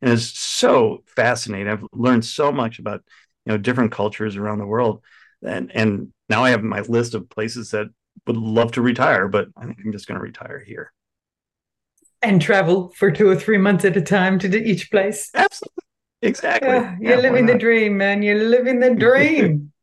And 0.00 0.12
it's 0.12 0.38
so 0.38 1.02
fascinating. 1.06 1.68
I've 1.68 1.84
learned 1.92 2.24
so 2.24 2.52
much 2.52 2.78
about 2.78 3.02
you 3.44 3.52
know 3.52 3.58
different 3.58 3.92
cultures 3.92 4.36
around 4.36 4.58
the 4.58 4.66
world. 4.66 5.02
And 5.42 5.70
and 5.74 6.12
now 6.28 6.44
i 6.44 6.50
have 6.50 6.62
my 6.62 6.80
list 6.80 7.14
of 7.14 7.28
places 7.28 7.70
that 7.70 7.88
would 8.26 8.36
love 8.36 8.72
to 8.72 8.82
retire 8.82 9.28
but 9.28 9.48
i 9.56 9.64
think 9.64 9.78
i'm 9.84 9.92
just 9.92 10.06
going 10.06 10.18
to 10.18 10.22
retire 10.22 10.58
here. 10.58 10.92
And 12.22 12.40
travel 12.40 12.92
for 12.96 13.10
two 13.10 13.28
or 13.28 13.36
three 13.36 13.58
months 13.58 13.84
at 13.84 13.96
a 13.96 14.00
time 14.00 14.38
to 14.40 14.48
each 14.56 14.90
place. 14.90 15.30
Absolutely. 15.34 15.84
Exactly. 16.22 16.70
Uh, 16.70 16.94
you're 16.98 17.16
yeah, 17.16 17.20
living 17.20 17.46
the 17.46 17.58
dream 17.58 17.98
man. 17.98 18.22
You're 18.22 18.42
living 18.42 18.80
the 18.80 18.94
dream 18.94 19.72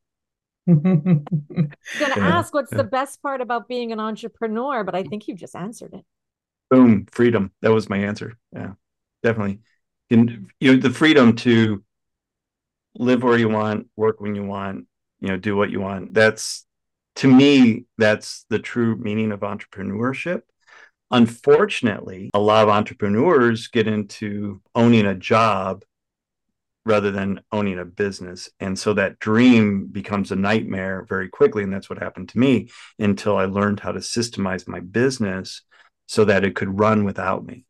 I'm 0.68 0.82
gonna 0.82 1.68
yeah, 2.00 2.14
ask 2.18 2.54
what's 2.54 2.72
yeah. 2.72 2.78
the 2.78 2.84
best 2.84 3.22
part 3.22 3.42
about 3.42 3.68
being 3.68 3.92
an 3.92 4.00
entrepreneur, 4.00 4.84
but 4.84 4.96
I 4.96 5.04
think 5.04 5.28
you 5.28 5.36
just 5.36 5.56
answered 5.56 5.94
it. 5.94 6.06
Boom, 6.70 7.06
freedom. 7.12 7.52
That 7.62 7.72
was 7.72 7.90
my 7.90 7.98
answer. 7.98 8.38
Yeah, 8.52 8.74
definitely. 9.22 9.60
And 10.10 10.52
you 10.60 10.74
know, 10.74 10.80
the 10.80 10.90
freedom 10.90 11.36
to 11.38 11.84
live 12.96 13.24
where 13.24 13.38
you 13.38 13.50
want, 13.50 13.88
work 13.96 14.22
when 14.22 14.36
you 14.36 14.44
want, 14.44 14.86
you 15.20 15.28
know, 15.30 15.38
do 15.38 15.56
what 15.56 15.70
you 15.70 15.82
want. 15.82 16.14
That's 16.14 16.66
to 17.18 17.28
me, 17.28 17.86
that's 17.98 18.46
the 18.50 18.60
true 18.60 18.96
meaning 18.96 19.32
of 19.32 19.42
entrepreneurship. 19.42 20.42
Unfortunately, 21.12 22.32
a 22.34 22.40
lot 22.40 22.64
of 22.64 22.70
entrepreneurs 22.70 23.68
get 23.68 23.88
into 23.88 24.62
owning 24.74 25.06
a 25.06 25.14
job 25.14 25.84
rather 26.86 27.12
than 27.12 27.42
owning 27.52 27.80
a 27.80 27.86
business. 27.86 28.50
And 28.60 28.78
so 28.78 28.94
that 28.94 29.20
dream 29.20 29.88
becomes 29.88 30.32
a 30.32 30.36
nightmare 30.36 31.06
very 31.08 31.30
quickly. 31.30 31.64
And 31.64 31.72
that's 31.72 31.90
what 31.90 32.00
happened 32.00 32.30
to 32.30 32.40
me 32.40 32.70
until 33.00 33.38
I 33.38 33.46
learned 33.46 33.80
how 33.80 33.92
to 33.94 34.00
systemize 34.00 34.68
my 34.68 34.80
business 34.80 35.62
so 36.08 36.26
that 36.26 36.44
it 36.44 36.56
could 36.56 36.80
run 36.80 37.06
without 37.06 37.46
me. 37.46 37.66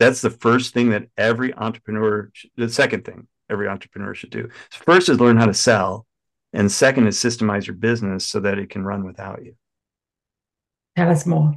That's 0.00 0.22
the 0.22 0.30
first 0.30 0.72
thing 0.74 0.90
that 0.90 1.08
every 1.16 1.54
entrepreneur, 1.54 2.30
the 2.56 2.68
second 2.68 3.04
thing 3.04 3.28
every 3.50 3.68
entrepreneur 3.68 4.14
should 4.14 4.30
do. 4.30 4.48
First 4.70 5.08
is 5.08 5.20
learn 5.20 5.36
how 5.36 5.46
to 5.46 5.54
sell. 5.54 6.06
And 6.54 6.70
second 6.70 7.06
is 7.06 7.16
systemize 7.18 7.66
your 7.66 7.76
business 7.76 8.26
so 8.26 8.40
that 8.40 8.58
it 8.58 8.70
can 8.70 8.84
run 8.84 9.04
without 9.04 9.44
you. 9.44 9.54
Tell 10.96 11.10
us 11.10 11.24
more. 11.26 11.54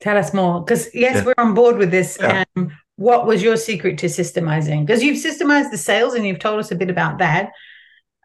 Tell 0.00 0.16
us 0.16 0.32
more. 0.32 0.60
Because, 0.60 0.94
yes, 0.94 1.16
yeah. 1.16 1.24
we're 1.24 1.34
on 1.38 1.54
board 1.54 1.76
with 1.76 1.90
this. 1.90 2.18
Yeah. 2.20 2.44
Um, 2.56 2.72
what 3.02 3.26
was 3.26 3.42
your 3.42 3.56
secret 3.56 3.98
to 3.98 4.06
systemizing? 4.06 4.86
Because 4.86 5.02
you've 5.02 5.16
systemized 5.16 5.72
the 5.72 5.76
sales 5.76 6.14
and 6.14 6.24
you've 6.24 6.38
told 6.38 6.60
us 6.60 6.70
a 6.70 6.76
bit 6.76 6.88
about 6.88 7.18
that. 7.18 7.50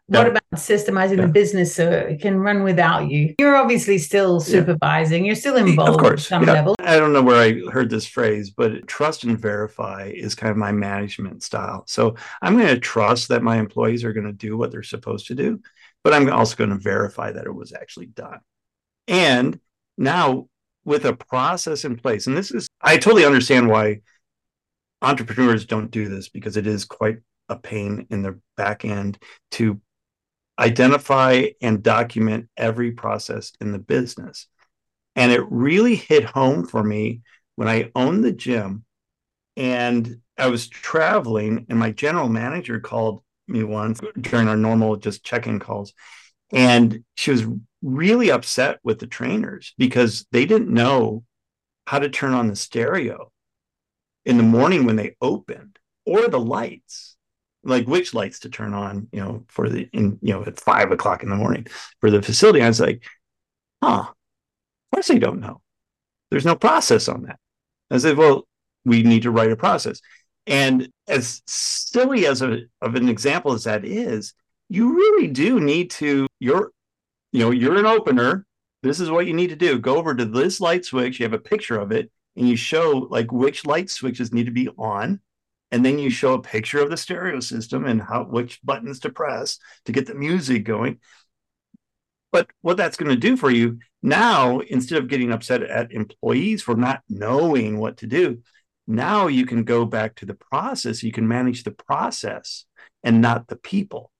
What 0.06 0.22
yeah. 0.22 0.28
about 0.28 0.42
systemizing 0.54 1.18
yeah. 1.18 1.26
the 1.26 1.32
business 1.32 1.74
so 1.74 1.90
it 1.90 2.20
can 2.22 2.38
run 2.38 2.62
without 2.62 3.10
you? 3.10 3.34
You're 3.40 3.56
obviously 3.56 3.98
still 3.98 4.38
supervising. 4.40 5.24
Yeah. 5.24 5.26
You're 5.26 5.36
still 5.36 5.56
involved 5.56 5.96
of 5.96 5.98
course. 5.98 6.28
some 6.28 6.44
level. 6.44 6.76
I 6.78 6.96
don't 6.96 7.12
know 7.12 7.22
where 7.22 7.42
I 7.42 7.70
heard 7.70 7.90
this 7.90 8.06
phrase, 8.06 8.50
but 8.50 8.86
trust 8.86 9.24
and 9.24 9.36
verify 9.38 10.12
is 10.14 10.36
kind 10.36 10.50
of 10.50 10.56
my 10.56 10.70
management 10.70 11.42
style. 11.42 11.82
So 11.88 12.14
I'm 12.40 12.54
going 12.54 12.68
to 12.68 12.78
trust 12.78 13.28
that 13.28 13.42
my 13.42 13.58
employees 13.58 14.04
are 14.04 14.12
going 14.12 14.26
to 14.26 14.32
do 14.32 14.56
what 14.56 14.70
they're 14.70 14.84
supposed 14.84 15.26
to 15.26 15.34
do, 15.34 15.60
but 16.04 16.14
I'm 16.14 16.30
also 16.32 16.56
going 16.56 16.70
to 16.70 16.76
verify 16.76 17.32
that 17.32 17.46
it 17.46 17.54
was 17.54 17.72
actually 17.72 18.06
done. 18.06 18.38
And 19.08 19.58
now 19.98 20.48
with 20.84 21.04
a 21.04 21.16
process 21.16 21.84
in 21.84 21.96
place, 21.96 22.28
and 22.28 22.36
this 22.36 22.52
is, 22.52 22.68
I 22.80 22.96
totally 22.96 23.26
understand 23.26 23.68
why 23.68 24.00
entrepreneurs 25.02 25.66
don't 25.66 25.90
do 25.90 26.08
this 26.08 26.28
because 26.28 26.56
it 26.56 26.66
is 26.66 26.84
quite 26.84 27.18
a 27.48 27.56
pain 27.56 28.06
in 28.10 28.22
the 28.22 28.38
back 28.56 28.84
end 28.84 29.18
to 29.52 29.80
identify 30.58 31.46
and 31.62 31.82
document 31.82 32.48
every 32.56 32.92
process 32.92 33.52
in 33.60 33.72
the 33.72 33.78
business. 33.78 34.48
And 35.14 35.32
it 35.32 35.42
really 35.48 35.94
hit 35.94 36.24
home 36.24 36.66
for 36.66 36.82
me 36.82 37.22
when 37.56 37.68
I 37.68 37.90
owned 37.94 38.24
the 38.24 38.32
gym 38.32 38.84
and 39.56 40.20
I 40.38 40.46
was 40.46 40.68
traveling, 40.68 41.66
and 41.68 41.78
my 41.78 41.90
general 41.90 42.28
manager 42.28 42.78
called 42.78 43.22
me 43.48 43.64
once 43.64 44.00
during 44.20 44.46
our 44.46 44.56
normal 44.56 44.96
just 44.96 45.24
check 45.24 45.48
in 45.48 45.58
calls. 45.58 45.92
And 46.52 47.02
she 47.16 47.32
was 47.32 47.44
really 47.82 48.30
upset 48.30 48.78
with 48.84 49.00
the 49.00 49.06
trainers 49.06 49.74
because 49.76 50.26
they 50.30 50.46
didn't 50.46 50.72
know 50.72 51.24
how 51.86 51.98
to 51.98 52.08
turn 52.08 52.34
on 52.34 52.48
the 52.48 52.56
stereo 52.56 53.32
in 54.28 54.36
the 54.36 54.42
morning 54.42 54.84
when 54.84 54.96
they 54.96 55.16
opened 55.22 55.78
or 56.04 56.28
the 56.28 56.38
lights 56.38 57.16
like 57.64 57.86
which 57.86 58.12
lights 58.12 58.40
to 58.40 58.50
turn 58.50 58.74
on 58.74 59.08
you 59.10 59.20
know 59.20 59.42
for 59.48 59.68
the 59.70 59.88
in 59.92 60.18
you 60.22 60.34
know 60.34 60.44
at 60.44 60.60
five 60.60 60.92
o'clock 60.92 61.22
in 61.22 61.30
the 61.30 61.34
morning 61.34 61.66
for 62.00 62.10
the 62.10 62.22
facility. 62.22 62.62
I 62.62 62.68
was 62.68 62.78
like 62.78 63.02
huh 63.82 64.04
of 64.06 64.94
course 64.94 65.08
they 65.08 65.18
don't 65.18 65.40
know. 65.40 65.60
There's 66.30 66.44
no 66.44 66.56
process 66.56 67.08
on 67.08 67.22
that. 67.22 67.38
I 67.90 67.98
said 67.98 68.18
well 68.18 68.46
we 68.84 69.02
need 69.02 69.22
to 69.22 69.30
write 69.30 69.50
a 69.50 69.56
process. 69.56 70.00
And 70.46 70.90
as 71.08 71.42
silly 71.46 72.26
as 72.26 72.42
a 72.42 72.60
of 72.82 72.94
an 72.94 73.08
example 73.08 73.54
as 73.54 73.64
that 73.64 73.84
is 73.84 74.34
you 74.68 74.94
really 74.94 75.28
do 75.28 75.58
need 75.58 75.90
to 75.92 76.26
you're 76.38 76.70
you 77.32 77.40
know 77.40 77.50
you're 77.50 77.78
an 77.78 77.86
opener. 77.86 78.44
This 78.82 79.00
is 79.00 79.10
what 79.10 79.26
you 79.26 79.32
need 79.32 79.50
to 79.50 79.56
do. 79.56 79.78
Go 79.78 79.96
over 79.96 80.14
to 80.14 80.26
this 80.26 80.60
light 80.60 80.84
switch. 80.84 81.18
You 81.18 81.24
have 81.24 81.32
a 81.32 81.38
picture 81.38 81.80
of 81.80 81.92
it 81.92 82.12
and 82.36 82.48
you 82.48 82.56
show 82.56 83.08
like 83.10 83.32
which 83.32 83.66
light 83.66 83.90
switches 83.90 84.32
need 84.32 84.46
to 84.46 84.52
be 84.52 84.68
on 84.78 85.20
and 85.70 85.84
then 85.84 85.98
you 85.98 86.08
show 86.08 86.34
a 86.34 86.42
picture 86.42 86.80
of 86.80 86.90
the 86.90 86.96
stereo 86.96 87.40
system 87.40 87.84
and 87.84 88.00
how 88.00 88.24
which 88.24 88.60
buttons 88.62 89.00
to 89.00 89.10
press 89.10 89.58
to 89.84 89.92
get 89.92 90.06
the 90.06 90.14
music 90.14 90.64
going. 90.64 90.98
But 92.32 92.48
what 92.60 92.76
that's 92.76 92.96
going 92.96 93.10
to 93.10 93.16
do 93.16 93.36
for 93.36 93.50
you 93.50 93.78
now 94.02 94.60
instead 94.60 94.98
of 94.98 95.08
getting 95.08 95.32
upset 95.32 95.62
at 95.62 95.92
employees 95.92 96.62
for 96.62 96.76
not 96.76 97.02
knowing 97.08 97.78
what 97.78 97.98
to 97.98 98.06
do 98.06 98.42
now 98.90 99.26
you 99.26 99.44
can 99.44 99.64
go 99.64 99.84
back 99.84 100.14
to 100.16 100.26
the 100.26 100.34
process 100.34 101.02
you 101.02 101.12
can 101.12 101.28
manage 101.28 101.62
the 101.62 101.70
process 101.70 102.64
and 103.04 103.20
not 103.20 103.46
the 103.46 103.56
people. 103.56 104.10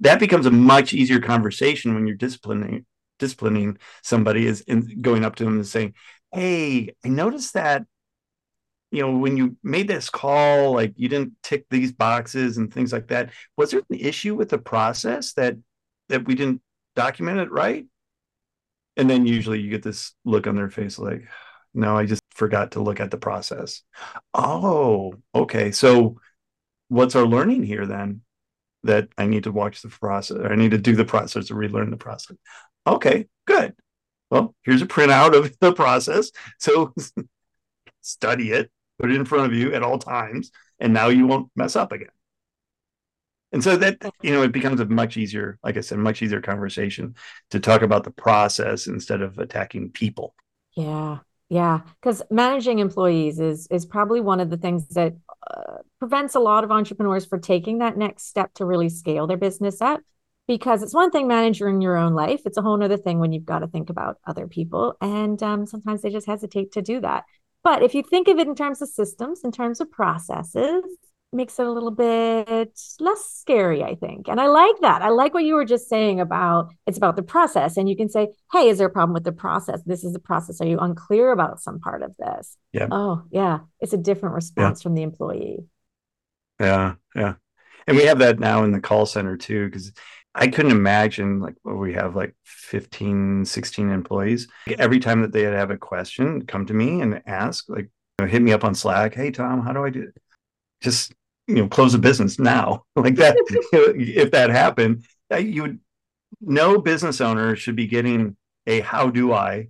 That 0.00 0.20
becomes 0.20 0.46
a 0.46 0.50
much 0.50 0.92
easier 0.92 1.20
conversation 1.20 1.94
when 1.94 2.06
you're 2.06 2.16
disciplining 2.16 2.86
disciplining 3.18 3.78
somebody 4.02 4.46
is 4.46 4.60
in 4.62 5.00
going 5.00 5.24
up 5.24 5.36
to 5.36 5.44
them 5.44 5.54
and 5.54 5.66
saying 5.66 5.94
hey, 6.36 6.94
I 7.02 7.08
noticed 7.08 7.54
that, 7.54 7.84
you 8.90 9.00
know, 9.00 9.16
when 9.16 9.38
you 9.38 9.56
made 9.62 9.88
this 9.88 10.10
call, 10.10 10.72
like 10.72 10.92
you 10.96 11.08
didn't 11.08 11.32
tick 11.42 11.64
these 11.70 11.92
boxes 11.92 12.58
and 12.58 12.72
things 12.72 12.92
like 12.92 13.08
that. 13.08 13.30
Was 13.56 13.70
there 13.70 13.80
an 13.88 13.98
issue 13.98 14.34
with 14.34 14.50
the 14.50 14.58
process 14.58 15.32
that 15.32 15.56
that 16.08 16.26
we 16.26 16.34
didn't 16.34 16.60
document 16.94 17.40
it 17.40 17.50
right? 17.50 17.86
And 18.98 19.08
then 19.08 19.26
usually 19.26 19.60
you 19.60 19.70
get 19.70 19.82
this 19.82 20.12
look 20.24 20.46
on 20.46 20.56
their 20.56 20.70
face 20.70 20.98
like, 20.98 21.24
no, 21.72 21.96
I 21.96 22.04
just 22.04 22.22
forgot 22.32 22.72
to 22.72 22.82
look 22.82 23.00
at 23.00 23.10
the 23.10 23.18
process. 23.18 23.82
Oh, 24.34 25.14
okay. 25.34 25.72
So 25.72 26.20
what's 26.88 27.16
our 27.16 27.26
learning 27.26 27.62
here 27.64 27.86
then? 27.86 28.20
That 28.82 29.08
I 29.16 29.26
need 29.26 29.44
to 29.44 29.52
watch 29.52 29.80
the 29.80 29.88
process, 29.88 30.36
or 30.36 30.52
I 30.52 30.56
need 30.56 30.70
to 30.72 30.78
do 30.78 30.94
the 30.94 31.04
process 31.04 31.50
or 31.50 31.54
relearn 31.54 31.90
the 31.90 31.96
process. 31.96 32.36
Okay, 32.86 33.26
good 33.46 33.74
well, 34.30 34.54
here's 34.64 34.82
a 34.82 34.86
printout 34.86 35.36
of 35.36 35.56
the 35.60 35.72
process. 35.72 36.30
So 36.58 36.94
study 38.00 38.52
it, 38.52 38.70
put 38.98 39.10
it 39.10 39.16
in 39.16 39.24
front 39.24 39.46
of 39.46 39.58
you 39.58 39.74
at 39.74 39.82
all 39.82 39.98
times, 39.98 40.50
and 40.80 40.92
now 40.92 41.08
you 41.08 41.26
won't 41.26 41.50
mess 41.56 41.76
up 41.76 41.92
again. 41.92 42.08
And 43.52 43.62
so 43.62 43.76
that, 43.76 43.98
you 44.22 44.32
know, 44.32 44.42
it 44.42 44.52
becomes 44.52 44.80
a 44.80 44.86
much 44.86 45.16
easier, 45.16 45.58
like 45.62 45.76
I 45.76 45.80
said, 45.80 45.98
much 45.98 46.20
easier 46.20 46.40
conversation 46.40 47.14
to 47.50 47.60
talk 47.60 47.82
about 47.82 48.04
the 48.04 48.10
process 48.10 48.86
instead 48.86 49.22
of 49.22 49.38
attacking 49.38 49.92
people. 49.92 50.34
Yeah. 50.76 51.18
Yeah, 51.48 51.82
because 52.00 52.22
managing 52.28 52.80
employees 52.80 53.38
is 53.38 53.68
is 53.68 53.86
probably 53.86 54.20
one 54.20 54.40
of 54.40 54.50
the 54.50 54.56
things 54.56 54.88
that 54.88 55.14
uh, 55.48 55.76
prevents 56.00 56.34
a 56.34 56.40
lot 56.40 56.64
of 56.64 56.72
entrepreneurs 56.72 57.24
for 57.24 57.38
taking 57.38 57.78
that 57.78 57.96
next 57.96 58.26
step 58.26 58.52
to 58.54 58.64
really 58.64 58.88
scale 58.88 59.28
their 59.28 59.36
business 59.36 59.80
up 59.80 60.00
because 60.46 60.82
it's 60.82 60.94
one 60.94 61.10
thing 61.10 61.26
managing 61.26 61.80
your 61.80 61.96
own 61.96 62.14
life 62.14 62.40
it's 62.44 62.56
a 62.56 62.62
whole 62.62 62.82
other 62.82 62.96
thing 62.96 63.18
when 63.18 63.32
you've 63.32 63.44
got 63.44 63.60
to 63.60 63.66
think 63.66 63.90
about 63.90 64.18
other 64.26 64.46
people 64.46 64.96
and 65.00 65.42
um, 65.42 65.66
sometimes 65.66 66.02
they 66.02 66.10
just 66.10 66.26
hesitate 66.26 66.72
to 66.72 66.82
do 66.82 67.00
that. 67.00 67.24
But 67.64 67.82
if 67.82 67.94
you 67.94 68.02
think 68.02 68.28
of 68.28 68.38
it 68.38 68.46
in 68.46 68.54
terms 68.54 68.80
of 68.80 68.88
systems 68.88 69.40
in 69.44 69.52
terms 69.52 69.80
of 69.80 69.90
processes 69.90 70.84
makes 71.32 71.58
it 71.58 71.66
a 71.66 71.70
little 71.70 71.90
bit 71.90 72.78
less 73.00 73.26
scary 73.26 73.82
i 73.82 73.94
think. 73.94 74.28
And 74.28 74.40
i 74.40 74.46
like 74.46 74.76
that. 74.80 75.02
I 75.02 75.08
like 75.08 75.34
what 75.34 75.44
you 75.44 75.54
were 75.54 75.64
just 75.64 75.88
saying 75.88 76.20
about 76.20 76.72
it's 76.86 76.96
about 76.96 77.16
the 77.16 77.22
process 77.22 77.76
and 77.76 77.88
you 77.88 77.96
can 77.96 78.08
say 78.08 78.28
hey 78.52 78.68
is 78.68 78.78
there 78.78 78.86
a 78.86 78.90
problem 78.90 79.14
with 79.14 79.24
the 79.24 79.32
process? 79.32 79.82
This 79.84 80.04
is 80.04 80.12
the 80.12 80.18
process. 80.18 80.60
Are 80.60 80.66
you 80.66 80.78
unclear 80.78 81.32
about 81.32 81.60
some 81.60 81.80
part 81.80 82.02
of 82.02 82.16
this? 82.16 82.56
Yeah. 82.72 82.88
Oh 82.90 83.24
yeah. 83.30 83.60
It's 83.80 83.92
a 83.92 83.98
different 83.98 84.34
response 84.34 84.80
yeah. 84.80 84.82
from 84.82 84.94
the 84.94 85.02
employee. 85.02 85.64
Yeah 86.60 86.94
yeah. 87.14 87.34
And 87.86 87.96
we 87.96 88.04
have 88.04 88.18
that 88.18 88.40
now 88.40 88.64
in 88.64 88.72
the 88.72 88.80
call 88.80 89.06
center 89.06 89.36
too 89.36 89.66
because 89.66 89.92
I 90.38 90.48
couldn't 90.48 90.72
imagine 90.72 91.40
like 91.40 91.54
we 91.64 91.94
have 91.94 92.14
like 92.14 92.34
15, 92.44 93.46
16 93.46 93.90
employees. 93.90 94.48
Every 94.78 95.00
time 95.00 95.22
that 95.22 95.32
they 95.32 95.42
have 95.42 95.70
a 95.70 95.78
question, 95.78 96.44
come 96.44 96.66
to 96.66 96.74
me 96.74 97.00
and 97.00 97.22
ask, 97.26 97.68
like, 97.70 97.84
you 98.18 98.26
know, 98.26 98.26
hit 98.26 98.42
me 98.42 98.52
up 98.52 98.62
on 98.62 98.74
Slack. 98.74 99.14
Hey, 99.14 99.30
Tom, 99.30 99.62
how 99.62 99.72
do 99.72 99.82
I 99.82 99.88
do 99.88 100.02
it? 100.02 100.16
Just, 100.82 101.14
you 101.46 101.54
know, 101.54 101.68
close 101.68 101.94
a 101.94 101.98
business 101.98 102.38
now. 102.38 102.84
like 102.96 103.16
that, 103.16 103.34
if 103.72 104.30
that 104.32 104.50
happened, 104.50 105.06
you 105.38 105.62
would, 105.62 105.80
no 106.42 106.78
business 106.82 107.22
owner 107.22 107.56
should 107.56 107.76
be 107.76 107.86
getting 107.86 108.36
a 108.66 108.80
how 108.80 109.08
do 109.08 109.32
I 109.32 109.68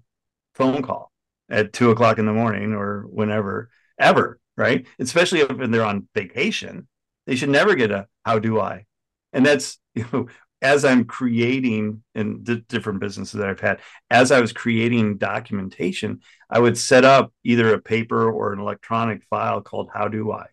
phone 0.54 0.82
call 0.82 1.12
at 1.48 1.72
two 1.72 1.90
o'clock 1.90 2.18
in 2.18 2.26
the 2.26 2.32
morning 2.32 2.72
or 2.72 3.02
whenever, 3.02 3.70
ever, 4.00 4.40
right? 4.56 4.84
Especially 4.98 5.40
if 5.40 5.48
they're 5.70 5.84
on 5.84 6.08
vacation. 6.12 6.88
They 7.28 7.36
should 7.36 7.50
never 7.50 7.76
get 7.76 7.92
a 7.92 8.08
how 8.24 8.40
do 8.40 8.58
I. 8.58 8.86
And 9.32 9.44
that's, 9.46 9.78
you 9.94 10.06
know, 10.12 10.26
as 10.62 10.84
I'm 10.84 11.04
creating 11.04 12.02
in 12.14 12.44
the 12.44 12.56
different 12.56 13.00
businesses 13.00 13.38
that 13.38 13.48
I've 13.48 13.60
had, 13.60 13.80
as 14.10 14.32
I 14.32 14.40
was 14.40 14.52
creating 14.52 15.18
documentation, 15.18 16.20
I 16.48 16.58
would 16.58 16.78
set 16.78 17.04
up 17.04 17.32
either 17.44 17.74
a 17.74 17.80
paper 17.80 18.30
or 18.30 18.52
an 18.52 18.60
electronic 18.60 19.24
file 19.24 19.60
called 19.60 19.90
How 19.92 20.08
Do 20.08 20.32
I? 20.32 20.46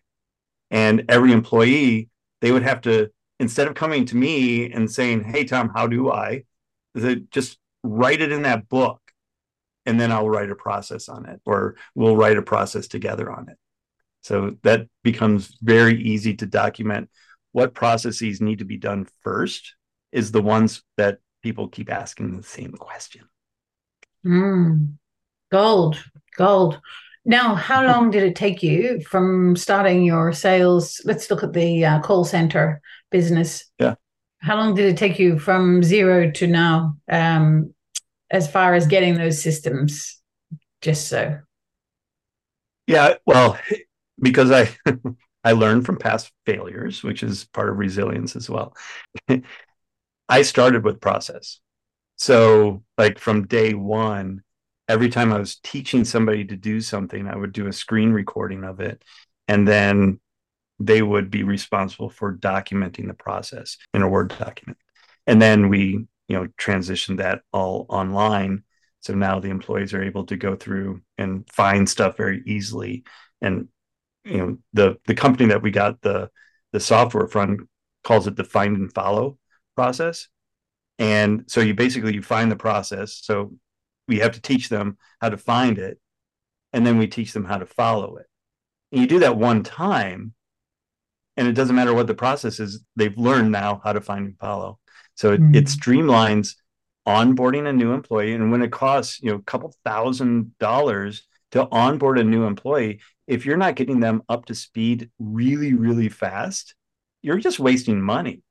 And 0.70 1.04
every 1.08 1.32
employee, 1.32 2.10
they 2.40 2.52
would 2.52 2.62
have 2.62 2.82
to, 2.82 3.10
instead 3.40 3.66
of 3.66 3.74
coming 3.74 4.04
to 4.06 4.16
me 4.16 4.70
and 4.70 4.90
saying, 4.90 5.24
Hey, 5.24 5.44
Tom, 5.44 5.70
how 5.74 5.86
do 5.86 6.10
I? 6.10 6.44
They 6.94 7.16
just 7.16 7.58
write 7.82 8.20
it 8.20 8.32
in 8.32 8.42
that 8.42 8.68
book 8.68 9.00
and 9.86 10.00
then 10.00 10.12
I'll 10.12 10.28
write 10.28 10.50
a 10.50 10.54
process 10.56 11.08
on 11.08 11.26
it 11.26 11.40
or 11.44 11.76
we'll 11.94 12.16
write 12.16 12.38
a 12.38 12.42
process 12.42 12.88
together 12.88 13.30
on 13.30 13.48
it. 13.48 13.56
So 14.22 14.56
that 14.62 14.88
becomes 15.02 15.56
very 15.60 16.02
easy 16.02 16.34
to 16.36 16.46
document 16.46 17.10
what 17.52 17.74
processes 17.74 18.40
need 18.40 18.60
to 18.60 18.64
be 18.64 18.78
done 18.78 19.06
first 19.22 19.74
is 20.14 20.30
the 20.30 20.40
ones 20.40 20.82
that 20.96 21.18
people 21.42 21.68
keep 21.68 21.92
asking 21.92 22.36
the 22.36 22.42
same 22.42 22.72
question. 22.72 23.28
Mm. 24.24 24.94
Gold, 25.50 26.02
gold. 26.36 26.80
Now, 27.24 27.56
how 27.56 27.84
long 27.86 28.10
did 28.10 28.22
it 28.22 28.36
take 28.36 28.62
you 28.62 29.00
from 29.00 29.56
starting 29.56 30.04
your 30.04 30.32
sales? 30.32 31.02
Let's 31.04 31.30
look 31.30 31.42
at 31.42 31.52
the 31.52 31.84
uh, 31.84 32.00
call 32.00 32.24
center 32.24 32.80
business. 33.10 33.66
Yeah. 33.78 33.96
How 34.38 34.56
long 34.56 34.74
did 34.74 34.86
it 34.86 34.96
take 34.96 35.18
you 35.18 35.38
from 35.38 35.82
zero 35.82 36.30
to 36.30 36.46
now, 36.46 36.96
um, 37.10 37.74
as 38.30 38.50
far 38.50 38.74
as 38.74 38.86
getting 38.86 39.14
those 39.14 39.42
systems? 39.42 40.20
Just 40.80 41.08
so. 41.08 41.38
Yeah, 42.86 43.14
well, 43.26 43.58
because 44.20 44.50
I 44.50 44.68
I 45.44 45.52
learned 45.52 45.86
from 45.86 45.96
past 45.96 46.30
failures, 46.46 47.02
which 47.02 47.22
is 47.22 47.44
part 47.52 47.70
of 47.70 47.78
resilience 47.78 48.36
as 48.36 48.48
well. 48.48 48.76
I 50.28 50.42
started 50.42 50.84
with 50.84 51.00
process. 51.00 51.60
So, 52.16 52.82
like 52.96 53.18
from 53.18 53.46
day 53.46 53.74
one, 53.74 54.42
every 54.88 55.08
time 55.08 55.32
I 55.32 55.38
was 55.38 55.56
teaching 55.56 56.04
somebody 56.04 56.44
to 56.46 56.56
do 56.56 56.80
something, 56.80 57.26
I 57.26 57.36
would 57.36 57.52
do 57.52 57.66
a 57.66 57.72
screen 57.72 58.12
recording 58.12 58.64
of 58.64 58.80
it. 58.80 59.02
And 59.48 59.66
then 59.66 60.20
they 60.78 61.02
would 61.02 61.30
be 61.30 61.42
responsible 61.42 62.10
for 62.10 62.36
documenting 62.36 63.06
the 63.06 63.14
process 63.14 63.78
in 63.92 64.02
a 64.02 64.08
Word 64.08 64.34
document. 64.38 64.78
And 65.26 65.40
then 65.40 65.68
we, 65.68 66.06
you 66.28 66.36
know, 66.36 66.48
transitioned 66.58 67.18
that 67.18 67.42
all 67.52 67.86
online. 67.88 68.64
So 69.00 69.14
now 69.14 69.40
the 69.40 69.50
employees 69.50 69.92
are 69.92 70.02
able 70.02 70.24
to 70.26 70.36
go 70.36 70.56
through 70.56 71.02
and 71.18 71.48
find 71.50 71.88
stuff 71.88 72.16
very 72.16 72.42
easily. 72.46 73.04
And, 73.40 73.68
you 74.24 74.38
know, 74.38 74.58
the 74.72 74.96
the 75.06 75.14
company 75.14 75.50
that 75.50 75.62
we 75.62 75.70
got 75.70 76.00
the 76.00 76.30
the 76.72 76.80
software 76.80 77.26
from 77.26 77.68
calls 78.02 78.26
it 78.26 78.36
the 78.36 78.44
find 78.44 78.76
and 78.76 78.92
follow 78.92 79.38
process. 79.74 80.28
And 80.98 81.44
so 81.48 81.60
you 81.60 81.74
basically 81.74 82.14
you 82.14 82.22
find 82.22 82.50
the 82.50 82.56
process. 82.56 83.20
So 83.22 83.52
we 84.06 84.18
have 84.18 84.32
to 84.32 84.40
teach 84.40 84.68
them 84.68 84.98
how 85.20 85.30
to 85.30 85.36
find 85.36 85.78
it, 85.78 85.98
and 86.72 86.86
then 86.86 86.98
we 86.98 87.06
teach 87.06 87.32
them 87.32 87.44
how 87.44 87.58
to 87.58 87.66
follow 87.66 88.16
it. 88.16 88.26
And 88.92 89.00
you 89.00 89.06
do 89.06 89.20
that 89.20 89.36
one 89.36 89.62
time, 89.62 90.34
and 91.36 91.48
it 91.48 91.52
doesn't 91.52 91.74
matter 91.74 91.94
what 91.94 92.06
the 92.06 92.14
process 92.14 92.60
is, 92.60 92.84
they've 92.96 93.16
learned 93.16 93.50
now 93.50 93.80
how 93.82 93.92
to 93.92 94.00
find 94.00 94.26
and 94.26 94.38
follow. 94.38 94.78
So 95.16 95.32
it, 95.32 95.40
mm-hmm. 95.40 95.54
it 95.54 95.64
streamlines 95.66 96.54
onboarding 97.06 97.68
a 97.68 97.72
new 97.72 97.92
employee. 97.92 98.34
And 98.34 98.50
when 98.50 98.62
it 98.62 98.72
costs, 98.72 99.20
you 99.22 99.30
know, 99.30 99.36
a 99.36 99.42
couple 99.42 99.74
thousand 99.84 100.56
dollars 100.58 101.26
to 101.52 101.68
onboard 101.70 102.18
a 102.18 102.24
new 102.24 102.44
employee, 102.44 103.00
if 103.26 103.46
you're 103.46 103.56
not 103.56 103.76
getting 103.76 104.00
them 104.00 104.22
up 104.28 104.46
to 104.46 104.54
speed 104.54 105.10
really, 105.18 105.74
really 105.74 106.08
fast, 106.08 106.74
you're 107.22 107.38
just 107.38 107.58
wasting 107.58 108.00
money. 108.00 108.42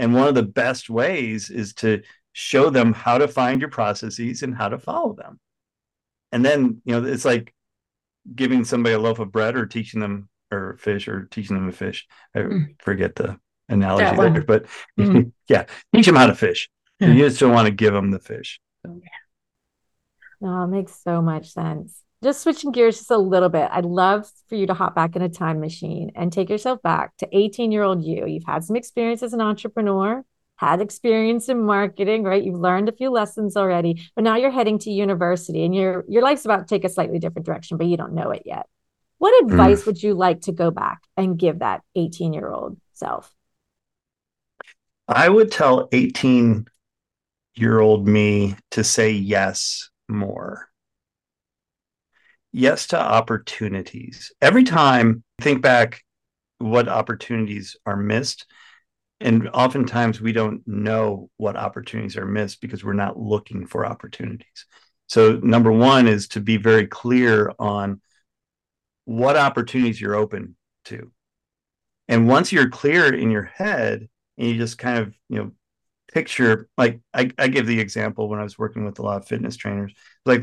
And 0.00 0.14
one 0.14 0.28
of 0.28 0.34
the 0.34 0.42
best 0.42 0.88
ways 0.88 1.50
is 1.50 1.74
to 1.74 2.02
show 2.32 2.70
them 2.70 2.94
how 2.94 3.18
to 3.18 3.28
find 3.28 3.60
your 3.60 3.68
processes 3.68 4.42
and 4.42 4.56
how 4.56 4.70
to 4.70 4.78
follow 4.78 5.12
them. 5.12 5.38
And 6.32 6.42
then, 6.42 6.80
you 6.86 6.98
know, 6.98 7.06
it's 7.06 7.26
like 7.26 7.54
giving 8.34 8.64
somebody 8.64 8.94
a 8.94 8.98
loaf 8.98 9.18
of 9.18 9.30
bread 9.30 9.56
or 9.56 9.66
teaching 9.66 10.00
them 10.00 10.30
or 10.50 10.78
fish 10.78 11.06
or 11.06 11.28
teaching 11.30 11.54
them 11.54 11.70
to 11.70 11.76
fish. 11.76 12.06
I 12.34 12.38
mm. 12.38 12.80
forget 12.80 13.14
the 13.14 13.38
analogy 13.68 14.16
there, 14.16 14.42
but 14.42 14.64
mm. 14.98 15.32
yeah, 15.48 15.66
teach 15.94 16.06
them 16.06 16.16
how 16.16 16.28
to 16.28 16.34
fish. 16.34 16.70
Yeah. 16.98 17.08
You 17.08 17.28
just 17.28 17.38
don't 17.38 17.52
want 17.52 17.66
to 17.66 17.72
give 17.72 17.92
them 17.92 18.10
the 18.10 18.20
fish. 18.20 18.58
So. 18.86 19.02
No, 20.40 20.64
it 20.64 20.68
makes 20.68 20.98
so 21.02 21.20
much 21.20 21.52
sense 21.52 22.00
just 22.22 22.42
switching 22.42 22.70
gears 22.70 22.98
just 22.98 23.10
a 23.10 23.16
little 23.16 23.48
bit, 23.48 23.68
I'd 23.72 23.84
love 23.84 24.30
for 24.48 24.54
you 24.54 24.66
to 24.66 24.74
hop 24.74 24.94
back 24.94 25.16
in 25.16 25.22
a 25.22 25.28
time 25.28 25.60
machine 25.60 26.12
and 26.14 26.32
take 26.32 26.50
yourself 26.50 26.82
back 26.82 27.16
to 27.18 27.28
18 27.36 27.72
year 27.72 27.82
old 27.82 28.04
you. 28.04 28.26
You've 28.26 28.44
had 28.44 28.64
some 28.64 28.76
experience 28.76 29.22
as 29.22 29.32
an 29.32 29.40
entrepreneur, 29.40 30.24
had 30.56 30.82
experience 30.82 31.48
in 31.48 31.64
marketing, 31.64 32.22
right? 32.22 32.42
You've 32.42 32.60
learned 32.60 32.90
a 32.90 32.92
few 32.92 33.10
lessons 33.10 33.56
already, 33.56 34.06
but 34.14 34.24
now 34.24 34.36
you're 34.36 34.50
heading 34.50 34.78
to 34.80 34.90
university 34.90 35.64
and 35.64 35.74
your 35.74 36.04
your 36.08 36.22
life's 36.22 36.44
about 36.44 36.58
to 36.58 36.66
take 36.66 36.84
a 36.84 36.90
slightly 36.90 37.18
different 37.18 37.46
direction, 37.46 37.78
but 37.78 37.86
you 37.86 37.96
don't 37.96 38.14
know 38.14 38.30
it 38.30 38.42
yet. 38.44 38.66
What 39.16 39.34
hmm. 39.42 39.50
advice 39.50 39.82
mm. 39.82 39.86
would 39.86 40.02
you 40.02 40.14
like 40.14 40.42
to 40.42 40.52
go 40.52 40.70
back 40.70 41.00
and 41.16 41.38
give 41.38 41.60
that 41.60 41.82
18 41.94 42.34
year 42.34 42.50
old 42.50 42.78
self? 42.92 43.34
I 45.08 45.28
would 45.28 45.50
tell 45.50 45.88
18 45.90 46.66
year 47.54 47.80
old 47.80 48.06
me 48.06 48.56
to 48.72 48.84
say 48.84 49.10
yes 49.10 49.90
more 50.08 50.69
yes 52.52 52.88
to 52.88 53.00
opportunities. 53.00 54.32
Every 54.40 54.64
time 54.64 55.22
think 55.40 55.62
back 55.62 56.02
what 56.58 56.88
opportunities 56.88 57.76
are 57.86 57.96
missed, 57.96 58.46
and 59.20 59.48
oftentimes 59.50 60.20
we 60.20 60.32
don't 60.32 60.66
know 60.66 61.30
what 61.36 61.56
opportunities 61.56 62.16
are 62.16 62.26
missed 62.26 62.60
because 62.60 62.82
we're 62.82 62.92
not 62.94 63.18
looking 63.18 63.66
for 63.66 63.84
opportunities. 63.84 64.66
So, 65.08 65.40
number 65.42 65.72
one 65.72 66.06
is 66.06 66.28
to 66.28 66.40
be 66.40 66.56
very 66.56 66.86
clear 66.86 67.52
on 67.58 68.00
what 69.04 69.36
opportunities 69.36 70.00
you're 70.00 70.14
open 70.14 70.56
to. 70.86 71.10
And 72.08 72.28
once 72.28 72.52
you're 72.52 72.68
clear 72.68 73.12
in 73.12 73.30
your 73.30 73.42
head 73.42 74.08
and 74.38 74.48
you 74.48 74.56
just 74.56 74.78
kind 74.78 74.98
of, 74.98 75.14
you 75.28 75.38
know, 75.38 75.52
picture 76.12 76.68
like 76.76 77.00
I, 77.14 77.30
I 77.38 77.48
give 77.48 77.66
the 77.66 77.78
example 77.78 78.28
when 78.28 78.40
I 78.40 78.42
was 78.42 78.58
working 78.58 78.84
with 78.84 78.98
a 78.98 79.02
lot 79.02 79.18
of 79.18 79.28
fitness 79.28 79.56
trainers, 79.56 79.92
like 80.26 80.42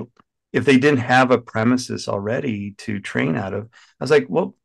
if 0.54 0.66
they 0.66 0.78
didn't 0.78 1.00
have 1.00 1.32
a 1.32 1.38
premises 1.38 2.08
already 2.08 2.72
to 2.80 3.00
train 3.00 3.36
out 3.36 3.54
of, 3.54 3.70
I 4.00 4.04
was 4.04 4.12
like, 4.12 4.28
well, 4.30 4.56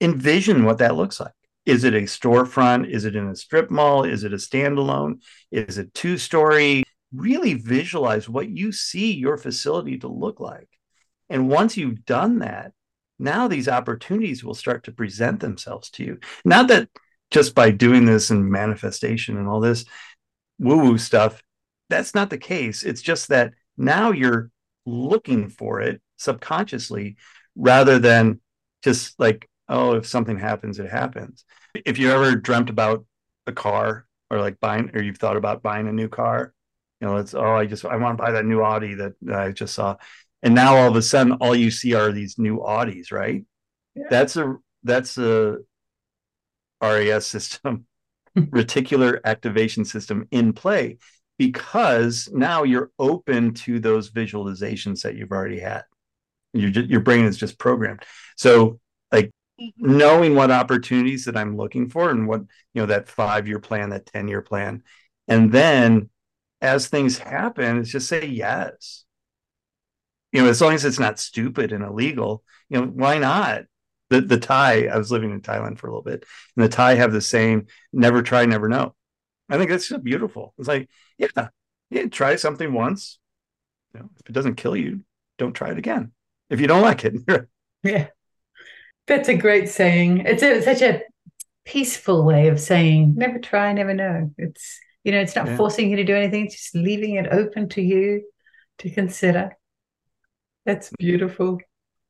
envision 0.00 0.64
what 0.64 0.78
that 0.78 0.96
looks 0.96 1.20
like. 1.20 1.32
Is 1.66 1.84
it 1.84 1.94
a 1.94 2.02
storefront? 2.02 2.88
Is 2.88 3.04
it 3.04 3.14
in 3.14 3.28
a 3.28 3.36
strip 3.36 3.70
mall? 3.70 4.04
Is 4.04 4.24
it 4.24 4.32
a 4.32 4.36
standalone? 4.36 5.20
Is 5.50 5.78
it 5.78 5.94
two 5.94 6.18
story? 6.18 6.82
Really 7.14 7.54
visualize 7.54 8.28
what 8.28 8.48
you 8.48 8.72
see 8.72 9.12
your 9.12 9.36
facility 9.36 9.98
to 9.98 10.08
look 10.08 10.40
like. 10.40 10.68
And 11.28 11.48
once 11.48 11.76
you've 11.76 12.04
done 12.04 12.40
that, 12.40 12.72
now 13.18 13.46
these 13.46 13.68
opportunities 13.68 14.42
will 14.42 14.54
start 14.54 14.84
to 14.84 14.92
present 14.92 15.40
themselves 15.40 15.90
to 15.90 16.04
you. 16.04 16.18
Not 16.44 16.68
that 16.68 16.88
just 17.30 17.54
by 17.54 17.70
doing 17.70 18.06
this 18.06 18.30
and 18.30 18.50
manifestation 18.50 19.36
and 19.36 19.46
all 19.46 19.60
this 19.60 19.84
woo 20.58 20.78
woo 20.78 20.98
stuff, 20.98 21.42
that's 21.88 22.14
not 22.14 22.30
the 22.30 22.38
case. 22.38 22.82
It's 22.82 23.02
just 23.02 23.28
that 23.28 23.52
now 23.76 24.10
you're 24.10 24.50
looking 24.86 25.48
for 25.48 25.80
it 25.80 26.00
subconsciously 26.16 27.16
rather 27.56 27.98
than 27.98 28.40
just 28.82 29.18
like, 29.18 29.48
oh, 29.68 29.94
if 29.94 30.06
something 30.06 30.38
happens, 30.38 30.78
it 30.78 30.90
happens. 30.90 31.44
If 31.74 31.98
you 31.98 32.10
ever 32.10 32.34
dreamt 32.34 32.70
about 32.70 33.04
a 33.46 33.52
car 33.52 34.06
or 34.30 34.40
like 34.40 34.60
buying, 34.60 34.90
or 34.94 35.02
you've 35.02 35.18
thought 35.18 35.36
about 35.36 35.62
buying 35.62 35.88
a 35.88 35.92
new 35.92 36.08
car, 36.08 36.52
you 37.00 37.06
know, 37.06 37.16
it's, 37.16 37.34
oh, 37.34 37.54
I 37.54 37.66
just, 37.66 37.84
I 37.84 37.96
want 37.96 38.18
to 38.18 38.22
buy 38.22 38.32
that 38.32 38.44
new 38.44 38.62
Audi 38.62 38.94
that 38.94 39.12
I 39.32 39.52
just 39.52 39.74
saw. 39.74 39.96
And 40.42 40.54
now 40.54 40.76
all 40.76 40.88
of 40.88 40.96
a 40.96 41.02
sudden, 41.02 41.32
all 41.34 41.54
you 41.54 41.70
see 41.70 41.94
are 41.94 42.12
these 42.12 42.38
new 42.38 42.58
Audis, 42.58 43.12
right? 43.12 43.44
Yeah. 43.94 44.04
That's 44.10 44.36
a, 44.36 44.56
that's 44.82 45.18
a 45.18 45.58
RAS 46.82 47.26
system, 47.26 47.86
reticular 48.36 49.20
activation 49.24 49.84
system 49.84 50.26
in 50.30 50.52
play 50.52 50.98
because 51.40 52.28
now 52.34 52.64
you're 52.64 52.90
open 52.98 53.54
to 53.54 53.80
those 53.80 54.10
visualizations 54.10 55.00
that 55.00 55.14
you've 55.14 55.32
already 55.32 55.58
had. 55.58 55.84
Your, 56.52 56.68
your 56.68 57.00
brain 57.00 57.24
is 57.24 57.38
just 57.38 57.58
programmed. 57.58 58.02
So, 58.36 58.78
like 59.10 59.30
mm-hmm. 59.58 59.96
knowing 59.96 60.34
what 60.34 60.50
opportunities 60.50 61.24
that 61.24 61.38
I'm 61.38 61.56
looking 61.56 61.88
for 61.88 62.10
and 62.10 62.28
what, 62.28 62.42
you 62.74 62.82
know, 62.82 62.86
that 62.86 63.08
five 63.08 63.48
year 63.48 63.58
plan, 63.58 63.88
that 63.88 64.04
10 64.04 64.28
year 64.28 64.42
plan, 64.42 64.82
And 65.28 65.50
then 65.50 66.10
as 66.60 66.88
things 66.88 67.16
happen, 67.16 67.78
it's 67.78 67.90
just 67.90 68.08
say 68.08 68.26
yes. 68.26 69.06
You 70.32 70.42
know, 70.42 70.50
as 70.50 70.60
long 70.60 70.74
as 70.74 70.84
it's 70.84 70.98
not 70.98 71.18
stupid 71.18 71.72
and 71.72 71.82
illegal, 71.82 72.44
you 72.68 72.82
know, 72.82 72.86
why 72.86 73.16
not? 73.16 73.62
The 74.10 74.20
the 74.20 74.38
Thai, 74.38 74.88
I 74.88 74.98
was 74.98 75.10
living 75.10 75.30
in 75.30 75.40
Thailand 75.40 75.78
for 75.78 75.86
a 75.86 75.90
little 75.90 76.02
bit, 76.02 76.26
and 76.56 76.64
the 76.64 76.68
Thai 76.68 76.96
have 76.96 77.12
the 77.12 77.22
same 77.22 77.68
never 77.94 78.20
try, 78.20 78.44
never 78.44 78.68
know. 78.68 78.94
I 79.50 79.58
think 79.58 79.70
that's 79.70 79.88
just 79.88 80.04
beautiful. 80.04 80.54
It's 80.58 80.68
like, 80.68 80.88
yeah, 81.18 81.48
yeah, 81.90 82.06
try 82.06 82.36
something 82.36 82.72
once. 82.72 83.18
You 83.94 84.00
know, 84.00 84.10
if 84.20 84.28
it 84.28 84.32
doesn't 84.32 84.54
kill 84.54 84.76
you, 84.76 85.00
don't 85.38 85.52
try 85.52 85.70
it 85.70 85.78
again. 85.78 86.12
If 86.48 86.60
you 86.60 86.66
don't 86.66 86.82
like 86.82 87.04
it, 87.04 87.14
yeah, 87.82 88.08
that's 89.06 89.28
a 89.28 89.34
great 89.34 89.68
saying. 89.68 90.18
It's, 90.26 90.42
a, 90.42 90.56
it's 90.56 90.64
such 90.64 90.82
a 90.82 91.02
peaceful 91.64 92.24
way 92.24 92.48
of 92.48 92.60
saying 92.60 93.14
never 93.16 93.38
try, 93.38 93.72
never 93.72 93.94
know. 93.94 94.32
It's 94.38 94.78
you 95.04 95.12
know, 95.12 95.20
it's 95.20 95.34
not 95.34 95.46
yeah. 95.46 95.56
forcing 95.56 95.90
you 95.90 95.96
to 95.96 96.04
do 96.04 96.14
anything, 96.14 96.46
it's 96.46 96.56
just 96.56 96.74
leaving 96.74 97.14
it 97.14 97.26
open 97.30 97.68
to 97.70 97.82
you 97.82 98.22
to 98.78 98.90
consider. 98.90 99.56
That's 100.66 100.90
beautiful. 100.98 101.58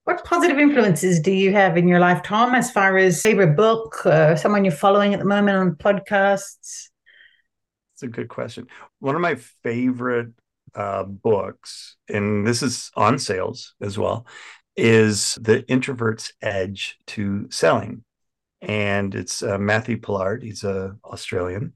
What 0.04 0.24
positive 0.24 0.58
influences 0.58 1.20
do 1.20 1.30
you 1.30 1.52
have 1.52 1.76
in 1.76 1.86
your 1.86 2.00
life, 2.00 2.22
Tom, 2.22 2.54
as 2.54 2.70
far 2.70 2.96
as 2.96 3.22
favorite 3.22 3.56
book, 3.56 4.04
uh, 4.04 4.34
someone 4.34 4.64
you're 4.64 4.72
following 4.72 5.14
at 5.14 5.20
the 5.20 5.26
moment 5.26 5.56
on 5.56 5.76
podcasts? 5.76 6.89
It's 8.00 8.04
a 8.04 8.08
good 8.08 8.30
question. 8.30 8.66
One 9.00 9.14
of 9.14 9.20
my 9.20 9.34
favorite 9.34 10.30
uh, 10.74 11.02
books, 11.04 11.98
and 12.08 12.46
this 12.46 12.62
is 12.62 12.90
on 12.96 13.18
sales 13.18 13.74
as 13.82 13.98
well, 13.98 14.26
is 14.74 15.34
The 15.42 15.70
Introvert's 15.70 16.32
Edge 16.40 16.96
to 17.08 17.46
Selling. 17.50 18.02
And 18.62 19.14
it's 19.14 19.42
uh, 19.42 19.58
Matthew 19.58 20.00
Pollard. 20.00 20.42
He's 20.42 20.64
a 20.64 20.96
Australian 21.04 21.74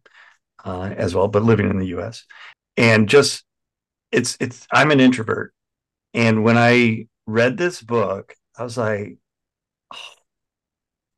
uh, 0.65 0.95
as 0.97 1.15
well, 1.15 1.29
but 1.29 1.43
living 1.43 1.69
in 1.69 1.79
the 1.79 1.99
US. 1.99 2.25
And 2.79 3.07
just, 3.07 3.45
it's, 4.11 4.39
it's, 4.41 4.67
I'm 4.73 4.93
an 4.93 5.01
introvert. 5.01 5.53
And 6.15 6.43
when 6.43 6.57
I 6.57 7.07
read 7.27 7.59
this 7.59 7.83
book, 7.83 8.35
I 8.57 8.63
was 8.65 8.79
like, 8.79 9.19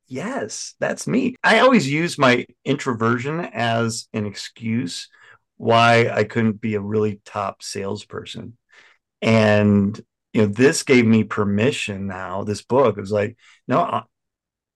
yes, 0.07 0.75
that's 0.79 1.07
me. 1.07 1.35
I 1.43 1.59
always 1.59 1.89
use 1.89 2.17
my 2.17 2.45
introversion 2.65 3.39
as 3.41 4.07
an 4.13 4.25
excuse 4.25 5.09
why 5.57 6.09
I 6.09 6.23
couldn't 6.23 6.61
be 6.61 6.75
a 6.75 6.81
really 6.81 7.19
top 7.25 7.63
salesperson. 7.63 8.57
And 9.21 9.99
you 10.33 10.43
know, 10.43 10.47
this 10.47 10.83
gave 10.83 11.05
me 11.05 11.23
permission 11.23 12.05
now. 12.07 12.43
This 12.43 12.61
book 12.61 12.97
was 12.97 13.11
like, 13.11 13.37
no, 13.67 13.79
uh, 13.79 14.03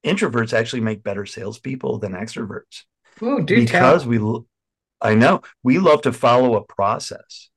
introverts 0.03 0.53
actually 0.53 0.81
make 0.81 1.03
better 1.03 1.25
salespeople 1.25 1.99
than 1.99 2.13
extroverts. 2.13 2.83
Ooh, 3.21 3.43
do 3.43 3.55
because 3.55 4.03
tell. 4.03 4.09
we, 4.09 4.39
I 5.01 5.13
know 5.13 5.41
we 5.61 5.77
love 5.77 6.01
to 6.03 6.13
follow 6.13 6.55
a 6.55 6.63
process, 6.63 7.49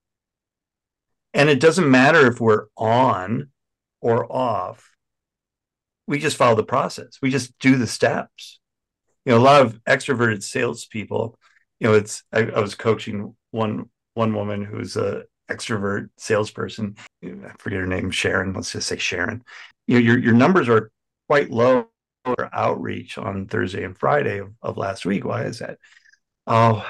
and 1.33 1.49
it 1.49 1.61
doesn't 1.61 1.91
matter 1.91 2.27
if 2.27 2.41
we're 2.41 2.67
on 2.77 3.51
or 4.01 4.31
off. 4.31 4.91
We 6.07 6.19
just 6.19 6.37
follow 6.37 6.55
the 6.55 6.65
process. 6.65 7.19
We 7.23 7.31
just 7.31 7.59
do 7.59 7.77
the 7.77 7.87
steps. 7.87 8.61
You 9.25 9.33
know, 9.33 9.39
a 9.39 9.41
lot 9.41 9.63
of 9.63 9.83
extroverted 9.85 10.43
salespeople. 10.43 11.39
You 11.81 11.89
know, 11.89 11.95
it's 11.95 12.23
I, 12.33 12.41
I 12.41 12.61
was 12.61 12.75
coaching 12.75 13.35
one 13.51 13.89
one 14.15 14.35
woman 14.35 14.65
who's 14.65 14.97
a 14.97 15.25
extrovert 15.51 16.09
salesperson. 16.17 16.97
I 17.25 17.53
forget 17.59 17.81
her 17.81 17.87
name, 17.87 18.11
Sharon. 18.11 18.53
Let's 18.53 18.73
just 18.73 18.89
say 18.89 18.99
Sharon. 18.99 19.43
You 19.87 19.95
know, 19.95 20.01
your 20.01 20.19
your 20.19 20.35
numbers 20.35 20.69
are 20.69 20.91
quite 21.29 21.51
low 21.51 21.89
for 22.25 22.49
outreach 22.53 23.19
on 23.19 23.47
Thursday 23.47 23.85
and 23.85 23.97
Friday 23.97 24.39
of, 24.39 24.53
of 24.63 24.77
last 24.77 25.05
week. 25.05 25.25
Why 25.25 25.45
is 25.45 25.59
that? 25.59 25.79
Oh, 26.47 26.87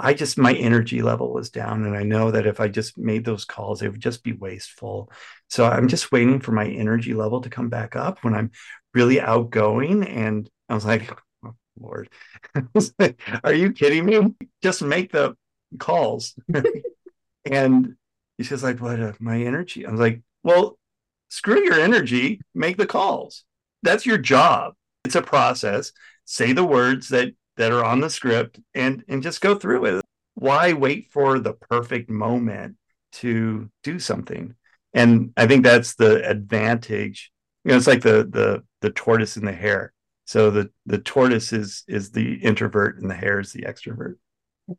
I 0.00 0.14
just 0.14 0.38
my 0.38 0.54
energy 0.54 1.02
level 1.02 1.32
was 1.32 1.50
down, 1.50 1.84
and 1.84 1.96
I 1.96 2.02
know 2.02 2.30
that 2.30 2.46
if 2.46 2.60
I 2.60 2.68
just 2.68 2.98
made 2.98 3.24
those 3.24 3.44
calls, 3.44 3.82
it 3.82 3.90
would 3.90 4.00
just 4.00 4.22
be 4.24 4.32
wasteful. 4.32 5.10
So 5.48 5.64
I'm 5.64 5.88
just 5.88 6.12
waiting 6.12 6.40
for 6.40 6.52
my 6.52 6.66
energy 6.66 7.14
level 7.14 7.40
to 7.42 7.50
come 7.50 7.68
back 7.68 7.96
up 7.96 8.24
when 8.24 8.34
I'm 8.34 8.50
really 8.94 9.20
outgoing. 9.20 10.06
And 10.06 10.48
I 10.68 10.74
was 10.74 10.84
like, 10.84 11.10
oh, 11.44 11.54
Lord, 11.78 12.08
are 13.44 13.52
you 13.52 13.72
kidding 13.72 14.06
me? 14.06 14.34
Just 14.62 14.82
make 14.82 15.12
the 15.12 15.36
calls. 15.78 16.34
And 17.44 17.96
she's 18.40 18.62
like, 18.62 18.80
what, 18.80 19.00
uh, 19.00 19.12
my 19.18 19.40
energy? 19.40 19.86
I 19.86 19.90
was 19.90 20.00
like, 20.00 20.20
well, 20.42 20.78
screw 21.28 21.64
your 21.64 21.80
energy, 21.80 22.40
make 22.54 22.76
the 22.76 22.86
calls. 22.86 23.44
That's 23.82 24.04
your 24.04 24.18
job. 24.18 24.74
It's 25.04 25.14
a 25.14 25.22
process. 25.22 25.92
Say 26.24 26.52
the 26.52 26.64
words 26.64 27.08
that 27.08 27.34
that 27.60 27.72
are 27.72 27.84
on 27.84 28.00
the 28.00 28.08
script 28.08 28.58
and 28.74 29.04
and 29.06 29.22
just 29.22 29.42
go 29.42 29.54
through 29.54 29.84
it. 29.84 30.04
Why 30.34 30.72
wait 30.72 31.12
for 31.12 31.38
the 31.38 31.52
perfect 31.52 32.08
moment 32.08 32.76
to 33.12 33.70
do 33.84 33.98
something? 33.98 34.54
And 34.94 35.32
I 35.36 35.46
think 35.46 35.62
that's 35.62 35.94
the 35.94 36.26
advantage. 36.26 37.30
You 37.64 37.72
know, 37.72 37.76
it's 37.76 37.86
like 37.86 38.02
the 38.02 38.26
the 38.28 38.64
the 38.80 38.90
tortoise 38.90 39.36
and 39.36 39.46
the 39.46 39.52
hare. 39.52 39.92
So 40.24 40.50
the 40.50 40.70
the 40.86 40.98
tortoise 40.98 41.52
is 41.52 41.84
is 41.86 42.12
the 42.12 42.34
introvert 42.36 42.98
and 42.98 43.10
the 43.10 43.14
hare 43.14 43.40
is 43.40 43.52
the 43.52 43.62
extrovert. 43.62 44.14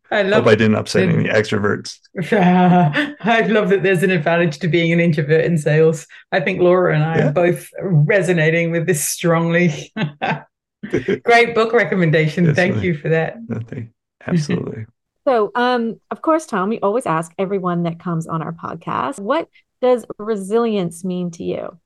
I 0.10 0.24
love. 0.24 0.46
Hope 0.46 0.54
I 0.54 0.56
didn't 0.56 0.78
upset 0.78 1.08
any 1.08 1.30
extroverts. 1.30 2.00
I 2.32 3.42
love 3.42 3.70
that 3.70 3.84
there's 3.84 4.02
an 4.02 4.10
advantage 4.10 4.58
to 4.60 4.68
being 4.68 4.92
an 4.92 5.00
introvert 5.00 5.46
in 5.46 5.58
sales. 5.58 6.08
I 6.32 6.40
think 6.40 6.62
Laura 6.62 6.96
and 6.96 7.04
I 7.04 7.18
yeah. 7.18 7.28
are 7.28 7.32
both 7.32 7.70
resonating 7.80 8.72
with 8.72 8.88
this 8.88 9.06
strongly. 9.06 9.94
Great 11.24 11.56
book 11.56 11.74
recommendation. 11.74 12.46
Yes, 12.46 12.56
Thank 12.56 12.84
you 12.84 12.98
for 12.98 13.10
that. 13.10 13.38
Nothing. 13.48 13.94
Absolutely. 14.26 14.86
so, 15.28 15.52
um, 15.56 16.00
of 16.10 16.22
course, 16.22 16.46
Tom, 16.46 16.70
we 16.70 16.80
always 16.80 17.06
ask 17.06 17.32
everyone 17.38 17.84
that 17.84 18.00
comes 18.00 18.28
on 18.28 18.42
our 18.42 18.54
podcast, 18.54 19.20
what 19.20 19.48
does 19.82 20.06
resilience 20.18 21.04
mean 21.04 21.32
to 21.32 21.44
you? 21.44 21.78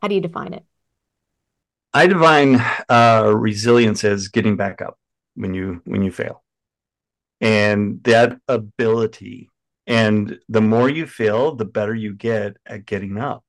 How 0.00 0.08
do 0.08 0.14
you 0.14 0.20
define 0.20 0.54
it? 0.54 0.64
I 1.94 2.06
define 2.06 2.62
uh, 2.88 3.32
resilience 3.34 4.04
as 4.04 4.28
getting 4.28 4.56
back 4.56 4.82
up 4.82 4.98
when 5.34 5.54
you 5.54 5.80
when 5.84 6.02
you 6.02 6.10
fail 6.10 6.42
and 7.40 8.02
that 8.04 8.38
ability 8.48 9.48
and 9.86 10.38
the 10.48 10.60
more 10.60 10.88
you 10.88 11.06
fail 11.06 11.54
the 11.54 11.64
better 11.64 11.94
you 11.94 12.12
get 12.14 12.56
at 12.66 12.84
getting 12.84 13.18
up 13.18 13.44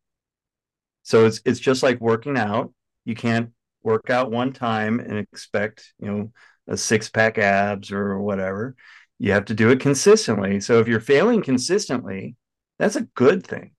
so 1.03 1.25
it's 1.25 1.41
it's 1.45 1.59
just 1.59 1.81
like 1.81 1.99
working 1.99 2.37
out 2.37 2.71
you 3.05 3.15
can't 3.15 3.49
work 3.83 4.09
out 4.09 4.31
one 4.31 4.53
time 4.53 4.99
and 4.99 5.17
expect 5.17 5.93
you 5.99 6.07
know 6.07 6.31
a 6.67 6.77
six 6.77 7.09
pack 7.09 7.37
abs 7.37 7.91
or 7.91 8.19
whatever 8.19 8.75
you 9.21 9.33
have 9.33 9.45
to 9.45 9.53
do 9.53 9.69
it 9.69 9.81
consistently. 9.81 10.61
So 10.61 10.79
if 10.79 10.87
you're 10.87 11.01
failing 11.01 11.41
consistently 11.41 12.35
that's 12.77 12.95
a 12.95 13.01
good 13.01 13.45
thing 13.45 13.71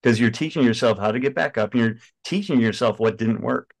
because 0.00 0.20
you're 0.20 0.30
teaching 0.30 0.62
yourself 0.62 0.98
how 0.98 1.10
to 1.10 1.18
get 1.18 1.34
back 1.34 1.58
up 1.58 1.72
and 1.72 1.82
you're 1.82 1.96
teaching 2.24 2.60
yourself 2.60 3.00
what 3.00 3.18
didn't 3.18 3.42
work. 3.42 3.74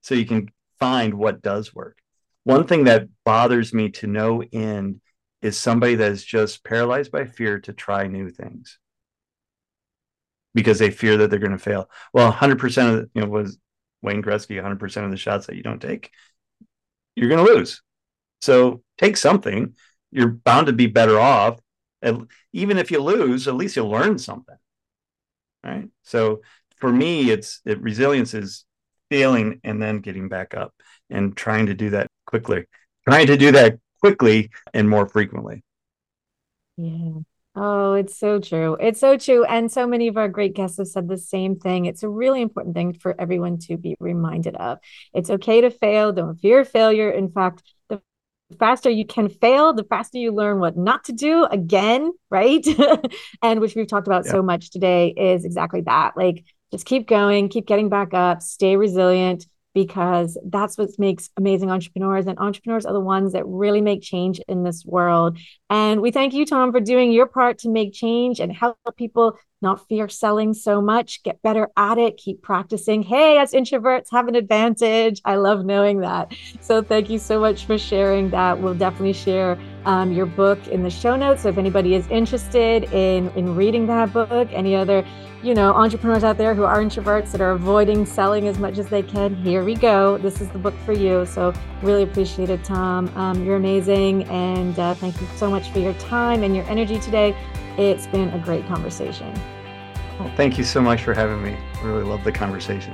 So 0.00 0.14
you 0.14 0.24
can 0.24 0.48
find 0.78 1.14
what 1.14 1.42
does 1.42 1.74
work. 1.74 1.98
One 2.44 2.66
thing 2.66 2.84
that 2.84 3.08
bothers 3.24 3.74
me 3.74 3.90
to 3.90 4.06
no 4.06 4.42
end 4.52 5.00
is 5.42 5.58
somebody 5.58 5.94
that 5.96 6.12
is 6.12 6.24
just 6.24 6.64
paralyzed 6.64 7.12
by 7.12 7.26
fear 7.26 7.60
to 7.60 7.72
try 7.72 8.06
new 8.06 8.30
things 8.30 8.78
because 10.54 10.78
they 10.78 10.90
fear 10.90 11.18
that 11.18 11.30
they're 11.30 11.38
going 11.38 11.52
to 11.52 11.58
fail. 11.58 11.90
Well, 12.14 12.32
100% 12.32 12.94
of 12.94 13.10
you 13.14 13.22
know 13.22 13.28
was 13.28 13.58
Wayne 14.02 14.22
Gretzky 14.22 14.60
100% 14.62 15.04
of 15.04 15.10
the 15.10 15.16
shots 15.16 15.46
that 15.46 15.56
you 15.56 15.62
don't 15.62 15.80
take, 15.80 16.10
you're 17.14 17.28
going 17.28 17.44
to 17.44 17.52
lose. 17.52 17.82
So 18.40 18.82
take 18.98 19.16
something. 19.16 19.74
You're 20.10 20.28
bound 20.28 20.66
to 20.68 20.72
be 20.72 20.86
better 20.86 21.18
off. 21.20 21.60
And 22.02 22.28
even 22.52 22.78
if 22.78 22.90
you 22.90 23.00
lose, 23.00 23.46
at 23.46 23.54
least 23.54 23.76
you'll 23.76 23.90
learn 23.90 24.18
something. 24.18 24.56
Right. 25.62 25.88
So 26.02 26.40
for 26.78 26.90
me, 26.90 27.30
it's 27.30 27.60
it, 27.66 27.80
resilience 27.80 28.32
is 28.32 28.64
failing 29.10 29.60
and 29.62 29.82
then 29.82 29.98
getting 29.98 30.28
back 30.28 30.54
up 30.54 30.72
and 31.10 31.36
trying 31.36 31.66
to 31.66 31.74
do 31.74 31.90
that 31.90 32.06
quickly, 32.26 32.64
trying 33.06 33.26
to 33.26 33.36
do 33.36 33.52
that 33.52 33.78
quickly 34.00 34.50
and 34.72 34.88
more 34.88 35.06
frequently. 35.06 35.62
Yeah. 36.78 37.20
Oh, 37.56 37.94
it's 37.94 38.16
so 38.16 38.38
true. 38.38 38.76
It's 38.80 39.00
so 39.00 39.16
true. 39.16 39.44
And 39.44 39.70
so 39.70 39.86
many 39.86 40.06
of 40.06 40.16
our 40.16 40.28
great 40.28 40.54
guests 40.54 40.78
have 40.78 40.86
said 40.86 41.08
the 41.08 41.18
same 41.18 41.56
thing. 41.58 41.86
It's 41.86 42.04
a 42.04 42.08
really 42.08 42.42
important 42.42 42.76
thing 42.76 42.92
for 42.92 43.20
everyone 43.20 43.58
to 43.66 43.76
be 43.76 43.96
reminded 43.98 44.54
of. 44.56 44.78
It's 45.12 45.30
okay 45.30 45.60
to 45.60 45.70
fail. 45.70 46.12
Don't 46.12 46.36
fear 46.36 46.64
failure. 46.64 47.10
In 47.10 47.30
fact, 47.30 47.64
the 47.88 48.00
faster 48.58 48.88
you 48.88 49.04
can 49.04 49.28
fail, 49.28 49.72
the 49.72 49.84
faster 49.84 50.18
you 50.18 50.32
learn 50.32 50.60
what 50.60 50.76
not 50.76 51.04
to 51.04 51.12
do 51.12 51.44
again, 51.44 52.12
right? 52.30 52.64
and 53.42 53.60
which 53.60 53.74
we've 53.74 53.88
talked 53.88 54.06
about 54.06 54.26
yeah. 54.26 54.32
so 54.32 54.42
much 54.42 54.70
today 54.70 55.08
is 55.08 55.44
exactly 55.44 55.80
that. 55.82 56.16
Like 56.16 56.44
just 56.70 56.86
keep 56.86 57.08
going, 57.08 57.48
keep 57.48 57.66
getting 57.66 57.88
back 57.88 58.14
up, 58.14 58.42
stay 58.42 58.76
resilient, 58.76 59.46
because 59.74 60.38
that's 60.44 60.76
what 60.76 60.90
makes 60.98 61.30
amazing 61.36 61.70
entrepreneurs. 61.70 62.26
And 62.26 62.38
entrepreneurs 62.38 62.86
are 62.86 62.92
the 62.92 63.00
ones 63.00 63.32
that 63.32 63.46
really 63.46 63.80
make 63.80 64.02
change 64.02 64.40
in 64.48 64.64
this 64.64 64.84
world. 64.84 65.38
And 65.68 66.00
we 66.00 66.10
thank 66.10 66.34
you, 66.34 66.44
Tom, 66.44 66.72
for 66.72 66.80
doing 66.80 67.12
your 67.12 67.26
part 67.26 67.58
to 67.58 67.68
make 67.68 67.92
change 67.92 68.40
and 68.40 68.52
help 68.52 68.78
people 68.96 69.38
not 69.62 69.86
fear 69.88 70.08
selling 70.08 70.54
so 70.54 70.80
much, 70.80 71.22
get 71.22 71.42
better 71.42 71.68
at 71.76 71.98
it, 71.98 72.16
keep 72.16 72.42
practicing. 72.42 73.02
Hey, 73.02 73.38
as 73.38 73.52
introverts 73.52 74.10
have 74.10 74.28
an 74.28 74.34
advantage. 74.34 75.20
I 75.24 75.36
love 75.36 75.64
knowing 75.64 76.00
that. 76.00 76.32
So 76.60 76.82
thank 76.82 77.10
you 77.10 77.18
so 77.18 77.40
much 77.40 77.66
for 77.66 77.78
sharing 77.78 78.30
that. 78.30 78.60
We'll 78.60 78.74
definitely 78.74 79.12
share 79.12 79.58
um, 79.84 80.12
your 80.12 80.26
book 80.26 80.58
in 80.68 80.82
the 80.82 80.90
show 80.90 81.16
notes. 81.16 81.42
So 81.42 81.48
if 81.48 81.58
anybody 81.58 81.94
is 81.94 82.06
interested 82.08 82.84
in, 82.92 83.28
in 83.30 83.54
reading 83.54 83.86
that 83.86 84.12
book, 84.12 84.48
any 84.52 84.74
other, 84.76 85.04
you 85.42 85.54
know, 85.54 85.72
entrepreneurs 85.72 86.22
out 86.22 86.36
there 86.36 86.54
who 86.54 86.64
are 86.64 86.78
introverts 86.78 87.32
that 87.32 87.40
are 87.40 87.52
avoiding 87.52 88.04
selling 88.04 88.46
as 88.46 88.58
much 88.58 88.78
as 88.78 88.88
they 88.88 89.02
can, 89.02 89.34
here 89.36 89.64
we 89.64 89.74
go. 89.74 90.18
This 90.18 90.40
is 90.40 90.48
the 90.50 90.58
book 90.58 90.74
for 90.84 90.92
you. 90.92 91.24
So 91.24 91.54
really 91.82 92.02
appreciate 92.02 92.50
it, 92.50 92.62
Tom. 92.62 93.08
Um, 93.16 93.44
you're 93.44 93.56
amazing. 93.56 94.24
And 94.24 94.78
uh, 94.78 94.94
thank 94.94 95.18
you 95.20 95.26
so 95.36 95.50
much 95.50 95.70
for 95.70 95.78
your 95.78 95.94
time 95.94 96.42
and 96.42 96.54
your 96.54 96.64
energy 96.66 96.98
today. 97.00 97.34
It's 97.80 98.06
been 98.06 98.28
a 98.34 98.38
great 98.38 98.66
conversation. 98.66 99.32
Well, 100.18 100.30
thank 100.36 100.58
you 100.58 100.64
so 100.64 100.82
much 100.82 101.02
for 101.02 101.14
having 101.14 101.42
me. 101.42 101.56
Really 101.82 102.04
love 102.04 102.22
the 102.24 102.30
conversation. 102.30 102.92